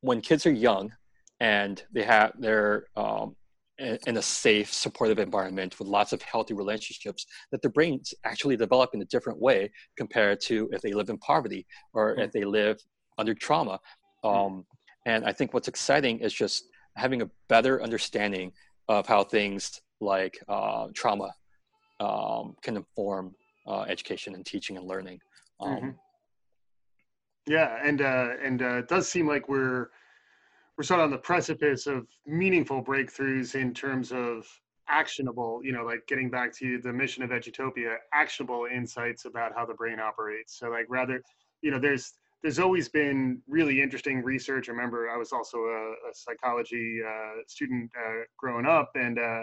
when 0.00 0.20
kids 0.20 0.46
are 0.46 0.52
young 0.52 0.92
and 1.38 1.84
they 1.92 2.02
have 2.02 2.32
they're 2.38 2.86
um, 2.96 3.36
in 3.78 4.16
a 4.16 4.22
safe, 4.22 4.72
supportive 4.72 5.18
environment 5.18 5.78
with 5.78 5.88
lots 5.88 6.12
of 6.12 6.22
healthy 6.22 6.54
relationships, 6.54 7.26
that 7.50 7.60
their 7.62 7.70
brains 7.70 8.14
actually 8.24 8.56
develop 8.56 8.90
in 8.94 9.02
a 9.02 9.06
different 9.06 9.38
way 9.38 9.70
compared 9.96 10.40
to 10.40 10.68
if 10.72 10.80
they 10.80 10.92
live 10.92 11.10
in 11.10 11.18
poverty 11.18 11.66
or 11.92 12.12
mm-hmm. 12.12 12.22
if 12.22 12.32
they 12.32 12.44
live 12.44 12.78
under 13.18 13.34
trauma. 13.34 13.78
Hmm. 14.22 14.28
Um, 14.28 14.66
and 15.04 15.24
I 15.24 15.32
think 15.32 15.54
what's 15.54 15.68
exciting 15.68 16.20
is 16.20 16.32
just 16.32 16.64
having 16.96 17.22
a 17.22 17.30
better 17.48 17.82
understanding 17.82 18.52
of 18.88 19.06
how 19.06 19.24
things 19.24 19.80
like 20.00 20.38
uh, 20.48 20.88
trauma 20.94 21.32
um, 22.00 22.56
can 22.62 22.76
inform 22.76 23.34
uh, 23.66 23.82
education 23.82 24.34
and 24.34 24.44
teaching 24.44 24.76
and 24.76 24.86
learning. 24.86 25.20
Um, 25.60 25.76
mm-hmm. 25.76 25.90
Yeah, 27.46 27.78
and 27.84 28.02
uh, 28.02 28.30
and 28.42 28.60
uh, 28.60 28.78
it 28.78 28.88
does 28.88 29.08
seem 29.08 29.28
like 29.28 29.48
we're 29.48 29.88
we're 30.76 30.84
sort 30.84 31.00
of 31.00 31.04
on 31.04 31.10
the 31.10 31.18
precipice 31.18 31.86
of 31.86 32.06
meaningful 32.26 32.84
breakthroughs 32.84 33.54
in 33.54 33.72
terms 33.72 34.12
of 34.12 34.46
actionable, 34.88 35.60
you 35.64 35.72
know, 35.72 35.84
like 35.84 36.06
getting 36.06 36.30
back 36.30 36.54
to 36.56 36.78
the 36.78 36.92
mission 36.92 37.22
of 37.22 37.30
Edutopia, 37.30 37.96
actionable 38.12 38.66
insights 38.72 39.24
about 39.24 39.52
how 39.54 39.64
the 39.64 39.74
brain 39.74 39.98
operates. 39.98 40.58
So 40.58 40.68
like 40.68 40.86
rather, 40.88 41.22
you 41.62 41.70
know, 41.70 41.78
there's 41.78 42.12
there's 42.42 42.58
always 42.58 42.88
been 42.88 43.40
really 43.48 43.82
interesting 43.82 44.22
research. 44.22 44.68
I 44.68 44.72
remember 44.72 45.10
I 45.10 45.16
was 45.16 45.32
also 45.32 45.56
a, 45.58 45.92
a 46.10 46.12
psychology 46.12 47.00
uh, 47.04 47.40
student 47.48 47.90
uh, 47.98 48.22
growing 48.38 48.66
up, 48.66 48.90
and 48.94 49.18
uh, 49.18 49.42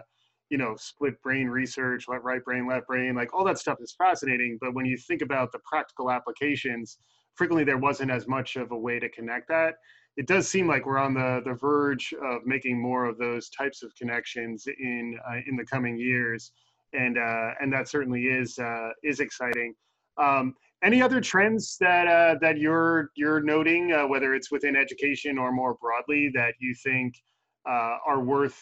you 0.50 0.58
know, 0.58 0.76
split 0.78 1.20
brain 1.24 1.48
research, 1.48 2.08
left 2.08 2.24
right 2.24 2.44
brain, 2.46 2.68
left 2.68 2.88
brain, 2.88 3.16
like 3.16 3.34
all 3.34 3.44
that 3.46 3.58
stuff 3.58 3.80
is 3.82 3.96
fascinating. 3.98 4.58
But 4.62 4.76
when 4.76 4.86
you 4.86 4.96
think 4.96 5.24
about 5.24 5.52
the 5.52 5.60
practical 5.66 6.12
applications, 6.12 7.00
frequently 7.36 7.64
there 7.64 7.80
wasn't 7.80 8.12
as 8.12 8.28
much 8.28 8.56
of 8.56 8.72
a 8.72 8.78
way 8.78 9.00
to 9.00 9.10
connect 9.10 9.48
that 9.50 9.74
it 10.18 10.28
does 10.28 10.48
seem 10.48 10.68
like 10.68 10.86
we're 10.86 11.00
on 11.00 11.14
the, 11.14 11.42
the 11.46 11.54
verge 11.54 12.14
of 12.24 12.46
making 12.46 12.80
more 12.80 13.06
of 13.06 13.18
those 13.18 13.50
types 13.50 13.82
of 13.82 13.94
connections 13.96 14.68
in 14.68 15.18
uh, 15.28 15.40
in 15.48 15.56
the 15.56 15.66
coming 15.66 15.98
years, 15.98 16.52
and 16.94 17.18
uh, 17.18 17.52
and 17.60 17.74
that 17.74 17.88
certainly 17.88 18.26
is 18.26 18.58
uh, 18.60 18.90
is 19.04 19.20
exciting. 19.20 19.74
Um, 20.18 20.54
any 20.84 21.02
other 21.02 21.20
trends 21.20 21.78
that 21.80 22.08
uh, 22.08 22.36
that 22.42 22.60
you're 22.60 23.10
you're 23.16 23.42
noting, 23.42 23.92
uh, 23.92 24.06
whether 24.06 24.36
it's 24.36 24.52
within 24.52 24.76
education 24.76 25.38
or 25.38 25.52
more 25.52 25.76
broadly, 25.76 26.30
that 26.36 26.54
you 26.60 26.76
think 26.84 27.16
uh, 27.68 27.98
are 28.06 28.24
worth 28.24 28.60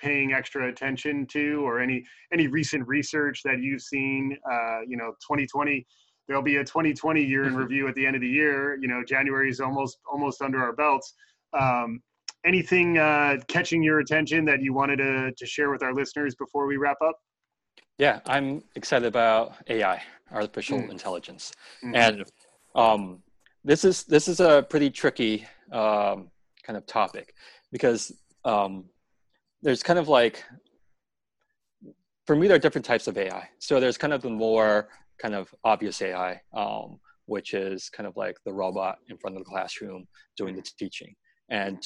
paying 0.00 0.32
extra 0.32 0.68
attention 0.68 1.24
to, 1.26 1.64
or 1.64 1.78
any 1.78 2.04
any 2.32 2.48
recent 2.48 2.86
research 2.88 3.42
that 3.44 3.60
you've 3.60 3.82
seen? 3.82 4.36
you 4.88 4.96
know, 4.96 5.12
2020 5.22 5.86
there'll 6.28 6.42
be 6.42 6.56
a 6.56 6.64
2020 6.64 7.24
year 7.24 7.44
in 7.44 7.50
mm-hmm. 7.50 7.58
review 7.58 7.88
at 7.88 7.94
the 7.94 8.06
end 8.06 8.14
of 8.14 8.22
the 8.22 8.28
year. 8.28 8.78
You 8.80 8.86
know, 8.86 9.02
January 9.02 9.50
is 9.50 9.60
almost 9.60 9.98
almost 10.10 10.42
under 10.42 10.62
our 10.62 10.72
belts. 10.72 11.14
Um, 11.58 12.00
anything 12.44 12.98
uh, 12.98 13.38
catching 13.48 13.82
your 13.82 14.00
attention 14.00 14.44
that 14.44 14.62
you 14.62 14.72
wanted 14.72 14.96
to, 14.96 15.32
to 15.32 15.46
share 15.46 15.70
with 15.70 15.82
our 15.82 15.94
listeners 15.94 16.34
before 16.34 16.66
we 16.66 16.76
wrap 16.76 16.98
up? 17.04 17.18
Yeah, 17.98 18.20
I'm 18.26 18.62
excited 18.76 19.06
about 19.06 19.56
AI, 19.68 20.00
artificial 20.30 20.78
mm. 20.78 20.90
intelligence, 20.90 21.52
mm-hmm. 21.82 21.96
and 21.96 22.24
um, 22.74 23.22
this 23.64 23.84
is 23.84 24.04
this 24.04 24.28
is 24.28 24.38
a 24.38 24.64
pretty 24.68 24.90
tricky 24.90 25.46
um, 25.72 26.30
kind 26.62 26.76
of 26.76 26.86
topic 26.86 27.34
because 27.72 28.12
um, 28.44 28.84
there's 29.62 29.82
kind 29.82 29.98
of 29.98 30.08
like 30.08 30.44
for 32.26 32.36
me 32.36 32.46
there 32.46 32.56
are 32.56 32.60
different 32.60 32.84
types 32.84 33.08
of 33.08 33.16
AI. 33.16 33.48
So 33.58 33.80
there's 33.80 33.98
kind 33.98 34.12
of 34.12 34.22
the 34.22 34.30
more 34.30 34.88
kind 35.20 35.34
of 35.34 35.54
obvious 35.64 36.00
AI, 36.02 36.40
um, 36.54 36.98
which 37.26 37.54
is 37.54 37.88
kind 37.90 38.06
of 38.06 38.16
like 38.16 38.36
the 38.44 38.52
robot 38.52 38.98
in 39.08 39.18
front 39.18 39.36
of 39.36 39.44
the 39.44 39.48
classroom 39.48 40.06
doing 40.36 40.56
the 40.56 40.62
teaching. 40.78 41.14
And 41.50 41.82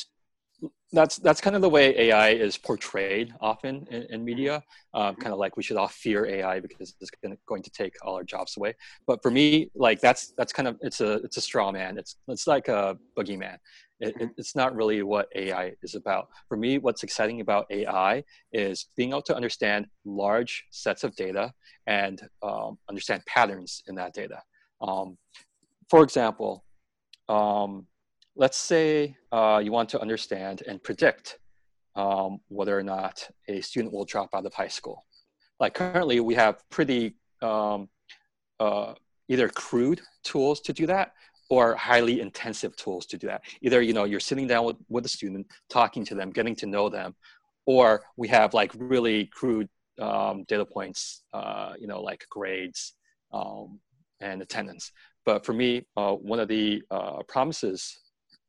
that's 0.92 1.16
that's 1.16 1.40
kind 1.40 1.56
of 1.56 1.62
the 1.62 1.68
way 1.68 1.96
AI 1.98 2.30
is 2.30 2.56
portrayed 2.58 3.32
often 3.40 3.86
in, 3.90 4.02
in 4.10 4.24
media. 4.24 4.62
Um, 4.94 5.16
kind 5.16 5.32
of 5.32 5.38
like 5.38 5.56
we 5.56 5.62
should 5.62 5.76
all 5.76 5.88
fear 5.88 6.26
AI 6.26 6.60
because 6.60 6.94
it's 7.00 7.10
going 7.48 7.62
to 7.62 7.70
take 7.70 7.94
all 8.02 8.14
our 8.14 8.24
jobs 8.24 8.56
away. 8.56 8.74
But 9.06 9.22
for 9.22 9.30
me, 9.30 9.70
like 9.74 10.00
that's 10.00 10.32
that's 10.36 10.52
kind 10.52 10.68
of 10.68 10.76
it's 10.82 11.00
a 11.00 11.14
it's 11.24 11.36
a 11.36 11.40
straw 11.40 11.72
man. 11.72 11.98
It's 11.98 12.16
it's 12.28 12.46
like 12.46 12.68
a 12.68 12.96
boogeyman. 13.16 13.56
It, 14.02 14.16
it, 14.20 14.30
it's 14.36 14.56
not 14.56 14.74
really 14.74 15.02
what 15.04 15.28
AI 15.36 15.74
is 15.82 15.94
about. 15.94 16.28
For 16.48 16.56
me, 16.56 16.78
what's 16.78 17.04
exciting 17.04 17.40
about 17.40 17.66
AI 17.70 18.24
is 18.52 18.86
being 18.96 19.10
able 19.10 19.22
to 19.22 19.36
understand 19.36 19.86
large 20.04 20.64
sets 20.70 21.04
of 21.04 21.14
data 21.14 21.52
and 21.86 22.20
um, 22.42 22.78
understand 22.88 23.24
patterns 23.26 23.80
in 23.86 23.94
that 23.94 24.12
data. 24.12 24.42
Um, 24.80 25.16
for 25.88 26.02
example, 26.02 26.64
um, 27.28 27.86
let's 28.34 28.58
say 28.58 29.16
uh, 29.30 29.60
you 29.62 29.70
want 29.70 29.88
to 29.90 30.00
understand 30.00 30.64
and 30.66 30.82
predict 30.82 31.38
um, 31.94 32.40
whether 32.48 32.76
or 32.76 32.82
not 32.82 33.28
a 33.48 33.60
student 33.60 33.94
will 33.94 34.04
drop 34.04 34.30
out 34.34 34.44
of 34.44 34.52
high 34.52 34.68
school. 34.68 35.06
Like 35.60 35.74
currently, 35.74 36.18
we 36.18 36.34
have 36.34 36.68
pretty 36.70 37.14
um, 37.40 37.88
uh, 38.58 38.94
either 39.28 39.48
crude 39.48 40.00
tools 40.24 40.60
to 40.62 40.72
do 40.72 40.86
that 40.86 41.12
or 41.52 41.76
highly 41.76 42.22
intensive 42.22 42.74
tools 42.76 43.04
to 43.04 43.18
do 43.18 43.26
that. 43.26 43.42
Either 43.60 43.82
you 43.82 43.92
know 43.92 44.04
you're 44.04 44.26
sitting 44.30 44.46
down 44.46 44.64
with, 44.64 44.76
with 44.88 45.04
a 45.04 45.08
student, 45.08 45.46
talking 45.68 46.02
to 46.02 46.14
them, 46.14 46.30
getting 46.30 46.56
to 46.56 46.64
know 46.64 46.88
them, 46.88 47.14
or 47.66 48.02
we 48.16 48.26
have 48.26 48.54
like 48.54 48.72
really 48.78 49.26
crude 49.26 49.68
um, 50.00 50.44
data 50.48 50.64
points, 50.64 51.24
uh, 51.34 51.74
you 51.78 51.86
know, 51.86 52.00
like 52.00 52.24
grades 52.30 52.94
um, 53.34 53.78
and 54.20 54.40
attendance. 54.40 54.92
But 55.26 55.44
for 55.44 55.52
me, 55.52 55.84
uh, 55.94 56.14
one 56.14 56.40
of 56.40 56.48
the 56.48 56.82
uh, 56.90 57.22
promises, 57.28 58.00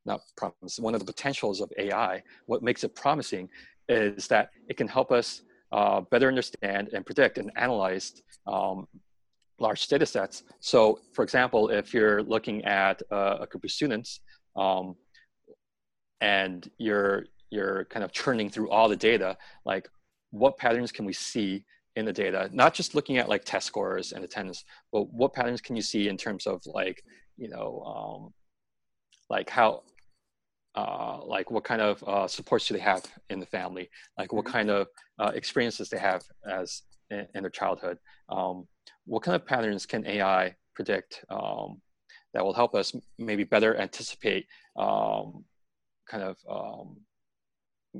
not 0.05 0.21
promise, 0.37 0.79
one 0.79 0.95
of 0.95 1.01
the 1.01 1.11
potentials 1.13 1.59
of 1.59 1.69
AI, 1.77 2.23
what 2.45 2.63
makes 2.63 2.85
it 2.85 2.95
promising 2.95 3.49
is 3.89 4.27
that 4.27 4.51
it 4.69 4.77
can 4.77 4.87
help 4.87 5.11
us 5.11 5.41
uh, 5.73 5.99
better 6.09 6.29
understand 6.29 6.87
and 6.93 7.05
predict 7.05 7.37
and 7.37 7.51
analyze 7.57 8.21
um, 8.47 8.87
large 9.67 9.83
data 9.93 10.05
sets. 10.15 10.35
So 10.59 10.79
for 11.15 11.23
example, 11.27 11.61
if 11.79 11.85
you're 11.93 12.21
looking 12.35 12.57
at 12.65 12.97
uh, 13.17 13.37
a 13.43 13.47
group 13.49 13.63
of 13.63 13.71
students 13.79 14.09
um, 14.63 14.85
and 16.21 16.59
you're, 16.85 17.17
you're 17.55 17.79
kind 17.93 18.03
of 18.05 18.11
churning 18.11 18.49
through 18.53 18.69
all 18.75 18.87
the 18.89 19.01
data, 19.11 19.37
like 19.71 19.85
what 20.31 20.57
patterns 20.57 20.91
can 20.91 21.05
we 21.05 21.13
see 21.13 21.51
in 21.95 22.05
the 22.05 22.13
data? 22.25 22.49
Not 22.51 22.73
just 22.79 22.95
looking 22.95 23.17
at 23.17 23.29
like 23.33 23.43
test 23.45 23.65
scores 23.67 24.07
and 24.13 24.23
attendance, 24.23 24.63
but 24.91 25.03
what 25.19 25.33
patterns 25.33 25.61
can 25.61 25.75
you 25.75 25.85
see 25.91 26.03
in 26.11 26.17
terms 26.17 26.43
of 26.45 26.57
like, 26.79 27.03
you 27.37 27.49
know, 27.53 27.69
um, 27.93 28.33
like 29.29 29.49
how, 29.49 29.83
uh, 30.75 31.19
like 31.35 31.51
what 31.51 31.63
kind 31.63 31.81
of 31.81 32.03
uh, 32.13 32.27
supports 32.27 32.67
do 32.67 32.73
they 32.73 32.79
have 32.79 33.03
in 33.29 33.39
the 33.39 33.45
family? 33.57 33.85
Like 34.17 34.33
what 34.33 34.45
mm-hmm. 34.45 34.57
kind 34.57 34.69
of 34.71 34.87
uh, 35.21 35.31
experiences 35.35 35.89
they 35.89 35.99
have 35.99 36.23
as 36.59 36.81
in, 37.11 37.27
in 37.35 37.43
their 37.43 37.51
childhood? 37.61 37.97
Um, 38.29 38.67
what 39.05 39.23
kind 39.23 39.35
of 39.35 39.45
patterns 39.45 39.85
can 39.85 40.05
AI 40.05 40.55
predict 40.75 41.23
um, 41.29 41.81
that 42.33 42.43
will 42.43 42.53
help 42.53 42.75
us 42.75 42.93
maybe 43.17 43.43
better 43.43 43.75
anticipate 43.77 44.45
um, 44.77 45.43
kind 46.09 46.23
of 46.23 46.37
um, 46.49 46.97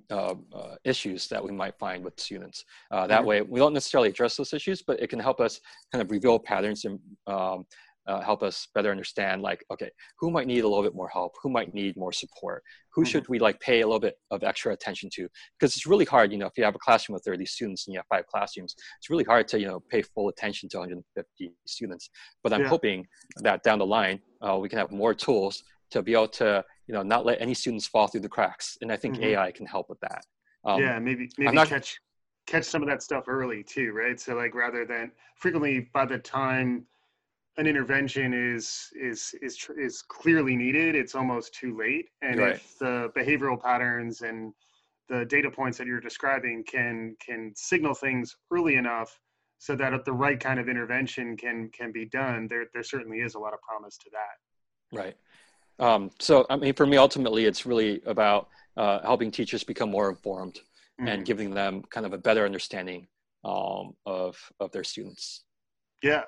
uh, 0.09 0.33
uh, 0.55 0.75
issues 0.83 1.27
that 1.27 1.43
we 1.43 1.51
might 1.51 1.77
find 1.77 2.03
with 2.03 2.19
students. 2.19 2.65
Uh, 2.89 3.05
that 3.05 3.23
way, 3.23 3.41
we 3.41 3.59
don't 3.59 3.73
necessarily 3.73 4.09
address 4.09 4.35
those 4.35 4.53
issues, 4.53 4.81
but 4.81 4.99
it 4.99 5.07
can 5.07 5.19
help 5.19 5.39
us 5.39 5.59
kind 5.91 6.01
of 6.01 6.09
reveal 6.09 6.39
patterns 6.39 6.85
and 6.85 6.99
um, 7.27 7.65
uh, 8.07 8.21
help 8.21 8.43
us 8.43 8.67
better 8.75 8.91
understand 8.91 9.41
like 9.41 9.63
okay 9.71 9.89
who 10.19 10.29
might 10.29 10.47
need 10.47 10.63
a 10.63 10.67
little 10.67 10.83
bit 10.83 10.95
more 10.95 11.07
help 11.07 11.33
who 11.41 11.49
might 11.49 11.73
need 11.73 11.95
more 11.95 12.11
support 12.11 12.61
who 12.93 13.01
mm-hmm. 13.01 13.09
should 13.09 13.29
we 13.29 13.39
like 13.39 13.59
pay 13.59 13.81
a 13.81 13.85
little 13.85 13.99
bit 13.99 14.15
of 14.31 14.43
extra 14.43 14.73
attention 14.73 15.09
to 15.13 15.27
because 15.57 15.75
it's 15.75 15.85
really 15.85 16.05
hard 16.05 16.31
you 16.31 16.37
know 16.37 16.45
if 16.45 16.53
you 16.57 16.63
have 16.63 16.75
a 16.75 16.79
classroom 16.79 17.13
with 17.13 17.23
30 17.23 17.45
students 17.45 17.87
and 17.87 17.93
you 17.93 17.99
have 17.99 18.05
five 18.07 18.27
classrooms 18.27 18.75
it's 18.99 19.09
really 19.09 19.23
hard 19.23 19.47
to 19.47 19.59
you 19.59 19.67
know 19.67 19.81
pay 19.89 20.01
full 20.01 20.29
attention 20.29 20.67
to 20.69 20.77
150 20.77 21.53
students 21.65 22.09
but 22.43 22.51
i'm 22.51 22.61
yeah. 22.61 22.67
hoping 22.67 23.05
that 23.37 23.63
down 23.63 23.79
the 23.79 23.85
line 23.85 24.19
uh, 24.41 24.57
we 24.57 24.67
can 24.67 24.79
have 24.79 24.91
more 24.91 25.13
tools 25.13 25.63
to 25.91 26.01
be 26.01 26.13
able 26.13 26.27
to 26.27 26.63
you 26.87 26.93
know 26.93 27.03
not 27.03 27.25
let 27.25 27.39
any 27.41 27.53
students 27.53 27.87
fall 27.87 28.07
through 28.07 28.21
the 28.21 28.29
cracks 28.29 28.77
and 28.81 28.91
i 28.91 28.97
think 28.97 29.15
mm-hmm. 29.15 29.35
ai 29.35 29.51
can 29.51 29.65
help 29.65 29.87
with 29.89 29.99
that 30.01 30.23
um, 30.65 30.81
yeah 30.81 30.99
maybe 30.99 31.29
maybe 31.37 31.53
not, 31.53 31.67
catch 31.67 31.99
catch 32.47 32.65
some 32.65 32.81
of 32.81 32.89
that 32.89 33.01
stuff 33.01 33.23
early 33.27 33.63
too 33.63 33.93
right 33.93 34.19
so 34.19 34.35
like 34.35 34.53
rather 34.53 34.85
than 34.85 35.11
frequently 35.37 35.89
by 35.93 36.05
the 36.05 36.17
time 36.17 36.85
an 37.57 37.67
intervention 37.67 38.33
is 38.33 38.89
is 38.99 39.35
is 39.41 39.67
is 39.77 40.01
clearly 40.01 40.55
needed. 40.55 40.95
It's 40.95 41.15
almost 41.15 41.53
too 41.53 41.77
late. 41.77 42.09
And 42.21 42.39
right. 42.39 42.55
if 42.55 42.77
the 42.79 43.11
behavioral 43.15 43.61
patterns 43.61 44.21
and 44.21 44.53
the 45.09 45.25
data 45.25 45.51
points 45.51 45.77
that 45.77 45.87
you're 45.87 45.99
describing 45.99 46.63
can 46.63 47.15
can 47.23 47.53
signal 47.55 47.93
things 47.93 48.35
early 48.51 48.75
enough 48.75 49.19
so 49.59 49.75
that 49.75 50.03
the 50.03 50.13
right 50.13 50.39
kind 50.39 50.59
of 50.59 50.67
intervention 50.67 51.37
can 51.37 51.69
can 51.69 51.91
be 51.91 52.05
done 52.05 52.47
there 52.49 52.65
there 52.73 52.83
certainly 52.83 53.19
is 53.19 53.35
a 53.35 53.39
lot 53.39 53.53
of 53.53 53.61
promise 53.61 53.97
to 53.97 54.09
that. 54.11 54.97
Right. 54.97 55.15
Um, 55.79 56.11
so 56.19 56.45
i 56.51 56.55
mean 56.55 56.73
for 56.73 56.85
me 56.85 56.97
ultimately 56.97 57.45
it's 57.45 57.65
really 57.65 58.01
about 58.05 58.47
uh, 58.77 58.99
helping 59.01 59.31
teachers 59.31 59.63
become 59.63 59.89
more 59.89 60.09
informed 60.09 60.55
mm-hmm. 60.99 61.07
and 61.07 61.25
giving 61.25 61.51
them 61.51 61.83
kind 61.89 62.05
of 62.05 62.13
a 62.13 62.17
better 62.17 62.45
understanding 62.45 63.07
um, 63.43 63.95
of 64.05 64.37
of 64.59 64.71
their 64.71 64.83
students. 64.83 65.43
Yeah 66.01 66.23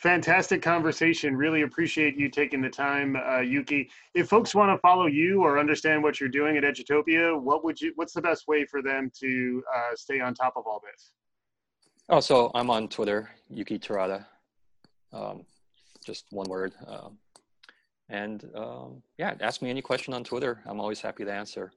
fantastic 0.00 0.62
conversation. 0.62 1.36
Really 1.36 1.62
appreciate 1.62 2.16
you 2.16 2.30
taking 2.30 2.62
the 2.62 2.70
time, 2.70 3.16
uh, 3.16 3.40
Yuki. 3.40 3.90
If 4.14 4.28
folks 4.28 4.54
want 4.54 4.74
to 4.74 4.78
follow 4.80 5.06
you 5.06 5.42
or 5.42 5.58
understand 5.58 6.02
what 6.02 6.18
you're 6.18 6.30
doing 6.30 6.56
at 6.56 6.64
Edutopia, 6.64 7.38
what 7.40 7.62
would 7.64 7.80
you? 7.80 7.92
What's 7.96 8.14
the 8.14 8.22
best 8.22 8.48
way 8.48 8.64
for 8.64 8.82
them 8.82 9.10
to 9.20 9.62
uh, 9.74 9.94
stay 9.94 10.20
on 10.20 10.34
top 10.34 10.54
of 10.56 10.66
all 10.66 10.82
this? 10.90 11.12
Oh, 12.08 12.20
so 12.20 12.50
I'm 12.54 12.70
on 12.70 12.88
Twitter, 12.88 13.30
Yuki 13.50 13.78
Terada. 13.78 14.24
Um, 15.12 15.44
just 16.04 16.24
one 16.30 16.48
word. 16.48 16.72
Um, 16.86 17.18
and 18.08 18.44
um, 18.56 19.02
yeah, 19.18 19.34
ask 19.40 19.60
me 19.60 19.70
any 19.70 19.82
question 19.82 20.14
on 20.14 20.24
Twitter. 20.24 20.60
I'm 20.66 20.80
always 20.80 21.00
happy 21.00 21.24
to 21.24 21.32
answer. 21.32 21.72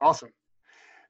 Awesome. 0.00 0.30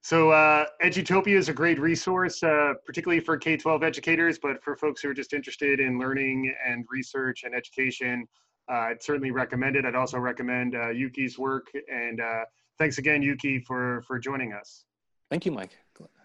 So 0.02 0.32
uh, 0.32 0.66
Edutopia 0.82 1.36
is 1.36 1.48
a 1.48 1.52
great 1.52 1.78
resource, 1.78 2.42
uh, 2.42 2.74
particularly 2.84 3.20
for 3.20 3.36
K-12 3.36 3.84
educators, 3.84 4.36
but 4.36 4.62
for 4.62 4.76
folks 4.76 5.00
who 5.00 5.08
are 5.08 5.14
just 5.14 5.32
interested 5.32 5.78
in 5.78 5.96
learning 5.96 6.52
and 6.66 6.84
research 6.90 7.44
and 7.44 7.54
education, 7.54 8.26
uh, 8.68 8.74
I'd 8.74 9.02
certainly 9.02 9.30
recommend 9.30 9.76
it. 9.76 9.84
I'd 9.84 9.94
also 9.94 10.18
recommend 10.18 10.74
uh, 10.74 10.90
Yuki's 10.90 11.38
work. 11.38 11.68
And 11.88 12.20
uh, 12.20 12.44
thanks 12.78 12.98
again, 12.98 13.22
Yuki, 13.22 13.60
for, 13.60 14.02
for 14.02 14.18
joining 14.18 14.52
us. 14.52 14.84
Thank 15.30 15.46
you, 15.46 15.52
Mike. 15.52 15.78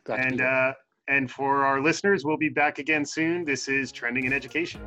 Glad 0.05 0.19
and, 0.21 0.41
uh, 0.41 0.73
and 1.07 1.29
for 1.29 1.63
our 1.63 1.79
listeners, 1.79 2.25
we'll 2.25 2.37
be 2.37 2.49
back 2.49 2.79
again 2.79 3.05
soon. 3.05 3.45
This 3.45 3.67
is 3.67 3.91
Trending 3.91 4.25
in 4.25 4.33
Education. 4.33 4.81